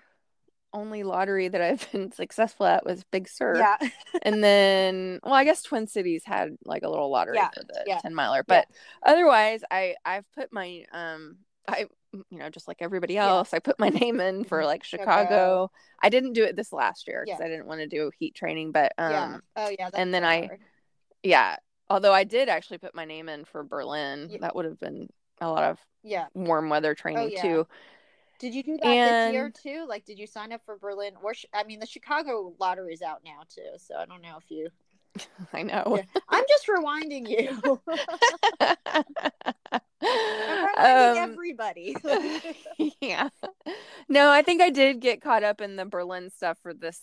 only 0.74 1.04
lottery 1.04 1.47
that 1.47 1.62
I've 1.62 1.91
been 1.91 2.12
successful 2.12 2.66
at 2.66 2.86
was 2.86 3.04
Big 3.12 3.28
Sur. 3.28 3.56
Yeah, 3.58 3.78
And 4.22 4.43
then, 4.43 5.20
well, 5.24 5.34
I 5.34 5.43
guess 5.43 5.64
Twin 5.64 5.88
Cities 5.88 6.24
had 6.26 6.58
like 6.66 6.84
a 6.84 6.89
little 6.89 7.12
lottery 7.12 7.38
Yeah, 7.38 7.50
for 7.54 7.64
the 7.64 7.84
yeah, 7.86 8.00
10 8.00 8.16
miler, 8.16 8.43
but 8.47 8.68
otherwise 9.04 9.64
I, 9.70 9.95
I've 10.06 10.32
put 10.34 10.54
my, 10.54 10.86
um, 10.93 11.38
I, 11.68 11.88
you 12.12 12.39
know, 12.39 12.49
just 12.49 12.68
like 12.68 12.78
everybody 12.82 13.14
Yeah. 13.16 13.28
else, 13.28 13.53
I 13.53 13.60
put 13.60 13.80
my 13.80 13.89
name 13.89 14.20
in 14.20 14.43
for 14.43 14.66
like 14.66 14.84
Chicago. 14.84 15.12
Chicago. 15.22 15.72
I 16.01 16.10
didn't 16.10 16.34
do 16.34 16.43
it 16.43 16.55
this 16.55 16.74
last 16.74 17.07
year 17.07 17.24
because 17.26 17.39
Yeah. 17.39 17.45
I 17.45 17.49
didn't 17.49 17.68
want 17.68 17.82
to 17.82 17.88
do 17.88 18.12
heat 18.18 18.36
training, 18.36 18.72
but, 18.72 18.93
um, 18.97 19.12
yeah. 19.12 19.38
Oh 19.55 19.70
yeah. 19.78 19.89
and 19.93 20.14
then 20.14 20.24
so 20.24 20.28
I- 20.30 20.49
yeah, 21.24 21.57
although 21.89 22.14
I 22.14 22.24
did 22.24 22.49
actually 22.49 22.78
put 22.80 22.95
my 22.95 23.05
name 23.05 23.30
in 23.30 23.45
for 23.45 23.64
Berlin, 23.64 24.30
Yeah. 24.32 24.38
that 24.41 24.55
would 24.55 24.66
have 24.66 24.80
been 24.80 25.10
a 25.41 25.49
lot 25.49 25.64
of 25.64 25.80
Yeah. 26.03 26.28
warm 26.34 26.70
weather 26.70 26.95
training 26.95 27.32
yeah. 27.32 27.41
too. 27.41 27.68
Did 28.39 28.55
you 28.55 28.64
do 28.64 28.78
that 28.78 28.84
this 29.28 29.34
year 29.34 29.49
too? 29.51 29.86
Like, 29.88 30.05
did 30.05 30.18
you 30.18 30.26
sign 30.26 30.53
up 30.53 30.62
for 30.66 30.78
Berlin? 30.78 31.14
Or 31.22 31.34
sh- 31.34 31.45
I 31.53 31.64
mean, 31.66 31.80
the 31.82 31.86
Chicago 31.86 32.53
lottery 32.57 32.93
is 32.93 33.01
out 33.01 33.22
now 33.26 33.41
too, 33.49 33.78
so 33.78 33.95
I 33.97 34.05
don't 34.05 34.22
know 34.22 34.38
if 34.38 34.49
you. 34.49 34.70
I 35.53 35.64
know. 35.64 35.97
Yeah. 35.97 36.22
I'm 36.30 36.43
just 36.47 36.68
rewinding 36.68 37.28
you. 37.30 37.82
I'm 40.01 40.66
reminding 40.66 41.24
um, 41.24 41.32
everybody. 41.32 41.95
yeah. 43.01 43.30
No, 44.07 44.30
I 44.32 44.41
think 44.41 44.62
I 44.62 44.70
did 44.70 44.99
get 45.01 45.22
caught 45.22 45.43
up 45.43 45.62
in 45.62 45.76
the 45.76 45.86
Berlin 45.86 46.30
stuff 46.30 46.57
for 46.64 46.74
this 46.74 47.01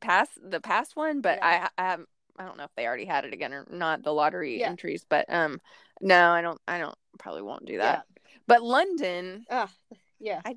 past 0.00 0.32
the 0.42 0.60
past 0.60 0.96
one, 0.96 1.20
but 1.20 1.38
Yeah. 1.38 1.68
I 1.78 1.82
I 1.82 1.90
haven't 1.90 2.08
I 2.38 2.44
don't 2.44 2.56
know 2.56 2.64
if 2.64 2.70
they 2.76 2.86
already 2.86 3.04
had 3.06 3.24
it 3.24 3.32
again 3.32 3.52
or 3.52 3.66
not 3.70 4.02
the 4.02 4.12
lottery 4.12 4.60
Yeah. 4.60 4.68
entries, 4.68 5.04
but 5.08 5.26
um 5.28 5.60
no, 6.00 6.30
I 6.30 6.42
don't 6.42 6.60
I 6.68 6.78
don't 6.78 6.94
probably 7.18 7.42
won't 7.42 7.66
do 7.66 7.78
that. 7.78 8.04
But 8.46 8.62
London, 8.62 9.44
Ugh, 9.50 9.68
yeah. 10.20 10.40
I 10.44 10.56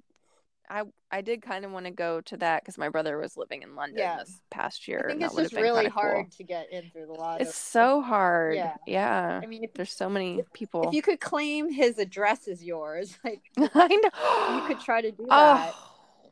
I 0.71 0.83
I 1.11 1.21
did 1.21 1.41
kind 1.41 1.65
of 1.65 1.71
want 1.71 1.85
to 1.85 1.91
go 1.91 2.21
to 2.21 2.37
that 2.37 2.63
because 2.63 2.77
my 2.77 2.87
brother 2.87 3.17
was 3.17 3.35
living 3.35 3.61
in 3.61 3.75
London 3.75 3.99
Yeah. 3.99 4.19
this 4.19 4.39
past 4.49 4.87
year. 4.87 5.05
I 5.05 5.11
think 5.11 5.23
it's 5.23 5.35
just 5.35 5.53
really 5.53 5.83
kinda 5.83 5.91
cool. 5.91 6.01
hard 6.01 6.31
to 6.31 6.43
get 6.45 6.71
in 6.71 6.89
through 6.89 7.07
the 7.07 7.13
lottery. 7.13 7.45
It's 7.45 7.57
so 7.57 8.01
hard. 8.01 8.55
Yeah. 8.55 8.75
Yeah. 8.87 9.41
I 9.43 9.45
mean, 9.45 9.65
if, 9.65 9.73
There's 9.73 9.91
so 9.91 10.09
many 10.09 10.41
people. 10.53 10.87
if 10.87 10.93
you 10.93 11.01
could 11.01 11.19
claim 11.19 11.69
his 11.69 11.99
address 11.99 12.47
as 12.47 12.63
yours, 12.63 13.17
like 13.25 13.41
I 13.57 13.87
know. 13.87 14.55
you 14.55 14.67
could 14.67 14.83
try 14.83 15.01
to 15.01 15.11
do 15.11 15.25
oh, 15.29 15.55
that. 15.55 15.73
Oh, 15.75 15.90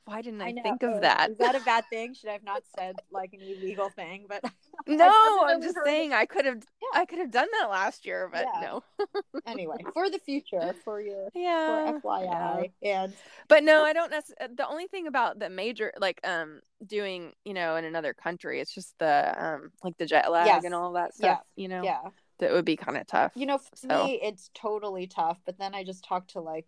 why 0.10 0.22
didn't 0.22 0.42
I, 0.42 0.48
I 0.48 0.54
think 0.54 0.82
of 0.84 1.02
that? 1.02 1.30
Is 1.32 1.38
that 1.38 1.56
a 1.56 1.60
bad 1.60 1.86
thing? 1.90 2.14
Should 2.14 2.30
I 2.30 2.34
have 2.34 2.44
not 2.44 2.64
said 2.78 2.96
like 3.12 3.34
an 3.34 3.42
illegal 3.42 3.90
thing? 3.90 4.26
But 4.28 4.44
No, 4.88 5.46
I'm 5.46 5.62
just 5.62 5.78
saying 5.86 6.14
I 6.14 6.26
could 6.26 6.46
have 6.46 6.64
Yeah. 6.82 7.00
I 7.02 7.06
could 7.06 7.20
have 7.20 7.32
done 7.32 7.48
that 7.60 7.70
last 7.70 8.06
year, 8.06 8.30
but 8.32 8.46
Yeah. 8.56 8.62
no. 8.62 8.84
anyway, 9.46 9.78
for 9.94 10.10
the 10.10 10.20
future, 10.20 10.74
for 10.84 11.00
your 11.00 11.30
Yeah. 11.36 11.92
for 12.00 12.00
FYI, 12.02 12.72
and 12.82 13.14
But 13.48 13.64
no, 13.64 13.84
I 13.84 13.94
don't 13.94 14.10
necessarily 14.12 14.56
the 14.56 14.68
only 14.68 14.88
thing 14.88 15.06
about 15.08 15.38
the 15.40 15.50
major 15.50 15.94
like 16.00 16.20
um 16.28 16.62
doing, 16.86 17.34
you 17.46 17.54
know, 17.54 17.76
in 17.76 17.86
another 17.86 18.14
country, 18.14 18.60
it's 18.62 18.74
just 18.74 18.98
the 19.00 19.36
um 19.38 19.72
like 19.84 19.98
the 19.98 20.06
jet 20.06 20.32
lag 20.32 20.48
Yes. 20.48 20.64
and 20.66 20.74
all 20.74 20.94
that 20.94 21.14
stuff. 21.14 21.42
Yeah. 21.56 21.62
you 21.64 21.68
know. 21.68 21.84
yeah, 21.84 22.02
That 22.40 22.52
would 22.52 22.66
be 22.66 22.76
kind 22.78 22.98
of 22.98 23.06
tough. 23.06 23.32
you 23.36 23.46
know, 23.46 23.58
for 23.60 23.76
So- 23.76 24.06
me, 24.06 24.20
it's 24.24 24.50
totally 24.56 25.06
tough. 25.08 25.38
But 25.46 25.60
then 25.60 25.76
I 25.76 25.84
just 25.84 26.04
talked 26.04 26.32
to 26.32 26.42
like, 26.42 26.66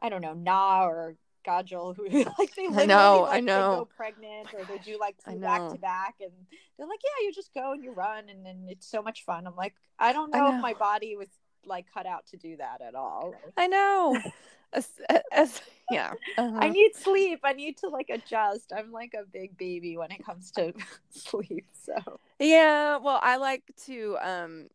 I 0.00 0.08
don't 0.08 0.22
know, 0.22 0.34
Na 0.34 0.86
or 0.86 1.14
Gajal, 1.44 1.96
who 1.96 2.04
like 2.38 2.54
they 2.54 2.68
literally 2.68 2.86
know, 2.86 3.24
I 3.24 3.28
like, 3.28 3.32
they 3.34 3.40
know. 3.42 3.76
go 3.76 3.88
pregnant 3.96 4.48
or 4.54 4.64
they 4.64 4.78
do 4.78 4.98
like 4.98 5.16
I 5.26 5.34
two 5.34 5.40
back 5.40 5.70
to 5.70 5.78
back, 5.78 6.14
and 6.20 6.30
they're 6.76 6.86
like, 6.86 7.00
yeah, 7.02 7.26
you 7.26 7.32
just 7.32 7.52
go 7.54 7.72
and 7.72 7.82
you 7.84 7.92
run, 7.92 8.28
and 8.28 8.44
then 8.44 8.66
it's 8.68 8.86
so 8.86 9.02
much 9.02 9.24
fun. 9.24 9.46
I'm 9.46 9.56
like, 9.56 9.74
I 9.98 10.12
don't 10.12 10.34
I 10.34 10.38
know, 10.38 10.50
know. 10.50 10.56
if 10.56 10.62
my 10.62 10.74
body 10.74 11.16
was 11.16 11.28
like 11.66 11.86
cut 11.92 12.06
out 12.06 12.26
to 12.28 12.36
do 12.36 12.56
that 12.56 12.80
at 12.80 12.94
all. 12.94 13.34
I 13.56 13.66
know. 13.66 14.20
as, 14.72 14.88
as, 15.32 15.62
yeah. 15.90 16.12
uh-huh. 16.36 16.58
I 16.60 16.68
need 16.68 16.94
sleep. 16.96 17.40
I 17.44 17.52
need 17.52 17.78
to 17.78 17.88
like 17.88 18.10
adjust. 18.10 18.72
I'm 18.76 18.92
like 18.92 19.14
a 19.14 19.24
big 19.24 19.56
baby 19.56 19.96
when 19.96 20.10
it 20.10 20.24
comes 20.24 20.50
to 20.52 20.72
sleep. 21.10 21.66
So 21.84 22.20
Yeah, 22.38 22.98
well, 22.98 23.20
I 23.22 23.36
like 23.36 23.62
to 23.86 24.18
um 24.20 24.68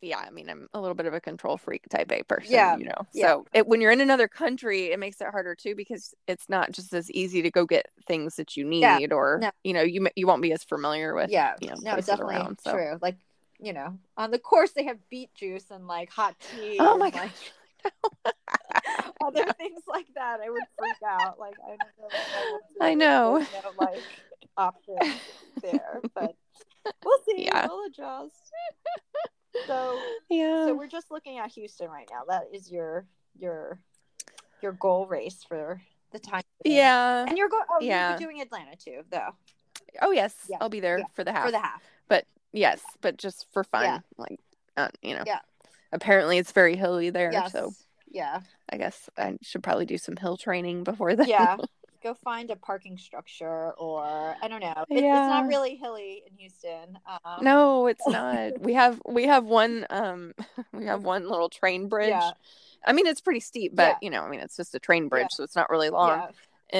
yeah, 0.00 0.18
I 0.18 0.30
mean, 0.30 0.48
I'm 0.48 0.68
a 0.74 0.80
little 0.80 0.94
bit 0.94 1.06
of 1.06 1.14
a 1.14 1.20
control 1.20 1.56
freak 1.56 1.88
type 1.90 2.10
A 2.12 2.22
person, 2.22 2.52
Yeah, 2.52 2.76
you 2.76 2.84
know. 2.84 3.06
yeah. 3.12 3.26
So, 3.26 3.46
it, 3.52 3.66
when 3.66 3.80
you're 3.80 3.90
in 3.90 4.00
another 4.00 4.28
country, 4.28 4.92
it 4.92 4.98
makes 4.98 5.20
it 5.20 5.28
harder 5.30 5.54
too 5.54 5.74
because 5.74 6.14
it's 6.26 6.48
not 6.48 6.72
just 6.72 6.92
as 6.92 7.10
easy 7.10 7.42
to 7.42 7.50
go 7.50 7.66
get 7.66 7.86
things 8.06 8.36
that 8.36 8.56
you 8.56 8.64
need 8.64 8.80
Yeah, 8.82 9.06
or 9.12 9.38
no. 9.40 9.50
you 9.64 9.72
know, 9.72 9.82
you 9.82 10.06
you 10.16 10.26
won't 10.26 10.42
be 10.42 10.52
as 10.52 10.64
familiar 10.64 11.14
with 11.14 11.30
yeah, 11.30 11.54
you 11.60 11.68
know, 11.68 11.76
no, 11.80 11.94
it's 11.96 12.06
definitely 12.06 12.36
around, 12.36 12.58
so. 12.62 12.72
true. 12.72 12.98
Like 13.00 13.16
you 13.58 13.72
know, 13.72 13.98
on 14.16 14.30
the 14.30 14.38
course 14.38 14.72
they 14.72 14.84
have 14.84 14.98
beet 15.10 15.34
juice 15.34 15.70
and 15.70 15.86
like 15.86 16.10
hot 16.10 16.34
tea. 16.40 16.78
Oh 16.80 16.96
my 16.96 17.10
like, 17.10 17.32
other 19.22 19.44
things 19.58 19.82
like 19.86 20.06
that. 20.14 20.40
I 20.40 20.50
would 20.50 20.62
freak 20.78 20.96
out. 21.06 21.38
Like 21.38 21.56
I 21.64 21.70
don't 21.70 21.78
know. 21.78 22.08
What 22.08 22.14
I, 22.14 22.52
would 22.52 22.60
do. 22.78 22.84
I 22.84 22.94
know. 22.94 23.38
No, 23.38 23.70
like 23.78 24.02
options 24.56 25.20
there, 25.62 26.00
but 26.14 26.34
we'll 27.04 27.18
see. 27.26 27.44
Yeah. 27.44 27.66
We'll 27.66 27.86
adjust. 27.86 28.52
So 29.66 29.98
Yeah. 30.28 30.66
so 30.66 30.74
we're 30.74 30.86
just 30.88 31.10
looking 31.10 31.38
at 31.38 31.50
Houston 31.52 31.88
right 31.90 32.08
now. 32.10 32.22
That 32.28 32.44
is 32.52 32.70
your 32.70 33.06
your 33.38 33.80
your 34.62 34.72
goal 34.72 35.06
race 35.06 35.42
for 35.46 35.80
the 36.12 36.18
time. 36.18 36.42
yeah. 36.64 37.24
And 37.26 37.38
you're 37.38 37.48
going. 37.48 37.64
Oh, 37.70 37.78
Yeah. 37.80 38.10
you're 38.10 38.18
doing 38.18 38.40
Atlanta 38.40 38.76
too, 38.76 39.02
though, 39.10 39.30
Oh 40.02 40.10
yes, 40.10 40.34
Yeah, 40.48 40.58
I'll 40.60 40.68
be 40.68 40.80
there 40.80 40.98
yeah, 40.98 41.04
for 41.14 41.24
the 41.24 41.32
half. 41.32 41.46
for 41.46 41.50
the 41.52 41.60
half. 41.60 41.82
But 42.08 42.26
yes, 42.52 42.80
but 43.00 43.16
just 43.16 43.46
for 43.52 43.64
fun, 43.64 43.84
Yeah. 43.84 43.98
like 44.18 44.40
uh, 44.76 44.88
you 45.02 45.14
know. 45.16 45.24
Yeah. 45.26 45.40
Apparently 45.92 46.38
it's 46.38 46.52
very 46.52 46.76
hilly 46.76 47.10
there, 47.10 47.32
Yes. 47.32 47.52
so 47.52 47.72
Yeah. 48.10 48.40
I 48.72 48.76
guess 48.76 49.08
I 49.18 49.38
should 49.42 49.62
probably 49.62 49.86
do 49.86 49.98
some 49.98 50.16
hill 50.16 50.36
training 50.36 50.84
before 50.84 51.14
that. 51.16 51.26
Yeah. 51.28 51.56
go 52.02 52.14
find 52.14 52.50
a 52.50 52.56
parking 52.56 52.96
structure 52.98 53.72
or 53.72 54.36
I 54.42 54.48
don't 54.48 54.60
know. 54.60 54.84
It, 54.88 55.02
Yeah. 55.02 55.18
It's 55.18 55.28
not 55.28 55.46
really 55.46 55.76
hilly 55.76 56.22
in 56.26 56.36
Houston. 56.38 56.98
Um, 57.06 57.44
No, 57.44 57.86
it's 57.86 58.06
not. 58.06 58.58
we 58.60 58.74
have 58.74 59.00
we 59.06 59.24
have 59.26 59.44
one 59.44 59.86
um 59.90 60.32
we 60.72 60.86
have 60.86 61.04
one 61.04 61.28
little 61.28 61.48
train 61.48 61.88
bridge. 61.88 62.10
Yeah. 62.10 62.30
I 62.84 62.92
mean 62.92 63.06
it's 63.06 63.20
pretty 63.20 63.40
steep, 63.40 63.72
but 63.74 63.82
Yeah. 63.88 63.96
you 64.02 64.10
know, 64.10 64.22
I 64.22 64.30
mean 64.30 64.40
it's 64.40 64.56
just 64.56 64.74
a 64.74 64.78
train 64.78 65.08
bridge, 65.08 65.28
Yeah. 65.32 65.36
so 65.36 65.44
it's 65.44 65.56
not 65.56 65.70
really 65.70 65.90
long 65.90 66.08
Yeah. 66.08 66.28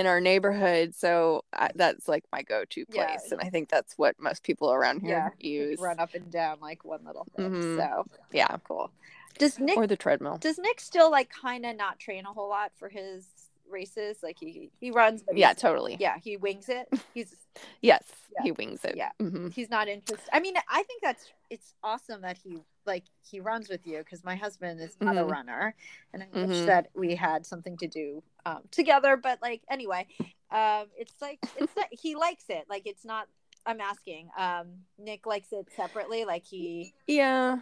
in 0.01 0.07
our 0.07 0.21
neighborhood. 0.21 0.95
So 0.95 1.45
I, 1.53 1.71
that's 1.75 2.09
like 2.09 2.25
my 2.33 2.43
go-to 2.43 2.85
Yeah. 2.89 3.07
place, 3.07 3.33
and 3.33 3.41
I 3.41 3.51
think 3.51 3.69
that's 3.69 3.99
what 3.99 4.19
most 4.19 4.43
people 4.43 4.73
around 4.73 5.01
here 5.01 5.33
Yeah. 5.41 5.49
use. 5.49 5.79
Run 5.81 5.99
up 5.99 6.15
and 6.15 6.31
down 6.31 6.59
like 6.61 6.85
one 6.85 7.05
little 7.05 7.27
thing. 7.37 7.51
Mhm. 7.53 7.77
So 7.77 8.07
Yeah, 8.33 8.57
cool. 8.65 8.91
Does 9.39 9.59
Nick 9.59 9.77
or 9.79 9.87
the 9.87 9.97
treadmill. 9.97 10.39
does 10.39 10.59
Nick 10.59 10.81
still 10.81 11.11
like 11.11 11.31
kind 11.31 11.65
of 11.65 11.77
not 11.77 11.99
train 11.99 12.27
a 12.27 12.33
whole 12.33 12.49
lot 12.49 12.73
for 12.77 12.89
his 12.89 13.27
races? 13.71 14.19
Like 14.23 14.37
he 14.39 14.71
he 14.81 14.91
runs, 14.91 15.23
but 15.23 15.37
Yeah, 15.37 15.53
totally. 15.55 15.97
yeah, 16.01 16.17
he 16.23 16.37
wings 16.37 16.69
it. 16.69 16.89
He's 17.15 17.35
Yes, 17.83 18.05
Yeah. 18.35 18.43
he 18.45 18.53
wings 18.53 18.85
it. 18.85 18.97
Yeah. 18.97 19.11
hmm 19.19 19.49
he's 19.49 19.69
not 19.71 19.89
interested. 19.89 20.29
I 20.33 20.41
mean, 20.41 20.55
I 20.69 20.83
think 20.85 21.03
that's 21.03 21.33
it's 21.51 21.75
awesome 21.83 22.23
that 22.23 22.39
he 22.39 22.59
like 22.87 23.05
he 23.23 23.41
runs 23.41 23.69
with 23.69 23.87
you 23.87 23.99
because 23.99 24.23
my 24.25 24.37
husband 24.37 24.81
is 24.81 24.97
not 25.01 25.17
a 25.17 25.21
Mhm. 25.23 25.31
runner, 25.31 25.75
and 26.13 26.23
I 26.23 26.29
wish 26.33 26.59
Mhm. 26.59 26.67
that 26.67 26.91
we 26.95 27.15
had 27.17 27.45
something 27.47 27.77
to 27.79 27.89
do 27.89 28.23
um, 28.47 28.63
together. 28.71 29.17
But 29.17 29.43
like 29.43 29.63
anyway, 29.69 30.07
um, 30.51 30.87
it's 30.97 31.21
like 31.21 31.41
it's 31.57 31.77
like, 31.77 31.91
he 31.93 32.15
likes 32.15 32.45
it. 32.49 32.67
Like 32.69 32.87
it's 32.87 33.05
not. 33.05 33.29
I'm 33.67 33.81
asking. 33.81 34.31
Um, 34.39 34.87
Nick 34.99 35.27
likes 35.27 35.53
it 35.53 35.69
separately. 35.77 36.25
Like 36.25 36.45
he. 36.45 36.95
Yeah. 37.07 37.59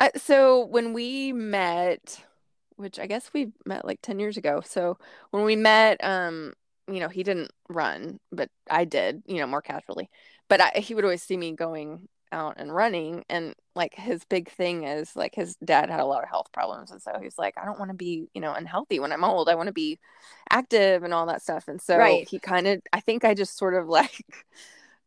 Uh, 0.00 0.10
so 0.16 0.64
when 0.66 0.92
we 0.92 1.32
met, 1.32 2.22
which 2.78 2.98
I 3.00 3.06
guess 3.06 3.30
we 3.34 3.52
met 3.66 3.84
like 3.86 4.00
10 4.02 4.18
years 4.20 4.38
ago. 4.38 4.62
So 4.64 4.98
when 5.32 5.44
we 5.44 5.56
met, 5.56 6.02
um, 6.04 6.54
you 6.88 7.00
know, 7.00 7.08
he 7.10 7.22
didn't 7.24 7.52
run, 7.68 8.20
but 8.32 8.50
I 8.70 8.86
did, 8.86 9.22
you 9.26 9.38
know, 9.38 9.46
more 9.46 9.62
casually. 9.62 10.10
But 10.48 10.60
I, 10.62 10.70
he 10.80 10.94
would 10.94 11.04
always 11.04 11.22
see 11.22 11.36
me 11.36 11.52
going 11.52 12.08
out 12.32 12.56
and 12.58 12.74
running. 12.74 13.24
And 13.28 13.54
like 13.76 13.94
his 13.94 14.24
big 14.24 14.50
thing 14.50 14.84
is 14.84 15.16
like 15.16 15.34
his 15.34 15.56
dad 15.64 15.90
had 15.90 16.00
a 16.00 16.06
lot 16.06 16.22
of 16.22 16.30
health 16.30 16.48
problems. 16.52 16.90
And 16.90 17.02
so 17.02 17.12
he's 17.22 17.38
like, 17.38 17.54
I 17.58 17.66
don't 17.66 17.78
want 17.78 17.90
to 17.90 17.96
be, 17.96 18.28
you 18.34 18.40
know, 18.40 18.54
unhealthy 18.54 19.00
when 19.00 19.12
I'm 19.12 19.24
old. 19.24 19.48
I 19.50 19.54
want 19.56 19.68
to 19.68 19.72
be 19.72 19.98
active 20.50 21.02
and 21.04 21.14
all 21.14 21.26
that 21.26 21.42
stuff. 21.42 21.68
And 21.68 21.80
so 21.80 22.20
Right. 22.20 22.26
he 22.26 22.40
kind 22.40 22.66
of, 22.66 22.82
I 22.92 23.00
think 23.00 23.24
I 23.24 23.34
just 23.34 23.58
sort 23.58 23.74
of 23.74 23.88
like, 23.88 24.24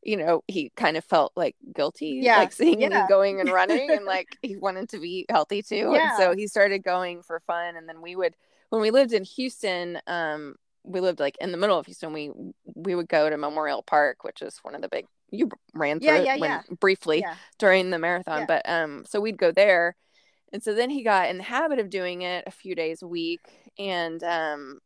you 0.04 0.18
know, 0.18 0.44
he 0.48 0.72
kind 0.76 0.98
of 0.98 1.06
felt 1.06 1.32
like 1.36 1.56
guilty, 1.76 2.20
Yeah, 2.22 2.38
like 2.38 2.52
seeing 2.54 2.80
yeah. 2.80 2.90
me 2.90 3.02
going 3.04 3.40
and 3.40 3.52
running, 3.52 3.94
and 3.96 4.06
like 4.06 4.38
he 4.42 4.58
wanted 4.58 4.90
to 4.90 5.00
be 5.00 5.26
healthy 5.30 5.62
too. 5.62 5.94
Yeah. 5.94 6.08
And 6.10 6.12
so 6.18 6.36
he 6.36 6.48
started 6.48 6.84
going 6.84 7.24
for 7.24 7.40
fun. 7.42 7.76
And 7.76 7.88
then 7.88 8.02
we 8.02 8.16
would, 8.16 8.36
when 8.70 8.82
we 8.82 8.92
lived 8.92 9.14
in 9.14 9.24
Houston, 9.24 10.00
um, 10.08 10.56
we 10.84 11.00
lived 11.00 11.20
like 11.20 11.38
in 11.40 11.52
the 11.52 11.58
middle 11.58 11.78
of 11.78 11.86
Houston. 11.86 12.14
We 12.14 12.32
we 12.76 12.96
would 12.96 13.08
go 13.08 13.30
to 13.30 13.38
Memorial 13.38 13.84
Park, 13.84 14.24
which 14.24 14.42
is 14.42 14.58
one 14.64 14.76
of 14.76 14.82
the 14.82 14.90
big. 14.90 15.06
You 15.30 15.50
ran 15.74 16.00
through 16.00 16.24
Yeah, 16.24 16.36
it 16.36 16.40
when, 16.42 16.50
yeah. 16.50 16.62
briefly 16.80 17.24
during 17.58 17.90
the 17.90 18.00
marathon, 18.00 18.46
but 18.46 18.68
um, 18.68 19.06
so 19.08 19.22
we'd 19.22 19.38
go 19.38 19.52
there, 19.52 19.96
and 20.52 20.62
so 20.64 20.74
then 20.74 20.90
he 20.90 21.04
got 21.04 21.30
in 21.30 21.38
the 21.38 21.44
habit 21.44 21.80
of 21.80 21.90
doing 21.90 22.24
it 22.24 22.44
a 22.48 22.52
few 22.52 22.76
days 22.76 23.02
a 23.02 23.08
week, 23.08 23.42
and 23.80 24.22
um, 24.24 24.80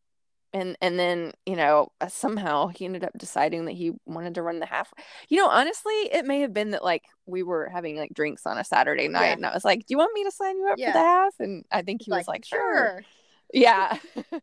and 0.55 0.75
and 0.81 0.97
then 0.97 1.31
you 1.45 1.55
know 1.55 1.89
uh, 2.01 2.07
somehow 2.07 2.67
he 2.67 2.85
ended 2.85 3.03
up 3.03 3.11
deciding 3.17 3.65
that 3.65 3.73
he 3.73 3.91
wanted 4.05 4.33
to 4.35 4.41
run 4.41 4.59
the 4.59 4.65
half 4.65 4.91
you 5.29 5.37
know 5.37 5.47
honestly 5.49 5.93
it 6.11 6.25
may 6.25 6.39
have 6.39 6.53
been 6.53 6.71
that 6.71 6.83
like 6.83 7.03
we 7.27 7.43
were 7.43 7.67
having 7.69 7.97
like 7.97 8.13
drinks 8.13 8.45
on 8.47 8.57
a 8.57 8.63
saturday 8.63 9.07
night 9.07 9.25
Yeah. 9.27 9.33
and 9.33 9.45
i 9.45 9.53
was 9.53 9.65
like 9.65 9.79
do 9.81 9.85
you 9.89 9.97
want 9.97 10.13
me 10.13 10.23
to 10.23 10.31
sign 10.31 10.57
you 10.57 10.67
up 10.69 10.77
Yeah. 10.79 10.91
for 10.93 10.97
the 10.97 11.03
half 11.03 11.33
and 11.39 11.65
i 11.71 11.81
think 11.81 12.01
he 12.03 12.11
was 12.11 12.27
like 12.27 12.45
sure 12.45 12.59
sure, 12.77 13.01
yeah 13.53 13.97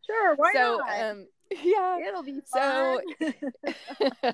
sure, 0.05 0.35
why 0.35 0.51
so 0.53 0.77
not? 0.85 1.01
um 1.01 1.27
yeah 1.63 1.97
It'll 2.07 2.23
be 2.23 2.39
so- 2.45 3.01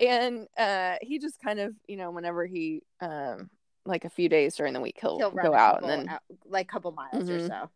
and 0.00 0.46
uh 0.58 0.96
he 1.02 1.18
just 1.18 1.40
kind 1.42 1.60
of 1.60 1.74
you 1.86 1.96
know 1.96 2.10
whenever 2.10 2.44
he 2.46 2.82
um 3.00 3.50
like 3.84 4.04
a 4.04 4.10
few 4.10 4.28
days 4.28 4.54
during 4.56 4.72
the 4.74 4.80
week 4.80 4.96
he'll, 5.00 5.18
He'll 5.18 5.30
go 5.30 5.54
out 5.54 5.82
and 5.82 5.90
then 5.90 6.08
out- 6.08 6.22
like 6.46 6.68
couple 6.68 6.92
miles 6.92 7.28
or 7.28 7.38
Mhm. 7.38 7.48
so. 7.48 7.70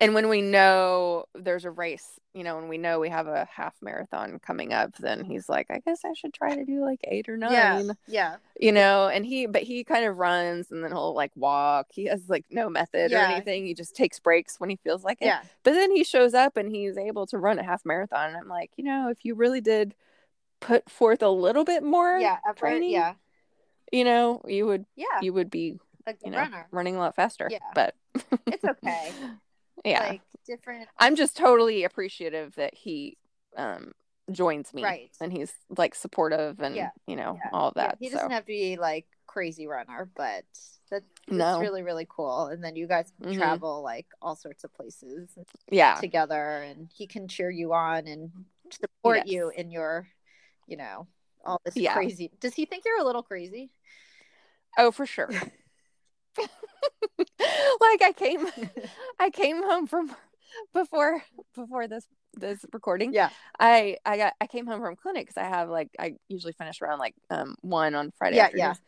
And 0.00 0.14
when 0.14 0.28
we 0.28 0.40
know 0.40 1.24
there's 1.34 1.64
a 1.64 1.70
race 1.70 2.18
you 2.34 2.44
know 2.44 2.56
when 2.56 2.68
we 2.68 2.78
know 2.78 3.00
we 3.00 3.08
have 3.08 3.26
a 3.26 3.46
half 3.52 3.74
marathon 3.82 4.38
coming 4.38 4.72
up 4.72 4.96
then 4.98 5.24
he's 5.24 5.48
like 5.48 5.66
i 5.70 5.80
guess 5.80 6.00
i 6.04 6.12
should 6.14 6.32
try 6.32 6.54
to 6.54 6.64
do 6.64 6.84
like 6.84 7.00
eight 7.04 7.28
or 7.28 7.36
nine 7.36 7.52
Yeah, 7.52 7.92
yeah, 8.06 8.36
you 8.60 8.70
know 8.72 9.08
and 9.08 9.26
he 9.26 9.46
but 9.46 9.62
he 9.62 9.82
kind 9.84 10.04
of 10.04 10.16
runs 10.18 10.70
and 10.70 10.82
then 10.84 10.90
he'll 10.92 11.14
like 11.14 11.32
walk 11.34 11.86
he 11.90 12.04
has 12.06 12.28
like 12.28 12.44
no 12.50 12.68
method 12.70 13.10
Yeah. 13.10 13.22
or 13.28 13.32
anything 13.32 13.66
he 13.66 13.74
just 13.74 13.96
takes 13.96 14.18
breaks 14.20 14.60
when 14.60 14.70
he 14.70 14.76
feels 14.76 15.02
like 15.04 15.18
it 15.20 15.26
yeah. 15.26 15.42
but 15.64 15.72
then 15.72 15.90
he 15.90 16.04
shows 16.04 16.32
up 16.34 16.56
and 16.56 16.70
he's 16.70 16.96
able 16.96 17.26
to 17.26 17.38
run 17.38 17.58
a 17.58 17.64
half 17.64 17.84
marathon 17.84 18.28
and 18.28 18.36
i'm 18.36 18.48
like 18.48 18.70
you 18.76 18.84
know 18.84 19.08
if 19.10 19.24
you 19.24 19.34
really 19.34 19.60
did 19.60 19.94
put 20.60 20.88
forth 20.90 21.22
a 21.22 21.28
little 21.28 21.64
bit 21.64 21.82
more 21.82 22.18
Yeah, 22.18 22.38
effort, 22.46 22.58
training, 22.58 22.90
yeah, 22.90 23.14
you 23.92 24.04
know 24.04 24.42
you 24.46 24.66
would 24.66 24.84
yeah. 24.96 25.20
you 25.22 25.32
would 25.32 25.50
be 25.50 25.78
you 26.24 26.30
know 26.30 26.38
runner. 26.38 26.66
running 26.70 26.96
a 26.96 26.98
lot 26.98 27.14
faster 27.16 27.48
Yeah. 27.50 27.58
but 27.74 27.94
It's 28.46 28.64
okay. 28.64 29.12
yeah 29.84 30.00
Like 30.08 30.22
different. 30.46 30.88
I'm 30.98 31.14
just 31.16 31.36
totally 31.36 31.84
appreciative 31.84 32.54
that 32.56 32.74
he 32.74 33.16
um 33.56 33.92
joins 34.30 34.74
me 34.74 34.82
Right. 34.84 35.10
and 35.20 35.32
he's 35.32 35.52
like 35.76 35.94
supportive 35.94 36.60
and 36.60 36.74
Yeah. 36.74 36.90
you 37.06 37.16
know 37.16 37.38
Yeah. 37.42 37.50
all 37.52 37.72
that. 37.76 37.96
he 37.98 38.08
doesn't 38.10 38.30
have 38.30 38.42
to 38.44 38.46
be 38.46 38.76
like 38.76 39.06
crazy 39.26 39.66
runner, 39.66 40.10
but 40.16 40.44
that, 40.90 41.02
that's 41.28 41.28
No. 41.28 41.60
really 41.60 41.82
really 41.82 42.06
cool. 42.08 42.46
And 42.46 42.62
then 42.64 42.76
you 42.76 42.86
guys 42.86 43.12
Mhm. 43.20 43.34
travel 43.36 43.82
like 43.82 44.06
all 44.22 44.36
sorts 44.36 44.64
of 44.64 44.72
places 44.74 45.36
yeah. 45.70 45.94
together, 45.94 46.62
and 46.62 46.90
he 46.94 47.06
can 47.06 47.28
cheer 47.28 47.50
you 47.50 47.72
on 47.72 48.06
and 48.06 48.30
support 48.70 49.18
Yes. 49.18 49.26
you 49.28 49.48
in 49.50 49.70
your, 49.70 50.08
you 50.66 50.76
know, 50.76 51.06
all 51.44 51.60
this 51.64 51.76
Yeah. 51.76 51.92
crazy. 51.94 52.30
Does 52.40 52.54
he 52.54 52.64
think 52.66 52.84
you're 52.84 53.00
a 53.00 53.04
little 53.04 53.22
crazy? 53.22 53.70
Oh, 54.76 54.90
for 54.90 55.06
sure. 55.06 55.30
like 57.18 58.02
I 58.02 58.12
came 58.16 58.46
I 59.20 59.30
came 59.30 59.62
home 59.62 59.86
from 59.86 60.14
before 60.74 61.22
before 61.54 61.88
this 61.88 62.06
this 62.34 62.64
recording. 62.72 63.12
Yeah. 63.12 63.30
I 63.58 63.96
I 64.04 64.16
got 64.16 64.32
I 64.40 64.46
came 64.46 64.66
home 64.66 64.80
from 64.80 64.96
clinic 64.96 65.26
because 65.26 65.36
I 65.36 65.48
have 65.48 65.68
like 65.68 65.90
I 65.98 66.14
usually 66.28 66.52
finish 66.52 66.80
around 66.82 66.98
like 66.98 67.14
um 67.30 67.54
one 67.62 67.94
on 67.94 68.12
Friday 68.18 68.36
Yeah, 68.36 68.44
afternoons. 68.46 68.80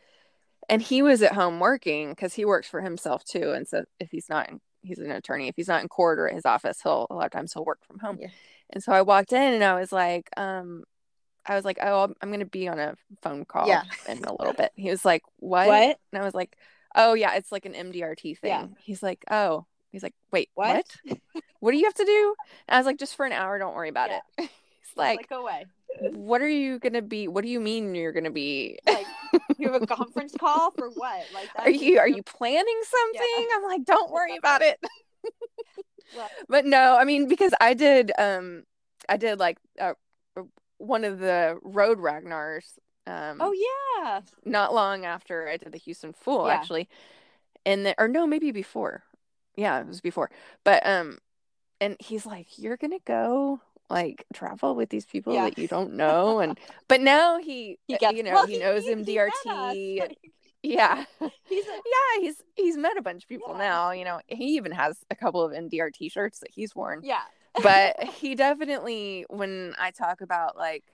And 0.69 0.81
he 0.81 1.01
was 1.01 1.21
at 1.21 1.33
home 1.33 1.59
working 1.59 2.09
because 2.09 2.33
he 2.33 2.45
works 2.45 2.67
for 2.69 2.81
himself 2.81 3.23
too. 3.25 3.51
And 3.51 3.67
so 3.67 3.83
if 3.99 4.09
he's 4.11 4.29
not 4.29 4.49
in, 4.49 4.61
he's 4.83 4.99
an 4.99 5.11
attorney, 5.11 5.47
if 5.47 5.55
he's 5.55 5.67
not 5.67 5.81
in 5.81 5.89
court 5.89 6.19
or 6.19 6.27
at 6.29 6.35
his 6.35 6.45
office, 6.45 6.79
he'll 6.81 7.07
a 7.09 7.15
lot 7.15 7.25
of 7.25 7.31
times 7.31 7.51
he'll 7.53 7.65
work 7.65 7.79
from 7.85 7.99
home. 7.99 8.17
Yeah. 8.21 8.27
And 8.69 8.81
so 8.81 8.93
I 8.93 9.01
walked 9.01 9.33
in 9.33 9.53
and 9.53 9.63
I 9.63 9.73
was 9.77 9.91
like, 9.91 10.29
um, 10.37 10.83
I 11.45 11.55
was 11.55 11.65
like, 11.65 11.79
oh, 11.81 12.01
I'm- 12.01 12.13
I'm 12.21 12.29
going 12.29 12.39
to 12.41 12.45
be 12.45 12.67
on 12.69 12.79
a 12.79 12.95
phone 13.23 13.43
call 13.43 13.67
Yeah. 13.67 13.83
in 14.07 14.23
a 14.23 14.33
little 14.33 14.53
bit. 14.53 14.71
He 14.75 14.89
was 14.91 15.03
like, 15.03 15.23
what? 15.37 15.67
What? 15.67 15.97
And 16.13 16.21
I 16.21 16.23
was 16.23 16.35
like, 16.35 16.55
oh 16.95 17.13
yeah, 17.13 17.35
it's 17.35 17.51
like 17.51 17.65
an 17.65 17.73
MDRT 17.73 18.37
thing. 18.37 18.49
Yeah. 18.49 18.67
He's 18.79 19.01
like, 19.03 19.23
oh, 19.29 19.65
he's 19.91 20.03
like, 20.03 20.13
wait, 20.31 20.49
what? 20.55 20.85
What? 21.03 21.19
What, 21.59 21.71
do 21.71 21.77
you 21.77 21.85
have 21.85 21.93
to 21.95 22.05
do? 22.05 22.35
And 22.67 22.75
I 22.75 22.79
was 22.79 22.85
like, 22.85 22.97
just 22.97 23.15
for 23.15 23.25
an 23.25 23.31
hour, 23.33 23.57
don't 23.59 23.75
worry 23.75 23.89
about 23.89 24.09
Yeah. 24.09 24.19
it. 24.37 24.49
he's 24.81 24.97
like, 24.97 25.29
go 25.29 25.41
away. 25.41 25.65
what 26.11 26.41
are 26.41 26.47
you 26.49 26.79
going 26.79 26.93
to 26.93 27.01
be? 27.01 27.27
What 27.27 27.43
do 27.43 27.49
you 27.49 27.59
mean 27.59 27.93
you're 27.95 28.13
going 28.13 28.23
to 28.23 28.31
be? 28.31 28.79
Like 28.85 29.05
you 29.57 29.71
have 29.71 29.81
a 29.81 29.85
conference 29.95 30.33
call 30.39 30.71
for 30.71 30.89
what? 30.89 31.25
Like 31.33 31.49
are 31.57 31.69
you 31.69 31.99
are 31.99 32.07
you 32.07 32.23
planning 32.23 32.81
something? 32.83 33.47
I'm 33.55 33.63
like, 33.63 33.85
don't 33.85 34.11
worry 34.11 34.37
about 34.37 34.61
it. 34.61 34.79
But 36.49 36.65
no, 36.65 36.97
I 36.97 37.05
mean 37.05 37.27
because 37.27 37.53
I 37.61 37.73
did 37.73 38.11
um 38.17 38.63
I 39.07 39.17
did 39.17 39.39
like 39.39 39.57
uh, 39.79 39.93
one 40.77 41.03
of 41.03 41.19
the 41.19 41.57
road 41.63 41.99
Ragnars 41.99 42.65
um 43.11 43.37
oh 43.39 43.53
yeah. 43.53 44.21
not 44.45 44.73
long 44.73 45.05
after 45.05 45.47
I 45.47 45.57
did 45.57 45.71
the 45.71 45.77
Houston 45.77 46.13
Fool 46.13 46.47
Yeah. 46.47 46.53
actually. 46.53 46.87
And 47.65 47.85
then 47.85 47.95
or 47.97 48.07
no, 48.07 48.25
maybe 48.25 48.51
before. 48.51 49.03
Yeah, 49.55 49.79
it 49.81 49.87
was 49.87 50.01
before. 50.01 50.29
But 50.63 50.85
um 50.85 51.17
and 51.79 51.95
he's 51.99 52.25
like, 52.25 52.57
You're 52.57 52.77
gonna 52.77 52.99
go 53.05 53.61
like 53.89 54.25
travel 54.33 54.73
with 54.75 54.89
these 54.89 55.05
people 55.05 55.33
Yeah. 55.33 55.45
that 55.45 55.57
you 55.57 55.67
don't 55.67 55.93
know 55.93 56.39
and 56.39 56.57
but 56.87 57.01
now 57.01 57.39
he, 57.39 57.77
He 57.87 57.95
uh, 57.95 57.97
gets 57.99 58.15
you 58.17 58.23
know 58.23 58.33
well, 58.33 58.47
he 58.47 58.57
knows 58.57 58.85
he 58.85 58.95
MDRT 58.95 59.99
like, 59.99 60.17
yeah 60.63 61.05
he's 61.49 61.65
a, 61.65 61.69
yeah 61.69 62.19
he's 62.21 62.35
he's 62.55 62.77
met 62.77 62.95
a 62.97 63.01
bunch 63.01 63.23
of 63.23 63.29
people 63.29 63.53
Yeah. 63.53 63.57
now 63.57 63.91
you 63.91 64.05
know 64.05 64.21
he 64.27 64.55
even 64.55 64.71
has 64.71 64.97
a 65.09 65.15
couple 65.15 65.43
of 65.43 65.51
MDRT 65.51 66.11
shirts 66.11 66.39
that 66.39 66.51
he's 66.51 66.75
worn 66.75 67.01
yeah. 67.03 67.23
but 67.61 68.01
he 68.21 68.35
definitely 68.35 69.25
when 69.29 69.73
i 69.79 69.91
talk 69.91 70.21
about 70.21 70.55
like 70.55 70.85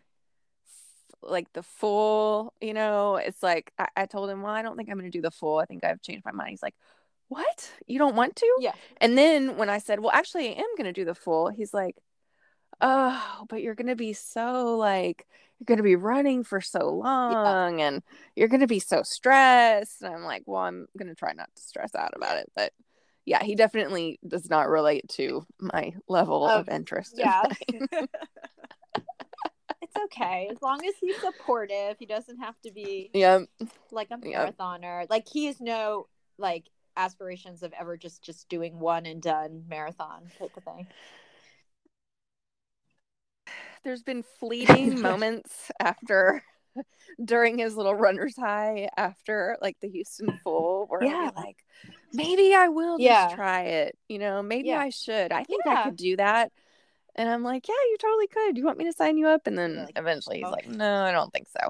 like 1.21 1.51
the 1.53 1.63
full 1.63 2.53
you 2.61 2.73
know 2.73 3.15
it's 3.15 3.41
like 3.43 3.71
I, 3.79 3.87
I 3.95 4.05
told 4.05 4.29
him 4.29 4.41
well 4.41 4.53
i 4.53 4.61
don't 4.61 4.77
think 4.77 4.89
i'm 4.89 4.97
going 4.99 5.11
to 5.11 5.17
do 5.17 5.21
the 5.21 5.31
full 5.31 5.57
i 5.59 5.65
think 5.65 5.83
i've 5.83 6.01
changed 6.01 6.23
my 6.25 6.31
mind 6.31 6.51
he's 6.51 6.61
like 6.63 6.75
what 7.27 7.71
you 7.87 7.97
don't 7.99 8.15
want 8.15 8.35
to 8.37 8.55
Yeah. 8.59 8.73
and 9.01 9.17
then 9.17 9.57
when 9.57 9.69
i 9.69 9.79
said 9.79 9.99
well 9.99 10.11
actually 10.13 10.49
i 10.49 10.53
am 10.53 10.75
going 10.77 10.85
to 10.85 10.93
do 10.93 11.05
the 11.05 11.15
full 11.15 11.49
he's 11.49 11.73
like 11.73 11.97
oh 12.79 13.45
but 13.49 13.61
you're 13.61 13.75
going 13.75 13.87
to 13.87 13.95
be 13.95 14.13
so 14.13 14.77
like 14.77 15.25
you're 15.59 15.65
going 15.65 15.77
to 15.77 15.83
be 15.83 15.95
running 15.95 16.43
for 16.43 16.61
so 16.61 16.89
long 16.91 17.81
and 17.81 18.03
you're 18.35 18.47
going 18.47 18.59
to 18.61 18.67
be 18.67 18.79
so 18.79 19.01
stressed 19.03 20.01
and 20.03 20.13
i'm 20.13 20.23
like 20.23 20.43
well 20.45 20.61
i'm 20.61 20.87
going 20.97 21.09
to 21.09 21.15
try 21.15 21.33
not 21.33 21.49
to 21.55 21.61
stress 21.61 21.95
out 21.95 22.13
about 22.15 22.37
it 22.37 22.51
but 22.55 22.71
yeah, 23.29 23.43
he 23.43 23.55
definitely 23.55 24.19
does 24.25 24.49
not 24.49 24.69
relate 24.69 25.09
to 25.09 25.45
my 25.59 25.93
level 26.07 26.45
Um, 26.45 26.61
of 26.61 26.69
interest. 26.69 27.15
Yeah. 27.17 27.41
running. 27.41 27.89
it's 29.87 30.03
okay. 30.05 30.47
As 30.51 30.61
long 30.61 30.79
as 30.85 30.93
he's 31.01 31.17
supportive, 31.19 31.95
he 31.99 32.05
doesn't 32.05 32.37
have 32.39 32.59
to 32.61 32.71
be 32.71 33.09
yeah. 33.13 33.39
like 33.91 34.09
a 34.11 34.19
Yeah. 34.23 34.49
marathoner. 34.51 35.07
Like 35.09 35.27
he 35.27 35.45
has 35.45 35.59
no 35.59 36.07
like 36.37 36.65
aspirations 36.95 37.63
of 37.63 37.73
ever 37.79 37.95
just 37.97 38.21
just 38.23 38.49
doing 38.49 38.79
one 38.79 39.05
and 39.05 39.21
done 39.21 39.63
marathon 39.67 40.23
type 40.39 40.55
of 40.57 40.63
thing. 40.63 40.87
There's 43.83 44.03
been 44.03 44.23
fleeting 44.39 45.01
moments 45.01 45.71
after 45.79 46.43
during 47.23 47.57
his 47.57 47.75
little 47.75 47.95
runner's 47.95 48.35
high 48.35 48.89
after 48.97 49.57
like 49.61 49.77
the 49.81 49.89
Houston 49.89 50.39
full 50.43 50.85
where 50.87 51.03
Yeah. 51.03 51.31
like, 51.35 51.57
maybe 52.13 52.53
I 52.53 52.67
will 52.67 52.97
just 52.99 53.35
try 53.35 53.61
it. 53.63 53.97
You 54.09 54.19
know, 54.19 54.43
maybe 54.43 54.69
Yeah. 54.69 54.79
I 54.79 54.89
should. 54.89 55.31
I 55.31 55.43
think 55.43 55.63
Yeah. 55.65 55.79
I 55.79 55.83
could 55.85 55.95
do 55.95 56.17
that. 56.17 56.51
And 57.17 57.27
I'm 57.29 57.43
like, 57.43 57.67
yeah, 57.67 57.73
you 57.73 57.97
totally 57.99 58.27
could. 58.27 58.57
You 58.57 58.63
want 58.65 58.77
me 58.77 58.85
to 58.85 58.93
sign 58.93 59.17
you 59.17 59.27
up? 59.27 59.47
And 59.47 59.57
then 59.57 59.75
like, 59.85 59.97
eventually 59.97 60.37
he's 60.37 60.45
"Oh." 60.47 60.51
like, 60.51 60.67
no, 60.67 61.03
I 61.03 61.11
don't 61.11 61.31
think 61.33 61.47
so. 61.47 61.69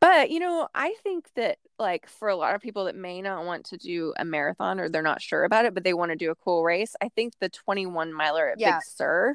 But, 0.00 0.30
you 0.30 0.38
know, 0.38 0.68
I 0.74 0.94
think 1.02 1.26
that 1.34 1.58
like 1.78 2.08
for 2.08 2.28
a 2.28 2.36
lot 2.36 2.54
of 2.54 2.60
people 2.60 2.84
that 2.84 2.94
may 2.96 3.20
not 3.22 3.44
want 3.44 3.66
to 3.66 3.76
do 3.76 4.12
a 4.16 4.24
marathon 4.24 4.78
or 4.80 4.88
they're 4.88 5.02
not 5.02 5.20
sure 5.22 5.44
about 5.44 5.64
it, 5.64 5.74
but 5.74 5.84
they 5.84 5.94
want 5.94 6.10
to 6.10 6.16
do 6.16 6.30
a 6.30 6.34
cool 6.36 6.64
race, 6.64 6.94
I 7.00 7.08
think 7.08 7.34
the 7.40 7.48
21 7.48 8.12
miler 8.12 8.48
at 8.50 8.60
Yeah. 8.60 8.76
Big 8.78 8.82
Sur 8.84 9.34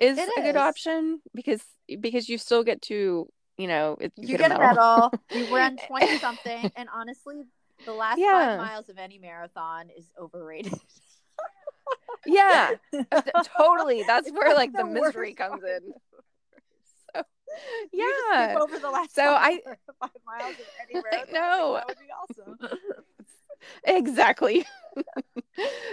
is 0.00 0.18
It 0.18 0.28
a 0.38 0.42
good 0.42 0.56
option 0.56 1.20
because 1.34 1.62
because 2.00 2.28
you 2.28 2.38
still 2.38 2.62
get 2.62 2.82
to, 2.82 3.28
you 3.56 3.66
know, 3.66 3.96
it, 4.00 4.12
You, 4.16 4.36
get, 4.38 4.52
a 4.52 4.58
medal. 4.58 5.12
you 5.32 5.46
run 5.54 5.76
twenty 5.88 6.18
something, 6.18 6.70
and 6.76 6.88
honestly, 6.94 7.42
the 7.84 7.92
last 7.92 8.18
Yeah. 8.18 8.56
five 8.56 8.58
miles 8.58 8.88
of 8.88 8.98
any 8.98 9.18
marathon 9.18 9.90
is 9.96 10.04
overrated. 10.20 10.74
Yeah, 12.26 12.72
totally. 13.56 14.02
That's 14.06 14.30
where 14.30 14.54
like 14.54 14.72
the, 14.72 14.78
The 14.84 14.84
misery 14.90 15.34
comes 15.34 15.60
part. 15.62 15.82
in. 15.82 15.92
So, 17.14 17.22
You 17.92 18.14
yeah. 18.32 18.56
over 18.60 18.78
the 18.78 18.90
last 18.90 19.14
So 19.14 19.22
five, 19.24 19.58
I- 19.66 19.76
five 20.00 20.10
miles 20.26 20.54
of 20.54 20.66
any 20.90 20.98
I 20.98 21.24
That 21.32 21.86
would 21.88 21.96
be 21.98 22.42
awesome. 22.42 22.58
exactly 23.84 24.64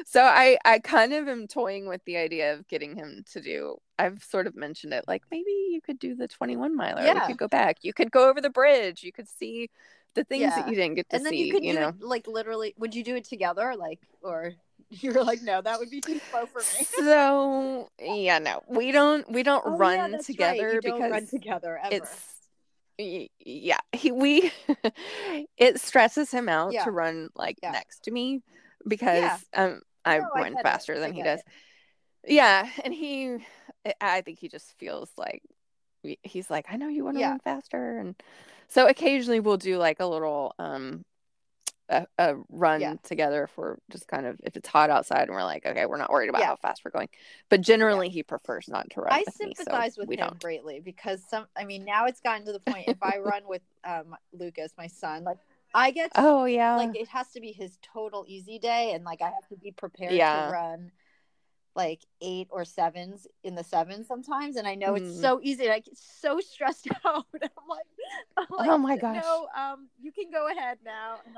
so 0.05 0.21
i 0.21 0.55
i 0.65 0.77
kind 0.77 1.13
of 1.13 1.27
am 1.27 1.47
toying 1.47 1.87
with 1.87 1.99
the 2.05 2.15
idea 2.15 2.53
of 2.53 2.67
getting 2.67 2.95
him 2.95 3.23
to 3.31 3.41
do 3.41 3.75
i've 3.97 4.23
sort 4.23 4.45
of 4.45 4.55
mentioned 4.55 4.93
it 4.93 5.03
like 5.07 5.23
maybe 5.31 5.49
you 5.71 5.81
could 5.81 5.97
do 5.97 6.13
the 6.15 6.27
21 6.27 6.75
miler 6.77 7.01
Yeah. 7.01 7.25
could 7.25 7.37
go 7.39 7.47
back 7.47 7.77
you 7.81 7.91
could 7.91 8.11
go 8.11 8.29
over 8.29 8.39
the 8.39 8.51
bridge 8.51 9.01
you 9.01 9.11
could 9.11 9.27
see 9.27 9.71
the 10.13 10.23
things 10.25 10.41
Yeah. 10.41 10.55
that 10.61 10.69
you 10.69 10.75
didn't 10.75 10.93
get 10.95 11.09
to 11.09 11.15
see. 11.15 11.17
and 11.17 11.25
then 11.25 11.31
see 11.31 11.43
you 11.47 11.53
could 11.53 11.63
you 11.65 11.73
do 11.73 11.79
know 11.79 11.87
it 11.89 12.01
like 12.01 12.27
literally. 12.27 12.75
Would 12.77 12.93
you 12.93 13.03
do 13.03 13.15
it 13.15 13.25
together, 13.25 13.73
like, 13.75 13.99
or 14.21 14.53
you're 15.01 15.23
like, 15.23 15.41
no, 15.41 15.61
that 15.61 15.79
would 15.79 15.89
be 15.89 16.01
too 16.01 16.19
slow 16.29 16.45
for 16.45 16.59
me. 16.59 16.86
so 16.99 17.89
yeah 17.99 18.39
no 18.39 18.61
we 18.67 18.91
don't 18.91 19.29
we 19.31 19.43
don't 19.43 19.63
Oh, 19.65 19.71
yeah, 19.71 19.77
run 19.77 20.11
right. 20.13 20.25
together 20.25 20.73
You 20.73 20.81
don't 20.81 20.99
because 20.99 21.11
run 21.11 21.27
together 21.27 21.77
ever. 21.83 21.95
it's 21.95 22.31
yeah 22.97 23.79
he 23.91 24.11
we 24.11 24.51
it 25.57 25.79
stresses 25.81 26.31
him 26.31 26.47
out 26.47 26.73
Yeah. 26.73 26.86
to 26.86 26.91
run 26.91 27.29
like 27.36 27.57
Yeah. 27.61 27.71
next 27.71 28.03
to 28.03 28.11
me 28.11 28.41
because 28.88 29.43
um 29.53 29.81
i 30.05 30.19
No, 30.19 30.29
I 30.33 30.39
run 30.41 30.53
it. 30.53 30.61
faster 30.63 30.95
I 30.95 30.99
than 30.99 31.13
he 31.13 31.21
does 31.23 31.39
it. 31.41 31.45
yeah 32.33 32.69
and 32.83 32.93
he 32.93 33.38
I- 33.86 33.93
i 34.01 34.21
think 34.21 34.39
he 34.39 34.47
just 34.47 34.77
feels 34.77 35.09
like 35.17 35.41
he's 36.23 36.49
like 36.49 36.67
i 36.69 36.77
know 36.77 36.88
you 36.88 37.03
want 37.03 37.17
to 37.17 37.21
Yeah. 37.21 37.31
run 37.31 37.39
faster 37.39 37.97
and 37.97 38.15
so 38.69 38.88
occasionally 38.88 39.39
we'll 39.41 39.57
do 39.57 39.77
like 39.77 39.99
a 39.99 40.05
little 40.05 40.53
um 40.59 41.03
a, 41.89 42.07
a 42.17 42.36
run 42.49 42.81
Yeah. 42.81 42.95
together 43.03 43.43
if 43.43 43.57
we're 43.57 43.77
just 43.91 44.07
kind 44.07 44.25
of 44.25 44.39
if 44.43 44.55
it's 44.57 44.67
hot 44.67 44.89
outside 44.89 45.23
and 45.23 45.31
we're 45.31 45.43
like 45.43 45.65
okay 45.65 45.86
we're 45.86 45.97
not 45.97 46.11
worried 46.11 46.29
about 46.29 46.41
Yeah. 46.41 46.47
how 46.47 46.55
fast 46.55 46.83
we're 46.83 46.91
going 46.91 47.09
but 47.49 47.61
generally 47.61 48.09
he 48.09 48.23
prefers 48.23 48.67
not 48.67 48.89
to 48.91 49.01
run 49.01 49.13
I 49.13 49.19
with 49.19 49.27
me, 49.39 49.53
so 49.55 49.63
sympathize 49.63 49.97
with 49.97 50.09
him 50.09 50.17
don't 50.17 50.39
greatly 50.39 50.79
because 50.79 51.21
some. 51.29 51.45
I 51.55 51.65
mean, 51.65 51.86
now 51.86 52.05
it's 52.05 52.21
gotten 52.21 52.45
to 52.47 52.51
the 52.51 52.59
point. 52.59 52.88
If 52.88 53.01
I 53.03 53.17
run 53.23 53.43
with 53.47 53.61
um 53.83 54.15
Lucas, 54.33 54.71
my 54.77 54.88
son, 54.88 55.23
like 55.23 55.38
I 55.73 55.91
get 55.91 56.11
oh 56.15 56.45
yeah 56.45 56.75
like 56.77 56.95
it 56.95 57.07
has 57.09 57.27
to 57.33 57.39
be 57.41 57.51
his 57.51 57.77
total 57.81 58.25
easy 58.27 58.57
day, 58.59 58.93
and 58.93 59.03
like 59.03 59.21
I 59.21 59.25
have 59.25 59.47
to 59.49 59.55
be 59.55 59.71
prepared 59.71 60.13
Yeah. 60.13 60.47
to 60.47 60.51
run 60.51 60.91
like 61.76 62.01
eight 62.21 62.47
or 62.51 62.63
sevens 62.65 63.28
in 63.43 63.55
the 63.55 63.63
sevens 63.63 64.07
sometimes, 64.07 64.55
and 64.55 64.67
I 64.67 64.76
know 64.76 64.93
Mm. 64.93 64.97
it's 64.97 65.21
so 65.21 65.39
easy. 65.43 65.65
and 65.65 65.73
I 65.73 65.80
get 65.80 65.97
so 65.97 66.39
stressed 66.39 66.88
out. 67.05 67.26
I'm 67.34 67.41
like, 67.69 67.86
I'm 68.38 68.45
like, 68.49 68.69
Oh 68.69 68.78
my 68.78 68.95
gosh. 68.97 69.15
no, 69.21 69.47
um, 69.55 69.89
you 70.01 70.11
can 70.11 70.32
go 70.32 70.47
ahead 70.47 70.78
now, 70.86 71.17
and, 71.26 71.36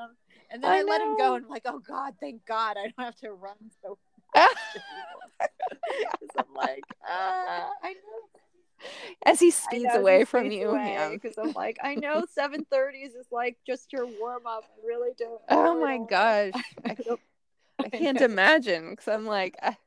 and 0.52 0.64
then 0.64 0.72
I 0.72 0.80
I, 0.80 0.84
let 0.84 1.02
him 1.02 1.18
go, 1.18 1.36
and 1.36 1.46
I'm 1.46 1.50
like, 1.50 1.64
oh 1.66 1.80
God, 1.80 2.14
thank 2.20 2.46
God, 2.46 2.78
I 2.78 2.84
don't 2.84 3.06
have 3.06 3.16
to 3.18 3.32
run 3.32 3.58
so. 3.82 3.98
I'm 6.38 6.54
like, 6.56 6.84
uh, 7.04 7.70
I 7.84 7.94
know 7.94 8.28
as 9.26 9.40
he 9.40 9.52
speeds 9.52 9.94
know, 9.94 10.00
away 10.00 10.20
he 10.20 10.26
from 10.26 10.52
you 10.52 10.72
yeah. 10.74 11.10
because 11.10 11.38
I'm 11.38 11.54
like, 11.54 11.78
I 11.82 11.96
know 11.96 12.26
7:30s 12.38 13.16
is 13.20 13.28
like 13.32 13.58
just 13.66 13.92
your 13.92 14.06
warm 14.06 14.46
up. 14.46 14.64
I 14.66 14.86
really 14.88 15.12
don't. 15.18 15.42
Oh 15.50 15.80
my 15.80 15.98
gosh 16.10 16.54
I 16.86 16.90
I, 16.92 16.98
I 17.84 17.90
can't 17.90 18.22
imagine 18.22 18.92
because 18.92 19.08
i'm 19.08 19.26
like 19.26 19.56
I, 19.62 19.78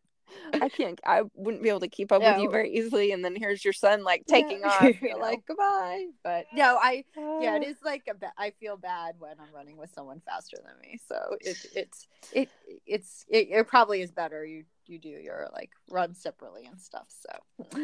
I 0.61 0.69
can't 0.69 1.01
i 1.05 1.23
wouldn't 1.35 1.63
be 1.63 1.69
able 1.69 1.81
to 1.81 1.89
keep 1.89 2.13
up 2.13 2.23
with 2.23 2.39
you 2.39 2.51
very 2.51 2.71
easily 2.75 3.13
and 3.13 3.25
then 3.25 3.35
here's 3.37 3.65
your 3.65 3.73
son 3.73 4.05
like 4.05 4.25
Yeah. 4.27 4.37
taking 4.37 4.65
off 4.65 4.83
you 4.83 5.09
You're 5.09 5.19
like 5.19 5.45
goodbye. 5.47 6.07
But 6.23 6.47
no, 6.55 6.79
I 6.81 7.05
yeah, 7.17 7.57
it 7.57 7.63
Uh, 7.63 7.75
like 7.85 8.03
a 8.11 8.15
ba- 8.15 8.33
I 8.37 8.51
feel 8.51 8.77
bad 8.77 9.17
when 9.19 9.33
I'm 9.41 9.53
running 9.55 9.77
with 9.77 9.91
someone 9.95 10.21
faster 10.21 10.59
than 10.65 10.75
me. 10.83 10.99
So 11.09 11.37
it 11.41 11.57
it's 11.75 12.09
it 12.33 12.49
it's 12.87 13.25
it, 13.29 13.49
it 13.51 13.67
probably 13.69 14.03
is 14.03 14.11
better 14.11 14.45
you 14.45 14.65
you 14.87 14.99
do 14.99 15.09
your 15.09 15.49
like 15.53 15.71
run 15.89 16.15
separately 16.15 16.67
and 16.67 16.81
stuff. 16.81 17.07
So 17.09 17.79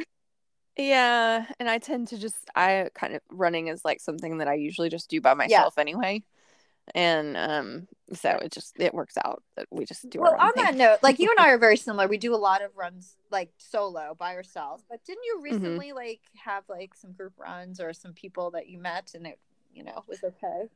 yeah 0.79 1.47
and 1.59 1.71
i 1.71 1.79
tend 1.79 2.07
to 2.09 2.19
just 2.19 2.51
i 2.55 2.91
kind 2.95 3.15
of 3.15 3.23
running 3.31 3.69
is 3.69 3.83
like 3.83 3.99
something 3.99 4.39
that 4.39 4.49
i 4.49 4.53
usually 4.55 4.91
just 4.91 5.09
do 5.09 5.21
by 5.23 5.33
myself 5.33 5.79
anyway 5.79 6.23
and 6.95 7.37
um 7.37 7.89
so 8.15 8.31
it 8.31 8.53
just 8.53 8.75
it 8.79 8.95
works 8.95 9.17
out 9.25 9.43
that 9.57 9.67
we 9.71 9.85
just 9.85 10.09
do 10.11 10.21
well, 10.21 10.33
our 10.33 10.41
own 10.41 10.49
on 10.49 10.53
thing. 10.55 10.65
that 10.65 10.75
note, 10.77 10.99
like 11.03 11.19
you 11.19 11.31
and 11.31 11.39
I 11.45 11.51
are 11.53 11.59
very 11.59 11.77
similar. 11.77 12.07
We 12.09 12.19
do 12.19 12.35
a 12.35 12.37
lot 12.37 12.63
of 12.63 12.77
runs 12.77 13.17
like 13.31 13.51
solo 13.59 14.15
by 14.19 14.35
ourselves. 14.37 14.85
But 14.89 15.05
didn't 15.05 15.25
you 15.25 15.41
Mm-hmm. 15.51 15.65
recently 15.65 15.93
like 15.93 16.21
have 16.45 16.65
like 16.69 16.95
some 16.95 17.13
group 17.13 17.33
runs 17.39 17.81
or 17.81 17.93
some 17.93 18.13
people 18.13 18.53
that 18.53 18.69
you 18.69 18.79
met 18.79 19.13
and 19.15 19.27
it 19.27 19.39
you 19.73 19.85
know 19.85 20.05
was 20.07 20.23
okay? 20.25 20.69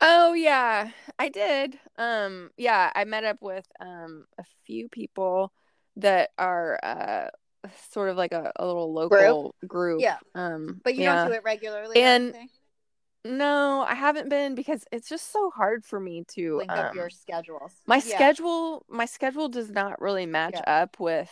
Oh 0.00 0.34
yeah, 0.34 0.90
I 1.18 1.28
did. 1.28 1.78
Um 1.96 2.50
yeah, 2.56 2.90
I 2.94 3.04
met 3.04 3.24
up 3.24 3.38
with 3.40 3.66
um 3.80 4.26
a 4.38 4.44
few 4.66 4.88
people 4.88 5.52
that 5.96 6.30
are 6.38 6.78
uh 6.82 7.28
sort 7.90 8.10
of 8.10 8.16
like 8.16 8.32
a, 8.32 8.52
a 8.56 8.66
little 8.66 8.92
local 8.92 9.54
group. 9.66 10.00
Yeah. 10.02 10.18
Um 10.34 10.80
But 10.84 10.94
you 10.94 11.02
yeah. 11.02 11.16
don't 11.16 11.28
do 11.30 11.34
it 11.34 11.44
regularly. 11.44 12.02
And-? 12.02 12.34
No, 13.26 13.84
I 13.88 13.94
haven't 13.94 14.28
been 14.28 14.54
because 14.54 14.84
it's 14.92 15.08
just 15.08 15.32
so 15.32 15.50
hard 15.50 15.84
for 15.84 15.98
me 16.00 16.24
to 16.34 16.56
link 16.56 16.72
up 16.72 16.90
um, 16.92 16.96
your 16.96 17.10
schedules. 17.10 17.74
my 17.86 17.98
Yeah. 17.98 18.14
schedule 18.14 18.84
my 18.88 19.04
schedule 19.06 19.48
does 19.48 19.70
not 19.70 20.00
really 20.00 20.26
match 20.26 20.54
Yeah. 20.54 20.82
up 20.82 21.00
with 21.00 21.30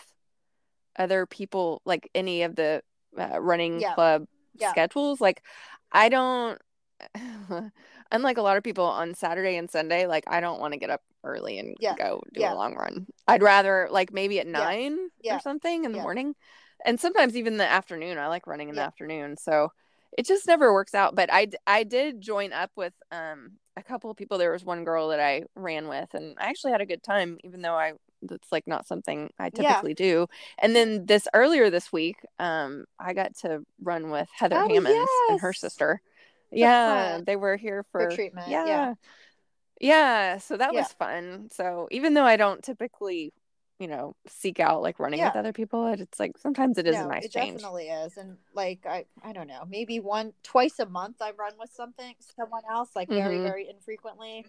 other 0.97 1.27
people 1.27 1.83
like 1.85 2.09
any 2.15 2.43
of 2.43 2.57
the 2.57 2.83
uh, 3.19 3.41
running 3.41 3.81
Yeah. 3.81 3.95
club 3.95 4.27
schedules 4.61 5.21
like 5.21 5.43
i 5.93 6.09
don't 6.09 6.61
unlike 8.13 8.39
a 8.39 8.43
lot 8.43 8.57
of 8.57 8.63
people 8.63 8.85
on 8.85 9.15
saturday 9.15 9.57
and 9.57 9.71
sunday 9.71 10.07
like 10.07 10.25
i 10.29 10.41
don't 10.41 10.61
want 10.61 10.73
to 10.73 10.79
get 10.79 10.91
up 10.91 11.03
early 11.25 11.59
and 11.59 11.77
go 11.97 12.23
do 12.33 12.41
a 12.41 12.55
long 12.55 12.75
run 12.75 13.07
i'd 13.29 13.43
rather 13.43 13.89
like 13.91 14.13
maybe 14.13 14.39
at 14.41 14.47
nine 14.47 15.09
or 15.31 15.41
something 15.41 15.85
in 15.85 15.93
the 15.93 15.99
morning 16.05 16.35
and 16.85 17.01
sometimes 17.01 17.37
even 17.37 17.57
the 17.57 17.69
afternoon 17.69 18.19
i 18.19 18.29
like 18.29 18.47
running 18.47 18.69
in 18.69 18.77
the 18.77 18.83
afternoon 18.83 19.37
so 19.37 19.71
it 20.17 20.27
just 20.27 20.47
never 20.47 20.73
works 20.73 20.95
out 20.95 21.15
but 21.15 21.29
I 21.33 21.49
I 21.67 21.85
did 21.85 22.21
join 22.21 22.53
up 22.53 22.71
with 22.77 22.95
um 23.13 23.53
a 23.77 23.83
couple 23.83 24.11
of 24.11 24.17
people 24.17 24.39
there 24.39 24.53
was 24.53 24.65
one 24.65 24.85
girl 24.85 25.09
that 25.09 25.19
i 25.21 25.43
ran 25.57 25.89
with 25.89 26.15
and 26.15 26.37
i 26.39 26.49
actually 26.49 26.71
had 26.71 26.81
a 26.81 26.87
good 26.87 27.03
time 27.03 27.39
even 27.43 27.61
though 27.61 27.75
i 27.75 27.93
that's 28.23 28.53
like 28.53 28.67
not 28.67 28.87
something 28.87 29.31
i 29.39 29.51
Yeah. 29.53 29.81
typically 29.81 29.95
do 29.95 30.27
and 30.59 30.77
then 30.77 31.07
this 31.07 31.27
earlier 31.35 31.71
this 31.71 31.93
week 31.93 32.17
um 32.39 32.85
i 33.01 33.13
got 33.13 33.35
to 33.37 33.65
run 33.83 34.11
with 34.11 34.29
heather 34.37 34.57
Oh, 34.57 34.69
hammonds 34.69 35.11
and 35.29 35.41
her 35.41 35.53
yes. 35.53 35.61
sister 35.61 36.01
yeah 36.53 37.19
fun. 37.19 37.25
they 37.27 37.37
were 37.37 37.57
here 37.57 37.85
For 37.93 38.07
for 38.07 38.07
treatment, 38.07 38.47
yeah 38.49 38.65
yeah. 38.65 38.95
yeah 39.81 40.39
so 40.39 40.57
that 40.57 40.73
Yeah. 40.73 40.81
was 40.81 40.93
fun 40.93 41.49
so 41.53 41.89
even 41.91 42.15
though 42.15 42.25
i 42.25 42.37
don't 42.37 42.63
typically 42.63 43.33
you 43.81 43.89
know 43.89 44.15
seek 44.29 44.61
out 44.61 44.83
like 44.83 45.01
running 45.01 45.19
with 45.21 45.35
other 45.37 45.53
people 45.53 45.87
it- 45.89 46.01
it's 46.01 46.21
like 46.21 46.39
sometimes 46.39 46.79
it 46.79 46.87
is 46.87 46.95
a 46.97 47.09
nice 47.09 47.25
it 47.25 47.33
change 47.33 47.55
definitely 47.61 47.89
is. 47.89 48.17
And 48.17 48.39
like 48.55 48.87
I 48.87 49.07
I 49.23 49.33
don't 49.33 49.49
know, 49.49 49.65
maybe 49.69 49.99
one 50.01 50.33
twice 50.43 50.79
a 50.79 50.87
month 50.87 51.17
I 51.21 51.33
run 51.33 51.55
with 51.59 51.71
something 51.73 52.15
someone 52.37 52.63
else, 52.71 52.91
like 52.95 53.09
very, 53.09 53.39
Mhm. 53.39 53.43
very 53.43 53.69
infrequently. 53.69 54.47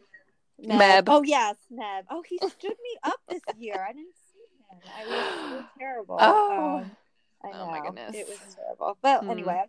Meb. 0.62 1.06
Oh 1.08 1.24
yes, 1.24 1.58
Meb. 1.72 2.04
Oh, 2.10 2.22
he 2.22 2.38
stood 2.38 2.78
me 2.84 2.98
up 3.04 3.20
this 3.28 3.42
year. 3.58 3.84
I 3.88 3.94
didn't 3.94 4.16
see 4.32 4.40
him. 4.70 4.80
I 4.96 5.06
was 5.06 5.26
so 5.50 5.66
terrible. 5.80 6.18
Oh. 6.20 6.78
Um, 6.78 6.98
I 7.44 7.52
know. 7.52 7.58
Oh, 7.64 7.66
my 7.68 7.82
goodness. 7.82 8.16
It 8.16 8.28
was 8.28 8.40
terrible. 8.56 8.98
But 9.02 9.24
Hmm. 9.24 9.32
anyway, 9.32 9.64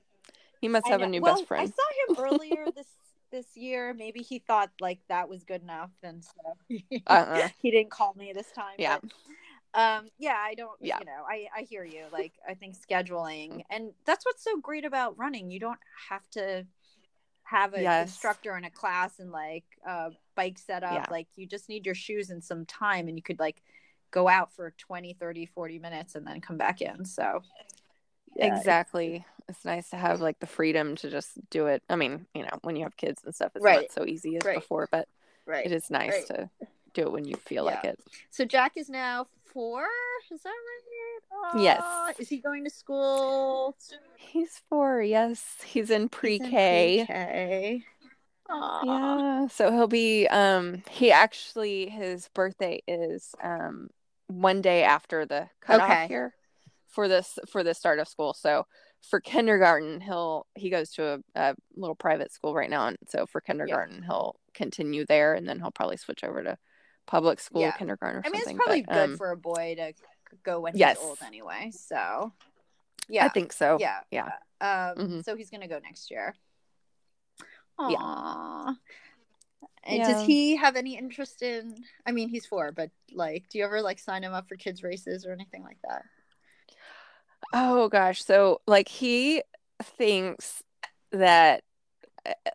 he 0.61 0.69
must 0.69 0.87
have 0.87 1.03
a 1.03 1.07
new 1.09 1.21
well, 1.23 1.35
best 1.35 1.47
friend 1.47 1.63
I 1.63 1.67
saw 1.67 2.23
him 2.23 2.25
earlier 2.25 2.67
this 2.77 2.87
this 3.33 3.57
year. 3.57 3.93
Maybe 3.95 4.21
he 4.21 4.39
thought 4.39 4.71
like 4.81 5.01
that 5.09 5.29
was 5.29 5.43
good 5.45 5.63
enough, 5.63 5.91
and 6.03 6.23
so 6.25 6.57
Uh-uh. 7.07 7.49
he 7.63 7.71
didn't 7.71 7.91
call 7.91 8.15
me 8.15 8.33
this 8.33 8.51
time. 8.53 8.77
Yeah. 8.79 8.99
Um. 9.77 10.09
Yeah. 10.19 10.37
I 10.39 10.55
don't. 10.55 10.79
Yeah. 10.81 10.99
You 10.99 11.07
know. 11.07 11.25
I 11.29 11.47
I 11.57 11.63
hear 11.63 11.85
you. 11.85 12.05
Like 12.13 12.33
I 12.49 12.55
think 12.55 12.75
scheduling, 12.77 13.63
and 13.71 13.93
that's 14.05 14.25
what's 14.25 14.43
so 14.43 14.59
great 14.59 14.85
about 14.85 15.19
running. 15.19 15.51
You 15.51 15.61
don't 15.61 15.79
have 16.09 16.29
to 16.31 16.67
have 17.45 17.75
an 17.75 17.83
Yes. 17.83 18.09
instructor 18.09 18.53
and 18.53 18.67
a 18.67 18.71
class 18.71 19.19
and 19.21 19.31
like 19.31 19.65
a 19.87 20.11
bike 20.35 20.59
setup. 20.59 20.93
Yeah. 20.93 21.07
Like 21.11 21.29
you 21.37 21.47
just 21.47 21.69
need 21.69 21.87
your 21.87 21.95
shoes 21.95 22.31
and 22.31 22.43
some 22.43 22.65
time, 22.67 23.07
and 23.09 23.17
you 23.17 23.23
could 23.23 23.39
like 23.39 23.63
go 24.11 24.29
out 24.29 24.53
for 24.53 24.73
20 24.79 25.13
30 25.15 25.47
40 25.47 25.79
minutes 25.79 26.15
and 26.15 26.27
then 26.27 26.41
come 26.41 26.57
back 26.57 26.81
in 26.81 27.05
so 27.05 27.43
yeah, 28.35 28.47
exactly. 28.47 29.25
It's 29.49 29.65
nice 29.65 29.91
to 29.91 29.97
have 29.97 30.21
like 30.21 30.39
the 30.41 30.47
freedom 30.47 30.97
to 30.97 31.11
just 31.11 31.33
do 31.51 31.67
it. 31.67 31.83
I 31.89 31.97
mean, 31.97 32.27
you 32.35 32.43
know, 32.43 32.59
when 32.63 32.77
you 32.77 32.85
have 32.85 32.97
kids 32.97 33.23
and 33.25 33.35
stuff, 33.35 33.53
it's 33.55 33.65
Right. 33.65 33.83
not 33.83 33.93
so 33.93 34.05
easy 34.07 34.37
as 34.37 34.45
Right. 34.45 34.57
before, 34.57 34.89
but 34.91 35.09
right 35.47 35.65
it 35.65 35.73
is 35.73 35.91
nice 35.91 36.13
Right. 36.13 36.27
to 36.27 36.51
do 36.97 37.03
it 37.03 37.13
when 37.13 37.25
you 37.25 37.37
feel 37.37 37.65
like 37.65 37.85
it. 37.85 37.99
So 38.31 38.45
Jack 38.45 38.73
is 38.77 38.89
now 38.89 39.27
four. 39.53 39.87
Is 40.31 40.43
that 40.43 40.51
right? 40.51 41.63
Yes. 41.63 41.83
Is 42.19 42.29
he 42.29 42.39
going 42.39 42.65
to 42.65 42.71
school? 42.71 43.77
He's 44.17 44.63
four, 44.69 45.03
yes. 45.03 45.59
He's 45.65 45.91
in 45.91 46.03
He's 46.03 46.05
in 46.05 46.09
pre-K. 46.09 47.05
pre-K. 47.07 47.83
Aw. 48.49 48.85
Yeah. 48.85 49.49
So 49.49 49.71
he'll 49.73 49.89
be 49.89 50.27
um 50.29 50.83
he 50.91 51.11
actually 51.11 51.89
his 51.89 52.29
birthday 52.35 52.83
is 52.87 53.35
um 53.43 53.89
one 54.29 54.61
day 54.63 54.83
after 54.83 55.27
the 55.27 55.49
cutoff 55.61 55.91
Okay. 55.91 56.07
here 56.09 56.35
for 56.87 57.09
this 57.09 57.39
for 57.49 57.63
the 57.63 57.75
start 57.75 57.99
of 57.99 58.09
school. 58.09 58.35
So 58.35 58.67
for 59.09 59.21
kindergarten 59.21 60.01
he'll 60.01 60.47
he 60.55 60.71
goes 60.71 60.91
to 60.93 61.05
a, 61.05 61.19
a 61.35 61.55
little 61.77 61.95
private 61.95 62.33
school 62.33 62.55
right 62.55 62.71
now 62.71 62.87
and 62.89 62.97
so 63.09 63.27
for 63.27 63.41
kindergarten 63.41 64.03
he'll 64.03 64.35
continue 64.55 65.05
there 65.07 65.35
and 65.35 65.49
then 65.49 65.61
he'll 65.61 65.71
probably 65.71 65.97
switch 65.97 66.25
over 66.25 66.43
to 66.43 66.57
public 67.07 67.41
school 67.41 67.63
Yeah. 67.63 67.73
kindergarten 67.73 68.23
I 68.25 68.31
mean, 68.31 68.43
it's 68.43 68.53
probably 68.53 68.83
but, 68.83 68.93
good 68.93 69.11
um, 69.11 69.17
for 69.17 69.31
a 69.31 69.37
boy 69.37 69.75
to 69.77 69.93
go 70.43 70.61
when 70.61 70.77
yes. 70.77 70.99
he's 70.99 71.07
old 71.07 71.19
anyway. 71.25 71.71
So, 71.73 72.33
yeah, 73.09 73.25
I 73.25 73.29
think 73.29 73.53
so. 73.53 73.79
yeah, 73.81 74.01
yeah. 74.11 74.31
Um, 74.61 74.97
Mhm. 74.97 75.25
so 75.25 75.37
he's 75.37 75.51
gonna 75.51 75.69
go 75.69 75.79
next 75.79 76.11
year. 76.11 76.35
Yeah. 77.89 77.99
Aww. 77.99 78.77
And 79.85 79.99
Yeah. 79.99 80.13
does 80.13 80.27
he 80.27 80.57
have 80.57 80.75
any 80.77 80.97
interest 80.97 81.43
in? 81.43 81.85
I 82.05 82.13
mean, 82.13 82.29
he's 82.29 82.47
four, 82.47 82.73
but 82.73 82.91
like, 83.13 83.49
do 83.49 83.59
you 83.59 83.65
ever 83.65 83.81
like 83.81 83.99
sign 83.99 84.25
him 84.25 84.33
up 84.33 84.49
for 84.49 84.57
kids 84.57 84.83
races 84.83 85.25
or 85.25 85.33
anything 85.33 85.63
like 85.63 85.79
that? 85.85 86.03
Oh 87.53 87.89
gosh. 87.89 88.25
So 88.25 88.61
like 88.67 88.89
he 88.89 89.43
thinks 89.83 90.63
that 91.13 91.59
uh, 91.59 91.66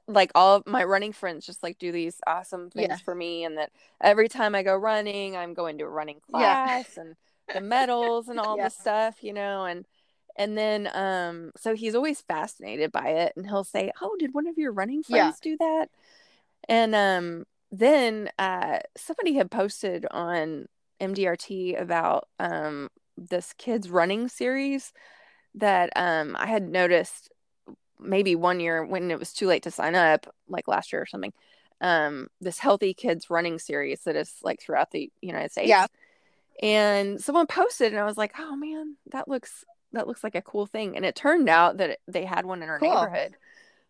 like 0.07 0.32
all 0.36 0.57
of 0.57 0.67
my 0.67 0.84
running 0.84 1.13
friends 1.13 1.45
just 1.45 1.63
like 1.63 1.78
do 1.80 1.91
these 1.91 2.19
awesome 2.28 2.69
things 2.69 2.82
Yeah. 2.82 2.97
for 2.99 3.15
me 3.15 3.43
and 3.43 3.57
that 3.57 3.72
every 4.01 4.28
time 4.30 4.55
I 4.55 4.63
go 4.63 4.76
running, 4.76 5.36
I'm 5.38 5.53
going 5.53 5.78
to 5.80 5.86
a 5.86 5.89
running 5.89 6.19
Yeah. 6.30 6.57
class 6.59 6.97
and 6.97 7.15
the 7.53 7.61
medals 7.61 8.28
and 8.30 8.39
all 8.39 8.55
Yeah. 8.57 8.65
the 8.65 8.69
stuff, 8.69 9.24
you 9.24 9.34
know, 9.34 9.65
and 9.65 9.86
and 10.38 10.57
then 10.57 10.89
um 10.93 11.51
so 11.57 11.76
he's 11.76 11.95
always 11.95 12.22
fascinated 12.22 12.91
by 12.91 13.09
it 13.09 13.34
and 13.36 13.45
he'll 13.47 13.63
say, 13.65 13.91
"Oh, 14.01 14.15
did 14.19 14.34
one 14.34 14.47
of 14.47 14.57
your 14.57 14.72
running 14.72 15.03
Yeah. 15.07 15.32
friends 15.32 15.39
do 15.41 15.57
that?" 15.59 15.89
And 16.69 16.95
um 16.95 17.45
then 17.72 18.30
uh 18.39 18.80
somebody 18.97 19.34
had 19.34 19.51
posted 19.51 20.05
on 20.11 20.67
MDRT 21.01 21.76
about 21.76 22.28
um 22.39 22.89
this 23.17 23.53
kids 23.53 23.89
running 23.89 24.28
series 24.28 24.93
that 25.55 25.91
um 25.97 26.36
I 26.39 26.47
had 26.47 26.63
noticed 26.69 27.30
maybe 28.02 28.36
one 28.36 28.60
year 28.60 28.84
when 28.86 29.12
it 29.12 29.20
was 29.20 29.34
too 29.34 29.47
late 29.47 29.64
to 29.64 29.72
sign 29.72 29.95
up, 29.95 30.28
like 30.49 30.68
last 30.68 30.91
year 30.91 31.02
or 31.02 31.06
something. 31.06 31.34
Um, 31.80 32.28
this 32.39 32.60
healthy 32.60 32.93
kids 32.93 33.30
running 33.30 33.58
series 33.60 34.02
that 34.02 34.16
is 34.16 34.34
like 34.43 34.62
throughout 34.62 34.91
the 34.91 35.12
United 35.22 35.52
States. 35.52 35.70
Yeah. 35.70 35.88
And 36.62 37.20
someone 37.20 37.47
posted, 37.47 37.91
and 37.91 37.99
I 37.99 38.06
was 38.06 38.18
like, 38.18 38.34
"Oh 38.38 38.56
man, 38.56 38.97
that 39.12 39.28
looks 39.28 39.66
that 39.93 40.08
looks 40.08 40.24
like 40.24 40.36
a 40.36 40.41
cool 40.43 40.68
thing." 40.68 40.95
And 40.95 41.04
it 41.06 41.16
turned 41.16 41.49
out 41.49 41.78
that 41.78 41.97
they 42.08 42.24
had 42.26 42.45
one 42.45 42.62
in 42.62 42.70
our 42.70 42.78
Cool. 42.80 42.89
neighborhood. 42.93 43.36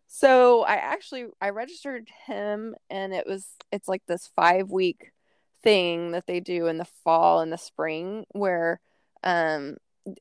So 0.06 0.62
I 0.62 0.74
actually 0.76 1.26
I 1.40 1.50
registered 1.50 2.08
him, 2.26 2.74
and 2.88 3.12
it 3.12 3.26
was 3.26 3.46
it's 3.70 3.88
like 3.88 4.02
this 4.06 4.30
five 4.34 4.70
week 4.70 5.12
thing 5.62 6.12
that 6.12 6.26
they 6.26 6.40
do 6.40 6.66
in 6.66 6.78
the 6.78 6.84
fall 7.04 7.40
and 7.40 7.52
the 7.52 7.58
spring 7.58 8.24
where 8.30 8.80
um 9.22 9.76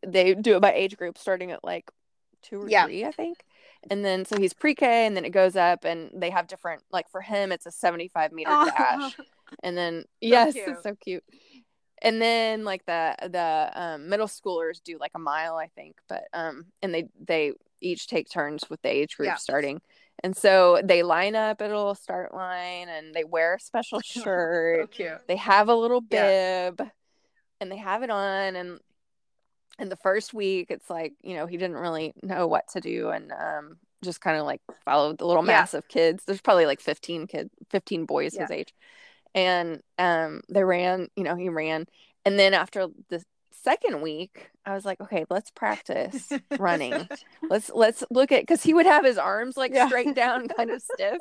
they 0.06 0.36
do 0.36 0.56
it 0.56 0.60
by 0.62 0.72
age 0.74 0.96
group 0.96 1.18
starting 1.18 1.50
at 1.52 1.64
like 1.64 1.90
two 2.44 2.62
or 2.62 2.70
Yeah. 2.70 2.86
three 2.86 3.04
i 3.06 3.12
think 3.12 3.44
and 3.90 4.06
then 4.06 4.26
so 4.26 4.38
he's 4.38 4.54
pre-k 4.54 5.06
and 5.08 5.18
then 5.18 5.26
it 5.26 5.32
goes 5.32 5.56
up 5.56 5.86
and 5.86 6.12
they 6.14 6.30
have 6.30 6.48
different 6.48 6.84
like 6.92 7.10
for 7.10 7.22
him 7.22 7.52
it's 7.52 7.66
a 7.66 7.72
75 7.72 8.32
meter 8.32 8.52
Aw. 8.52 8.66
dash 8.66 9.18
and 9.64 9.78
then 9.78 10.04
yes 10.22 10.54
cute. 10.54 10.68
it's 10.68 10.84
so 10.84 10.96
cute 10.96 11.24
and 12.04 12.22
then 12.22 12.64
like 12.64 12.86
the 12.86 13.16
the 13.30 13.72
um, 13.74 14.10
middle 14.10 14.28
schoolers 14.28 14.82
do 14.84 14.98
like 15.00 15.12
a 15.16 15.20
mile 15.20 15.56
i 15.58 15.68
think 15.76 15.96
but 16.08 16.26
um 16.34 16.66
and 16.82 16.94
they 16.94 17.08
they 17.26 17.54
each 17.82 18.08
take 18.08 18.30
turns 18.30 18.70
with 18.70 18.82
the 18.84 18.90
age 18.90 19.18
group 19.18 19.28
Yeah. 19.28 19.36
starting 19.36 19.82
and 20.24 20.38
so 20.38 20.80
they 20.84 21.02
line 21.02 21.36
up 21.36 21.62
at 21.62 21.72
a 21.72 21.76
little 21.76 21.96
start 21.96 22.32
line 22.34 22.88
and 22.90 23.14
they 23.16 23.24
wear 23.24 23.56
a 23.56 23.60
special 23.60 24.00
So 24.04 24.22
shirt 24.22 24.92
cute. 24.92 25.20
they 25.28 25.38
have 25.38 25.68
a 25.70 25.76
little 25.76 26.04
Yeah. 26.12 26.70
bib 26.72 26.88
and 27.60 27.72
they 27.72 27.78
have 27.78 28.04
it 28.04 28.12
on 28.12 28.56
and 28.56 28.80
in 29.82 29.90
the 29.90 29.96
first 29.98 30.34
week 30.34 30.68
it's 30.70 30.90
like 30.90 31.14
you 31.22 31.36
know 31.36 31.46
he 31.48 31.58
didn't 31.58 31.76
really 31.78 32.14
know 32.24 32.48
what 32.48 32.68
to 32.70 32.80
do 32.80 33.10
and 33.10 33.32
um 33.32 33.78
just 34.04 34.22
kind 34.22 34.38
of 34.38 34.46
like 34.46 34.62
followed 34.86 35.18
the 35.18 35.26
little 35.26 35.44
Yeah. 35.44 35.48
mass 35.60 35.74
of 35.74 35.88
kids 35.88 36.24
there's 36.26 36.42
probably 36.42 36.66
like 36.66 36.80
15 36.80 37.28
kids 37.28 37.50
15 37.70 38.06
boys 38.06 38.34
Yeah. 38.36 38.42
his 38.44 38.52
age 38.52 38.74
and 39.36 39.82
um 39.98 40.42
they 40.50 40.64
ran 40.64 41.08
you 41.16 41.24
know 41.24 41.36
he 41.36 41.50
ran 41.50 41.86
and 42.26 42.38
then 42.40 42.54
after 42.54 42.88
the 43.10 43.24
second 43.52 44.02
week 44.02 44.50
i 44.66 44.74
was 44.74 44.86
like 44.86 45.00
okay 45.02 45.26
let's 45.30 45.52
practice 45.52 46.32
running 46.60 47.08
let's 47.50 47.70
let's 47.74 48.04
look 48.10 48.32
at 48.32 48.42
because 48.42 48.64
he 48.64 48.74
would 48.74 48.86
have 48.88 49.06
his 49.06 49.18
arms 49.18 49.56
like 49.58 49.74
Yeah. 49.74 49.88
straight 49.88 50.16
down 50.16 50.48
kind 50.48 50.72
of 50.72 50.82
stiff 50.94 51.18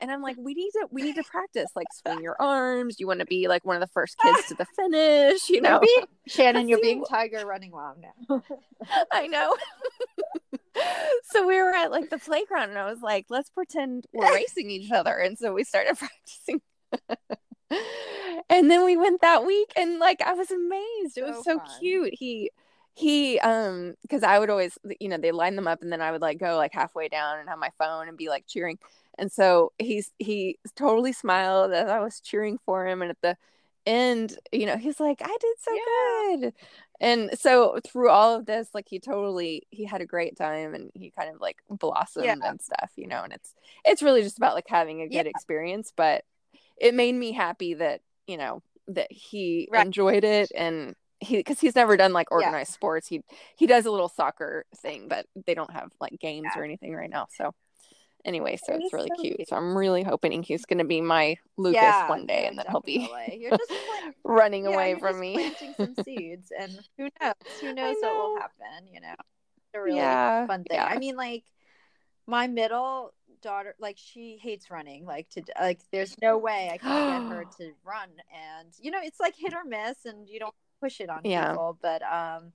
and 0.00 0.10
i'm 0.10 0.22
like 0.22 0.36
we 0.38 0.54
need 0.54 0.70
to 0.70 0.86
we 0.90 1.02
need 1.02 1.14
to 1.16 1.22
practice 1.30 1.70
like 1.76 1.86
swing 1.92 2.22
your 2.22 2.36
arms. 2.40 2.98
You 2.98 3.06
want 3.06 3.20
to 3.20 3.26
be 3.26 3.48
like 3.48 3.64
one 3.64 3.76
of 3.76 3.80
the 3.80 3.92
first 3.92 4.18
kids 4.18 4.46
to 4.48 4.54
the 4.54 4.66
finish 4.76 5.48
you 5.48 5.60
know? 5.60 5.80
Shannon, 6.26 6.68
you're 6.68 6.80
being 6.80 7.04
Tiger 7.04 7.46
running 7.46 7.70
mom 7.70 7.96
now. 8.00 8.42
i 9.12 9.26
know. 9.26 9.56
So 11.24 11.46
we 11.46 11.56
were 11.56 11.74
at 11.74 11.90
like 11.90 12.10
the 12.10 12.18
playground 12.18 12.70
and 12.70 12.78
i 12.78 12.88
was 12.88 13.00
like 13.02 13.26
let's 13.28 13.50
pretend 13.50 14.06
we're 14.12 14.32
racing 14.34 14.70
each 14.70 14.90
other. 14.92 15.16
And 15.16 15.36
so 15.38 15.52
we 15.52 15.64
started 15.64 15.96
practicing. 15.98 16.60
And 18.50 18.70
then 18.70 18.84
we 18.84 18.96
went 18.96 19.20
that 19.20 19.44
week 19.44 19.72
and 19.76 19.98
like 19.98 20.22
i 20.22 20.32
was 20.32 20.50
amazed. 20.50 21.18
It 21.18 21.24
was 21.24 21.44
So 21.44 21.58
so 21.58 21.60
cute. 21.80 22.14
He 22.14 22.50
he 22.98 23.38
um 23.40 23.94
because 24.02 24.24
i 24.24 24.38
would 24.40 24.50
always 24.50 24.76
you 24.98 25.08
know 25.08 25.16
they 25.16 25.30
line 25.30 25.54
them 25.54 25.68
up 25.68 25.82
and 25.82 25.92
then 25.92 26.00
i 26.00 26.10
would 26.10 26.20
like 26.20 26.36
go 26.36 26.56
like 26.56 26.72
halfway 26.72 27.08
down 27.08 27.38
and 27.38 27.48
have 27.48 27.58
my 27.58 27.70
phone 27.78 28.08
and 28.08 28.16
be 28.16 28.28
like 28.28 28.44
cheering 28.48 28.76
and 29.18 29.30
so 29.32 29.72
he's 29.78 30.12
he 30.18 30.58
totally 30.76 31.12
smiled 31.12 31.72
as 31.72 31.88
i 31.88 31.98
was 32.00 32.20
cheering 32.20 32.58
for 32.64 32.86
him 32.86 33.02
and 33.02 33.10
at 33.10 33.20
the 33.22 33.36
end 33.86 34.36
you 34.52 34.66
know 34.66 34.76
he's 34.76 35.00
like 35.00 35.20
i 35.22 35.36
did 35.40 35.56
so 35.58 35.72
Yeah. 35.74 36.36
good 36.40 36.52
and 37.00 37.30
so 37.38 37.78
through 37.86 38.10
all 38.10 38.34
of 38.34 38.44
this 38.46 38.68
like 38.74 38.86
he 38.88 38.98
totally 39.00 39.66
he 39.70 39.84
had 39.84 40.00
a 40.02 40.06
great 40.06 40.36
time 40.36 40.74
and 40.74 40.90
he 40.94 41.10
kind 41.10 41.34
of 41.34 41.40
like 41.40 41.56
blossomed 41.70 42.26
Yeah. 42.26 42.50
and 42.50 42.60
stuff 42.60 42.90
you 42.96 43.06
know 43.06 43.22
and 43.22 43.32
it's 43.32 43.54
it's 43.84 44.02
really 44.02 44.22
just 44.22 44.36
about 44.36 44.54
like 44.54 44.68
having 44.68 45.00
a 45.00 45.06
good 45.08 45.14
Yeah. 45.14 45.22
experience 45.30 45.92
but 45.96 46.24
it 46.76 46.94
made 46.94 47.14
me 47.14 47.32
happy 47.32 47.74
that 47.74 48.00
you 48.26 48.36
know 48.36 48.62
that 48.88 49.10
he 49.10 49.68
Right. 49.70 49.86
enjoyed 49.86 50.24
it 50.24 50.50
and 50.54 50.94
he 51.20 51.36
because 51.38 51.58
he's 51.60 51.74
never 51.74 51.96
done 51.96 52.12
like 52.12 52.30
organized 52.30 52.72
sports 52.72 53.08
he 53.08 53.22
he 53.56 53.66
does 53.66 53.86
a 53.86 53.90
little 53.90 54.08
soccer 54.08 54.64
thing 54.76 55.08
but 55.08 55.26
they 55.46 55.54
don't 55.54 55.72
have 55.72 55.90
like 56.00 56.18
games 56.20 56.56
or 56.56 56.62
anything 56.62 56.94
right 56.94 57.10
now 57.10 57.26
so 57.30 57.54
anyway 58.24 58.56
so 58.56 58.74
It 58.74 58.82
it's 58.82 58.92
really 58.92 59.08
so 59.16 59.22
cute. 59.22 59.36
cute. 59.38 59.48
so 59.48 59.56
i'm 59.56 59.76
really 59.76 60.02
hoping 60.02 60.42
he's 60.42 60.64
going 60.64 60.78
to 60.78 60.84
be 60.84 61.00
my 61.00 61.36
lucas 61.56 61.80
Yeah, 61.80 62.08
one 62.08 62.26
day 62.26 62.42
no, 62.42 62.48
and 62.48 62.58
then 62.58 62.66
he'll 62.70 62.80
be. 62.80 63.08
You're 63.38 63.50
just 63.56 63.72
running 64.24 64.64
yeah, 64.64 64.70
away 64.70 64.96
from 64.98 65.20
me 65.20 65.34
planting 65.34 65.74
some 65.76 65.94
seeds, 66.04 66.52
and 66.58 66.80
who 66.96 67.08
knows? 67.20 67.34
Who 67.60 67.72
knows 67.74 67.96
what 68.00 68.14
will 68.16 68.36
happen? 68.38 68.88
You 68.92 69.00
know, 69.00 69.14
it's 69.18 69.74
a 69.74 69.80
really 69.80 69.96
Yeah, 69.96 70.46
fun 70.46 70.64
thing. 70.64 70.78
yeah. 70.78 70.86
I 70.90 70.98
mean, 70.98 71.16
like 71.16 71.44
my 72.26 72.46
middle 72.46 73.12
daughter, 73.42 73.74
like 73.78 73.96
she 73.98 74.38
hates 74.40 74.70
running. 74.70 75.04
Like 75.04 75.28
to 75.30 75.42
like, 75.60 75.80
there's 75.92 76.14
no 76.20 76.38
way 76.38 76.70
I 76.72 76.78
can 76.78 77.08
get 77.08 77.28
her 77.28 77.44
to 77.58 77.72
run, 77.84 78.08
and 78.32 78.68
you 78.80 78.90
know, 78.90 79.00
it's 79.02 79.20
like 79.20 79.34
hit 79.36 79.54
or 79.54 79.64
miss, 79.64 80.04
and 80.04 80.28
you 80.28 80.38
don't 80.40 80.54
push 80.80 81.00
it 81.00 81.08
on 81.10 81.22
Yeah. 81.24 81.50
people. 81.50 81.78
But 81.80 82.02
um, 82.02 82.52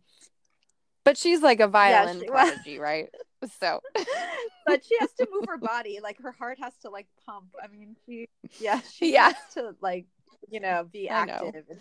but 1.03 1.17
she's 1.17 1.41
like 1.41 1.59
a 1.59 1.67
violin 1.67 2.19
well- 2.19 2.27
prodigy 2.29 2.79
right 2.79 3.09
so 3.59 3.81
but 4.65 4.83
she 4.85 4.95
has 4.99 5.11
to 5.13 5.27
move 5.31 5.45
her 5.47 5.57
body. 5.57 5.99
Like 6.01 6.19
her 6.21 6.31
heart 6.31 6.59
has 6.59 6.73
to 6.81 6.89
like 6.89 7.07
pump. 7.25 7.53
I 7.61 7.67
mean, 7.67 7.95
she 8.05 8.27
yeah, 8.59 8.81
she 8.81 9.13
Yeah. 9.13 9.33
has 9.33 9.53
to 9.55 9.75
like 9.81 10.05
you 10.49 10.59
know 10.59 10.87
be 10.91 11.09
I 11.09 11.25
know. 11.25 11.33
active. 11.33 11.65
Uh, 11.69 11.75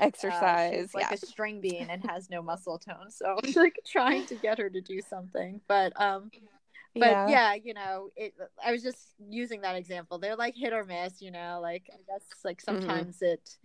exercise 0.00 0.74
she's 0.74 0.94
like 0.94 1.06
yeah 1.10 1.14
a 1.14 1.16
string 1.16 1.60
bean 1.60 1.88
and 1.90 2.08
has 2.08 2.30
no 2.30 2.42
muscle 2.42 2.78
tone. 2.78 3.10
So 3.10 3.38
I'm 3.42 3.52
like 3.56 3.80
trying 3.86 4.26
to 4.26 4.36
get 4.36 4.58
her 4.58 4.70
to 4.70 4.80
do 4.80 5.00
something. 5.00 5.60
But 5.66 5.92
um 6.00 6.30
but 6.94 7.10
yeah. 7.10 7.28
yeah. 7.28 7.54
you 7.54 7.74
know, 7.74 8.10
it. 8.16 8.34
I 8.64 8.72
was 8.72 8.82
just 8.82 9.14
using 9.28 9.60
that 9.60 9.76
example. 9.76 10.18
They're 10.18 10.36
like 10.36 10.56
hit 10.56 10.72
or 10.72 10.84
miss, 10.84 11.20
you 11.20 11.30
know. 11.30 11.58
Like 11.62 11.90
I 11.92 11.96
guess 12.06 12.24
like 12.44 12.62
mm-hmm. 12.62 12.80
sometimes 12.80 13.16
mm-hmm. 13.16 13.34
it 13.34 13.56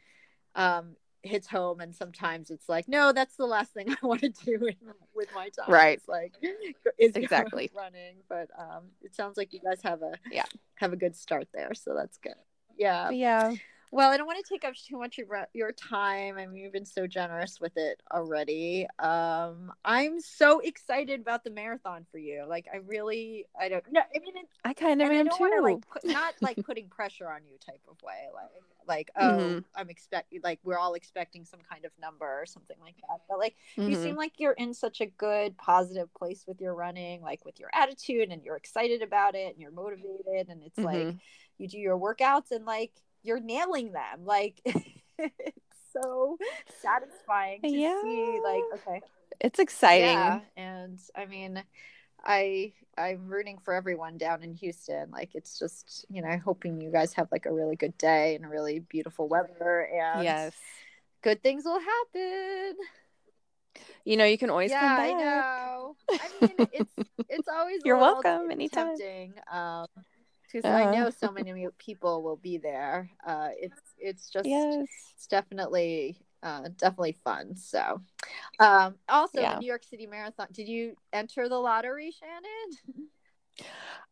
um 0.55 0.95
hits 1.23 1.47
home, 1.47 1.79
and 1.79 1.95
sometimes 1.95 2.51
it's 2.51 2.69
like, 2.69 2.87
no, 2.87 3.11
that's 3.11 3.35
the 3.35 3.45
last 3.45 3.73
thing 3.73 3.89
I 4.03 4.05
want 4.05 4.21
to 4.21 4.29
do 4.29 4.67
in, 4.67 4.75
with 5.15 5.29
my 5.33 5.49
time. 5.49 5.71
Right. 5.71 5.97
It's 5.97 6.07
like 6.07 6.33
is 6.99 7.15
exactly 7.15 7.71
running, 7.75 8.17
but 8.29 8.49
um, 8.57 8.85
it 9.01 9.15
sounds 9.15 9.37
like 9.37 9.53
you 9.53 9.59
guys 9.59 9.81
have 9.83 10.01
a 10.01 10.13
yeah 10.31 10.45
have 10.75 10.93
a 10.93 10.97
good 10.97 11.15
start 11.15 11.47
there, 11.53 11.73
so 11.73 11.95
that's 11.95 12.17
good. 12.17 12.35
Yeah. 12.77 13.09
Yeah. 13.09 13.53
Well, 13.93 14.09
I 14.09 14.17
don't 14.17 14.25
want 14.25 14.43
to 14.43 14.49
take 14.51 14.65
up 14.65 14.73
too 14.73 14.97
much 14.97 15.19
of 15.19 15.27
your 15.53 15.71
time. 15.71 16.39
I 16.39 16.47
mean, 16.47 16.63
you've 16.63 16.73
been 16.73 16.83
so 16.83 17.05
generous 17.05 17.61
with 17.61 17.73
it 17.75 18.01
already. 18.11 18.87
Um, 18.97 19.71
I'm 19.85 20.19
so 20.19 20.61
excited 20.61 21.21
about 21.21 21.43
the 21.43 21.51
marathon 21.51 22.03
for 22.11 22.17
you. 22.17 22.43
Like, 22.47 22.65
I 22.73 22.77
really, 22.77 23.45
I 23.59 23.69
don't 23.69 23.83
know. 23.91 24.01
I 24.01 24.17
mean, 24.17 24.35
it, 24.35 24.47
I 24.65 24.73
kind 24.73 24.99
of 24.99 25.11
am 25.11 25.29
too. 25.29 25.35
Wanna, 25.39 25.61
like, 25.61 25.87
put, 25.87 26.05
not 26.05 26.33
like 26.41 26.57
putting 26.65 26.87
pressure 26.87 27.29
on 27.29 27.41
you 27.45 27.55
type 27.63 27.81
of 27.87 28.01
way. 28.01 28.29
Like, 28.33 28.49
like, 28.87 29.11
oh, 29.15 29.37
mm-hmm. 29.37 29.59
I'm 29.75 29.91
expecting, 29.91 30.41
like, 30.43 30.59
we're 30.63 30.79
all 30.79 30.95
expecting 30.95 31.45
some 31.45 31.59
kind 31.59 31.85
of 31.85 31.91
number 32.01 32.25
or 32.25 32.47
something 32.47 32.77
like 32.81 32.95
that. 33.07 33.19
But 33.29 33.37
like, 33.37 33.55
mm-hmm. 33.77 33.91
you 33.91 33.95
seem 34.01 34.15
like 34.15 34.39
you're 34.39 34.53
in 34.53 34.73
such 34.73 35.01
a 35.01 35.05
good, 35.05 35.55
positive 35.59 36.11
place 36.15 36.45
with 36.47 36.59
your 36.59 36.73
running, 36.73 37.21
like 37.21 37.45
with 37.45 37.59
your 37.59 37.69
attitude, 37.75 38.29
and 38.31 38.43
you're 38.43 38.57
excited 38.57 39.03
about 39.03 39.35
it, 39.35 39.53
and 39.53 39.61
you're 39.61 39.69
motivated, 39.69 40.49
and 40.49 40.63
it's 40.63 40.79
mm-hmm. 40.79 41.09
like 41.09 41.15
you 41.59 41.67
do 41.67 41.77
your 41.77 41.99
workouts 41.99 42.49
and 42.49 42.65
like 42.65 42.91
you're 43.23 43.39
nailing 43.39 43.91
them. 43.91 44.25
Like 44.25 44.61
it's 45.17 45.77
so 45.91 46.37
satisfying 46.81 47.61
to 47.61 47.69
yeah. 47.69 48.01
see 48.01 48.39
like 48.43 48.63
okay. 48.75 49.01
It's 49.39 49.59
exciting. 49.59 50.07
Yeah. 50.07 50.39
And 50.55 50.99
I 51.15 51.25
mean 51.25 51.63
I 52.23 52.73
I'm 52.97 53.27
rooting 53.27 53.57
for 53.63 53.73
everyone 53.73 54.17
down 54.17 54.43
in 54.43 54.53
Houston. 54.55 55.09
Like 55.11 55.31
it's 55.33 55.57
just, 55.57 56.05
you 56.09 56.21
know, 56.21 56.37
hoping 56.43 56.79
you 56.79 56.91
guys 56.91 57.13
have 57.13 57.27
like 57.31 57.45
a 57.45 57.53
really 57.53 57.75
good 57.75 57.97
day 57.97 58.35
and 58.35 58.45
a 58.45 58.47
really 58.47 58.79
beautiful 58.79 59.27
weather 59.27 59.89
and 59.93 60.23
yes. 60.23 60.53
good 61.21 61.41
things 61.41 61.65
will 61.65 61.79
happen. 61.79 62.75
You 64.05 64.17
know, 64.17 64.25
you 64.25 64.37
can 64.37 64.49
always 64.49 64.69
yeah, 64.69 64.81
come 64.81 64.97
back. 64.97 65.09
I 65.09 65.13
know. 65.13 65.95
I 66.11 66.29
mean, 66.41 66.67
it's 66.73 66.93
it's 67.29 67.47
always 67.47 67.81
you're 67.83 67.97
welcome 67.97 68.51
anytime. 68.51 68.97
Tempting. 68.97 69.33
Um, 69.51 69.87
because 70.53 70.69
uh-huh. 70.69 70.89
I 70.89 70.91
know 70.91 71.09
so 71.09 71.31
many 71.31 71.67
people 71.79 72.21
will 72.21 72.35
be 72.35 72.57
there. 72.57 73.09
Uh, 73.25 73.49
it's 73.57 73.81
it's 73.97 74.29
just 74.29 74.47
yes. 74.47 74.87
it's 75.13 75.27
definitely 75.27 76.17
uh, 76.43 76.69
definitely 76.77 77.17
fun. 77.23 77.55
So, 77.55 78.01
um, 78.59 78.95
also 79.09 79.41
yeah. 79.41 79.55
the 79.55 79.61
New 79.61 79.67
York 79.67 79.83
City 79.83 80.05
Marathon. 80.05 80.47
Did 80.51 80.67
you 80.67 80.95
enter 81.11 81.49
the 81.49 81.57
lottery, 81.57 82.11
Shannon? 82.11 83.09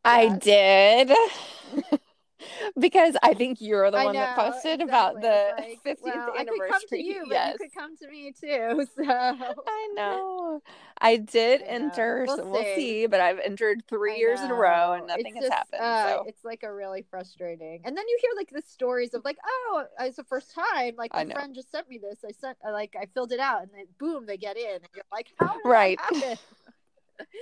I 0.03 0.29
did. 0.37 1.11
because 2.79 3.15
I 3.23 3.33
think 3.33 3.59
you're 3.61 3.89
the 3.91 3.97
I 3.97 4.05
one 4.05 4.13
know, 4.15 4.21
that 4.21 4.35
posted 4.35 4.81
exactly. 4.81 4.85
about 4.85 5.21
the 5.21 5.53
like, 5.57 5.83
50th 5.85 6.03
well, 6.03 6.33
anniversary. 6.37 6.39
I 6.39 6.45
could 6.45 6.71
come 6.71 6.81
to 6.89 7.03
you, 7.03 7.25
yes. 7.29 7.53
you 7.53 7.69
could 7.69 7.75
come 7.75 7.97
to 7.97 8.07
me 8.09 8.31
too. 8.39 8.87
So 9.01 9.03
I 9.07 9.89
know. 9.95 10.61
I 10.99 11.17
did 11.17 11.61
I 11.61 11.65
enter, 11.65 12.25
we'll 12.27 12.37
so 12.37 12.43
see. 12.43 12.49
we'll 12.49 12.75
see. 12.75 13.05
But 13.07 13.19
I've 13.19 13.39
entered 13.39 13.83
three 13.87 14.17
years 14.17 14.39
in 14.41 14.51
a 14.51 14.53
row 14.53 14.93
and 14.93 15.07
nothing 15.07 15.27
it's 15.27 15.35
has 15.35 15.43
just, 15.45 15.53
happened. 15.53 15.81
Uh, 15.81 16.09
so. 16.09 16.25
It's 16.27 16.43
like 16.43 16.63
a 16.63 16.73
really 16.73 17.05
frustrating. 17.09 17.81
And 17.85 17.97
then 17.97 18.07
you 18.07 18.17
hear 18.21 18.31
like 18.35 18.51
the 18.51 18.61
stories 18.61 19.13
of 19.13 19.23
like, 19.23 19.37
oh, 19.45 19.85
it's 20.01 20.17
the 20.17 20.23
first 20.23 20.53
time. 20.53 20.95
Like 20.97 21.13
my 21.13 21.25
friend 21.25 21.55
just 21.55 21.71
sent 21.71 21.89
me 21.89 21.97
this. 21.97 22.19
I 22.25 22.31
sent, 22.31 22.57
like, 22.63 22.95
I 22.99 23.07
filled 23.13 23.31
it 23.31 23.39
out, 23.39 23.61
and 23.61 23.71
then 23.73 23.85
boom, 23.99 24.25
they 24.25 24.37
get 24.37 24.57
in, 24.57 24.75
and 24.75 24.87
you're 24.95 25.05
like, 25.11 25.27
how 25.39 25.55
right? 25.65 25.99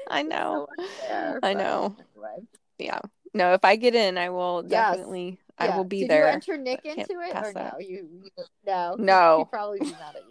I 0.09 0.23
know. 0.23 0.67
So 1.07 1.39
I 1.43 1.53
know. 1.53 1.95
Anyway. 2.15 2.47
Yeah 2.77 2.99
no, 3.33 3.53
if 3.53 3.63
I 3.63 3.75
get 3.75 3.95
in, 3.95 4.17
I 4.17 4.29
will 4.29 4.63
definitely. 4.63 5.39
Yes. 5.59 5.71
I 5.71 5.75
will 5.75 5.83
be 5.83 6.01
Did 6.01 6.09
there. 6.09 6.27
you 6.27 6.33
enter 6.33 6.57
Nick 6.57 6.85
into 6.85 7.19
it 7.19 7.35
or 7.35 7.51
no? 7.53 7.73
You, 7.79 8.07
you 8.23 8.29
no 8.65 8.95
no. 8.97 9.39
He'd 9.39 9.51
probably 9.51 9.79
be 9.79 9.91
mad 9.91 10.15
at 10.15 10.23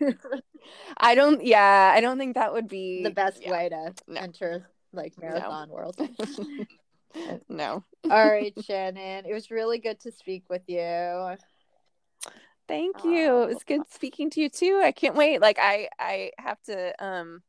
you. 0.00 0.14
I 0.98 1.14
don't. 1.14 1.44
Yeah, 1.44 1.92
I 1.94 2.00
don't 2.00 2.18
think 2.18 2.34
that 2.34 2.52
would 2.52 2.68
be 2.68 3.02
the 3.02 3.10
best 3.10 3.42
yeah. 3.42 3.52
way 3.52 3.68
to 3.68 3.94
no. 4.08 4.20
enter 4.20 4.68
like 4.92 5.14
marathon 5.20 5.68
no. 5.68 5.74
world. 5.74 5.96
no. 7.48 7.84
All 8.10 8.30
right, 8.30 8.52
Shannon. 8.64 9.26
It 9.26 9.32
was 9.32 9.50
really 9.50 9.78
good 9.78 10.00
to 10.00 10.12
speak 10.12 10.44
with 10.50 10.62
you. 10.66 11.36
Thank 12.66 13.04
you. 13.04 13.42
It 13.42 13.54
was 13.54 13.64
good 13.64 13.82
speaking 13.90 14.30
to 14.30 14.40
you 14.40 14.48
too. 14.48 14.80
I 14.82 14.90
can't 14.90 15.14
wait. 15.14 15.40
Like 15.40 15.58
I 15.60 15.88
I 15.98 16.32
have 16.38 16.60
to 16.62 17.04
um 17.04 17.42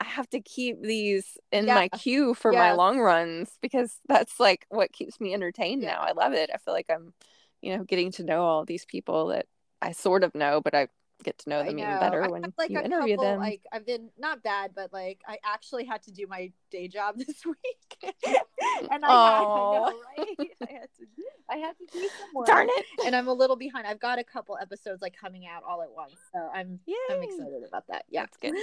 I 0.00 0.04
have 0.04 0.28
to 0.30 0.40
keep 0.40 0.82
these 0.82 1.38
in 1.52 1.66
yeah. 1.66 1.74
my 1.74 1.88
queue 1.88 2.34
for 2.34 2.52
my 2.52 2.72
long 2.72 2.98
runs 2.98 3.50
because 3.60 3.98
that's 4.08 4.40
like 4.40 4.66
what 4.68 4.92
keeps 4.92 5.20
me 5.20 5.32
entertained 5.32 5.82
yeah. 5.82 5.92
now. 5.92 6.00
I 6.00 6.12
love 6.12 6.32
it. 6.32 6.50
I 6.52 6.58
feel 6.58 6.74
like 6.74 6.90
I'm, 6.90 7.12
you 7.60 7.76
know, 7.76 7.84
getting 7.84 8.10
to 8.12 8.24
know 8.24 8.42
all 8.42 8.64
these 8.64 8.84
people 8.84 9.28
that 9.28 9.46
I 9.80 9.92
sort 9.92 10.24
of 10.24 10.34
know, 10.34 10.60
but 10.60 10.74
I 10.74 10.88
get 11.22 11.38
to 11.38 11.48
know 11.48 11.64
them 11.64 11.76
know. 11.76 11.84
even 11.84 11.98
better 12.00 12.28
when 12.28 12.52
like 12.58 12.70
you 12.70 12.80
interview 12.80 13.16
couple, 13.16 13.30
them. 13.30 13.40
Like 13.40 13.62
I've 13.72 13.86
been 13.86 14.10
not 14.18 14.42
bad, 14.42 14.72
but 14.74 14.92
like 14.92 15.20
I 15.26 15.38
actually 15.44 15.84
had 15.84 16.02
to 16.04 16.12
do 16.12 16.26
my 16.26 16.52
day 16.70 16.88
job 16.88 17.16
this 17.18 17.44
week, 17.46 17.96
and 18.24 19.04
I, 19.04 19.08
had, 19.08 19.10
I 19.10 19.42
know, 19.42 19.94
right? 20.18 20.28
I 20.68 20.72
had 20.72 20.88
to, 20.98 21.06
I 21.50 21.56
had 21.56 21.76
to 21.78 21.86
do 21.92 22.00
some 22.00 22.28
work. 22.34 22.46
Darn 22.46 22.68
it! 22.70 22.86
And 23.06 23.16
I'm 23.16 23.28
a 23.28 23.32
little 23.32 23.56
behind. 23.56 23.86
I've 23.86 24.00
got 24.00 24.18
a 24.18 24.24
couple 24.24 24.58
episodes 24.60 25.02
like 25.02 25.16
coming 25.18 25.46
out 25.46 25.62
all 25.66 25.82
at 25.82 25.90
once, 25.90 26.16
so 26.32 26.48
I'm 26.52 26.80
Yay. 26.86 26.94
I'm 27.10 27.22
excited 27.22 27.62
about 27.66 27.86
that. 27.88 28.04
Yeah, 28.10 28.22
that's 28.22 28.36
good. 28.36 28.54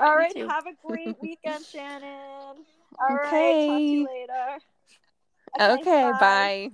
All 0.00 0.16
right. 0.16 0.36
Have 0.36 0.66
a 0.66 0.74
great 0.86 1.16
weekend, 1.22 1.64
Shannon. 1.64 2.64
All 3.00 3.16
okay. 3.16 3.16
right. 3.16 3.66
Talk 3.66 3.78
to 3.78 3.82
you 3.82 4.06
later. 4.06 4.58
Okay. 5.60 5.80
okay 5.80 6.10
bye. 6.12 6.18
bye. 6.20 6.70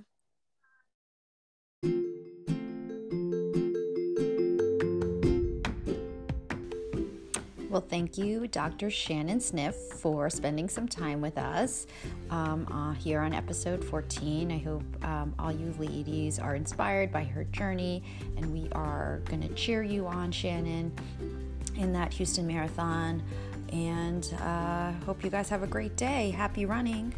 Well, 7.75 7.83
thank 7.89 8.17
you, 8.17 8.47
Dr. 8.47 8.89
Shannon 8.89 9.41
Sniff, 9.41 9.75
for 9.75 10.29
spending 10.29 10.69
some 10.69 10.87
time 10.87 11.19
with 11.19 11.37
us 11.37 11.87
um, 12.29 12.65
uh, 12.71 12.93
here 12.93 13.19
on 13.19 13.33
episode 13.33 13.83
14. 13.83 14.49
I 14.49 14.59
hope 14.59 14.83
um, 15.03 15.35
all 15.37 15.51
you 15.51 15.75
ladies 15.77 16.39
are 16.39 16.55
inspired 16.55 17.11
by 17.11 17.25
her 17.25 17.43
journey, 17.43 18.01
and 18.37 18.53
we 18.53 18.69
are 18.71 19.21
going 19.25 19.41
to 19.41 19.53
cheer 19.55 19.83
you 19.83 20.07
on, 20.07 20.31
Shannon 20.31 20.93
in 21.77 21.93
that 21.93 22.13
Houston 22.13 22.47
Marathon. 22.47 23.23
And 23.71 24.33
uh, 24.39 24.91
hope 25.05 25.23
you 25.23 25.29
guys 25.29 25.49
have 25.49 25.63
a 25.63 25.67
great 25.67 25.95
day. 25.95 26.31
Happy 26.31 26.65
running. 26.65 27.13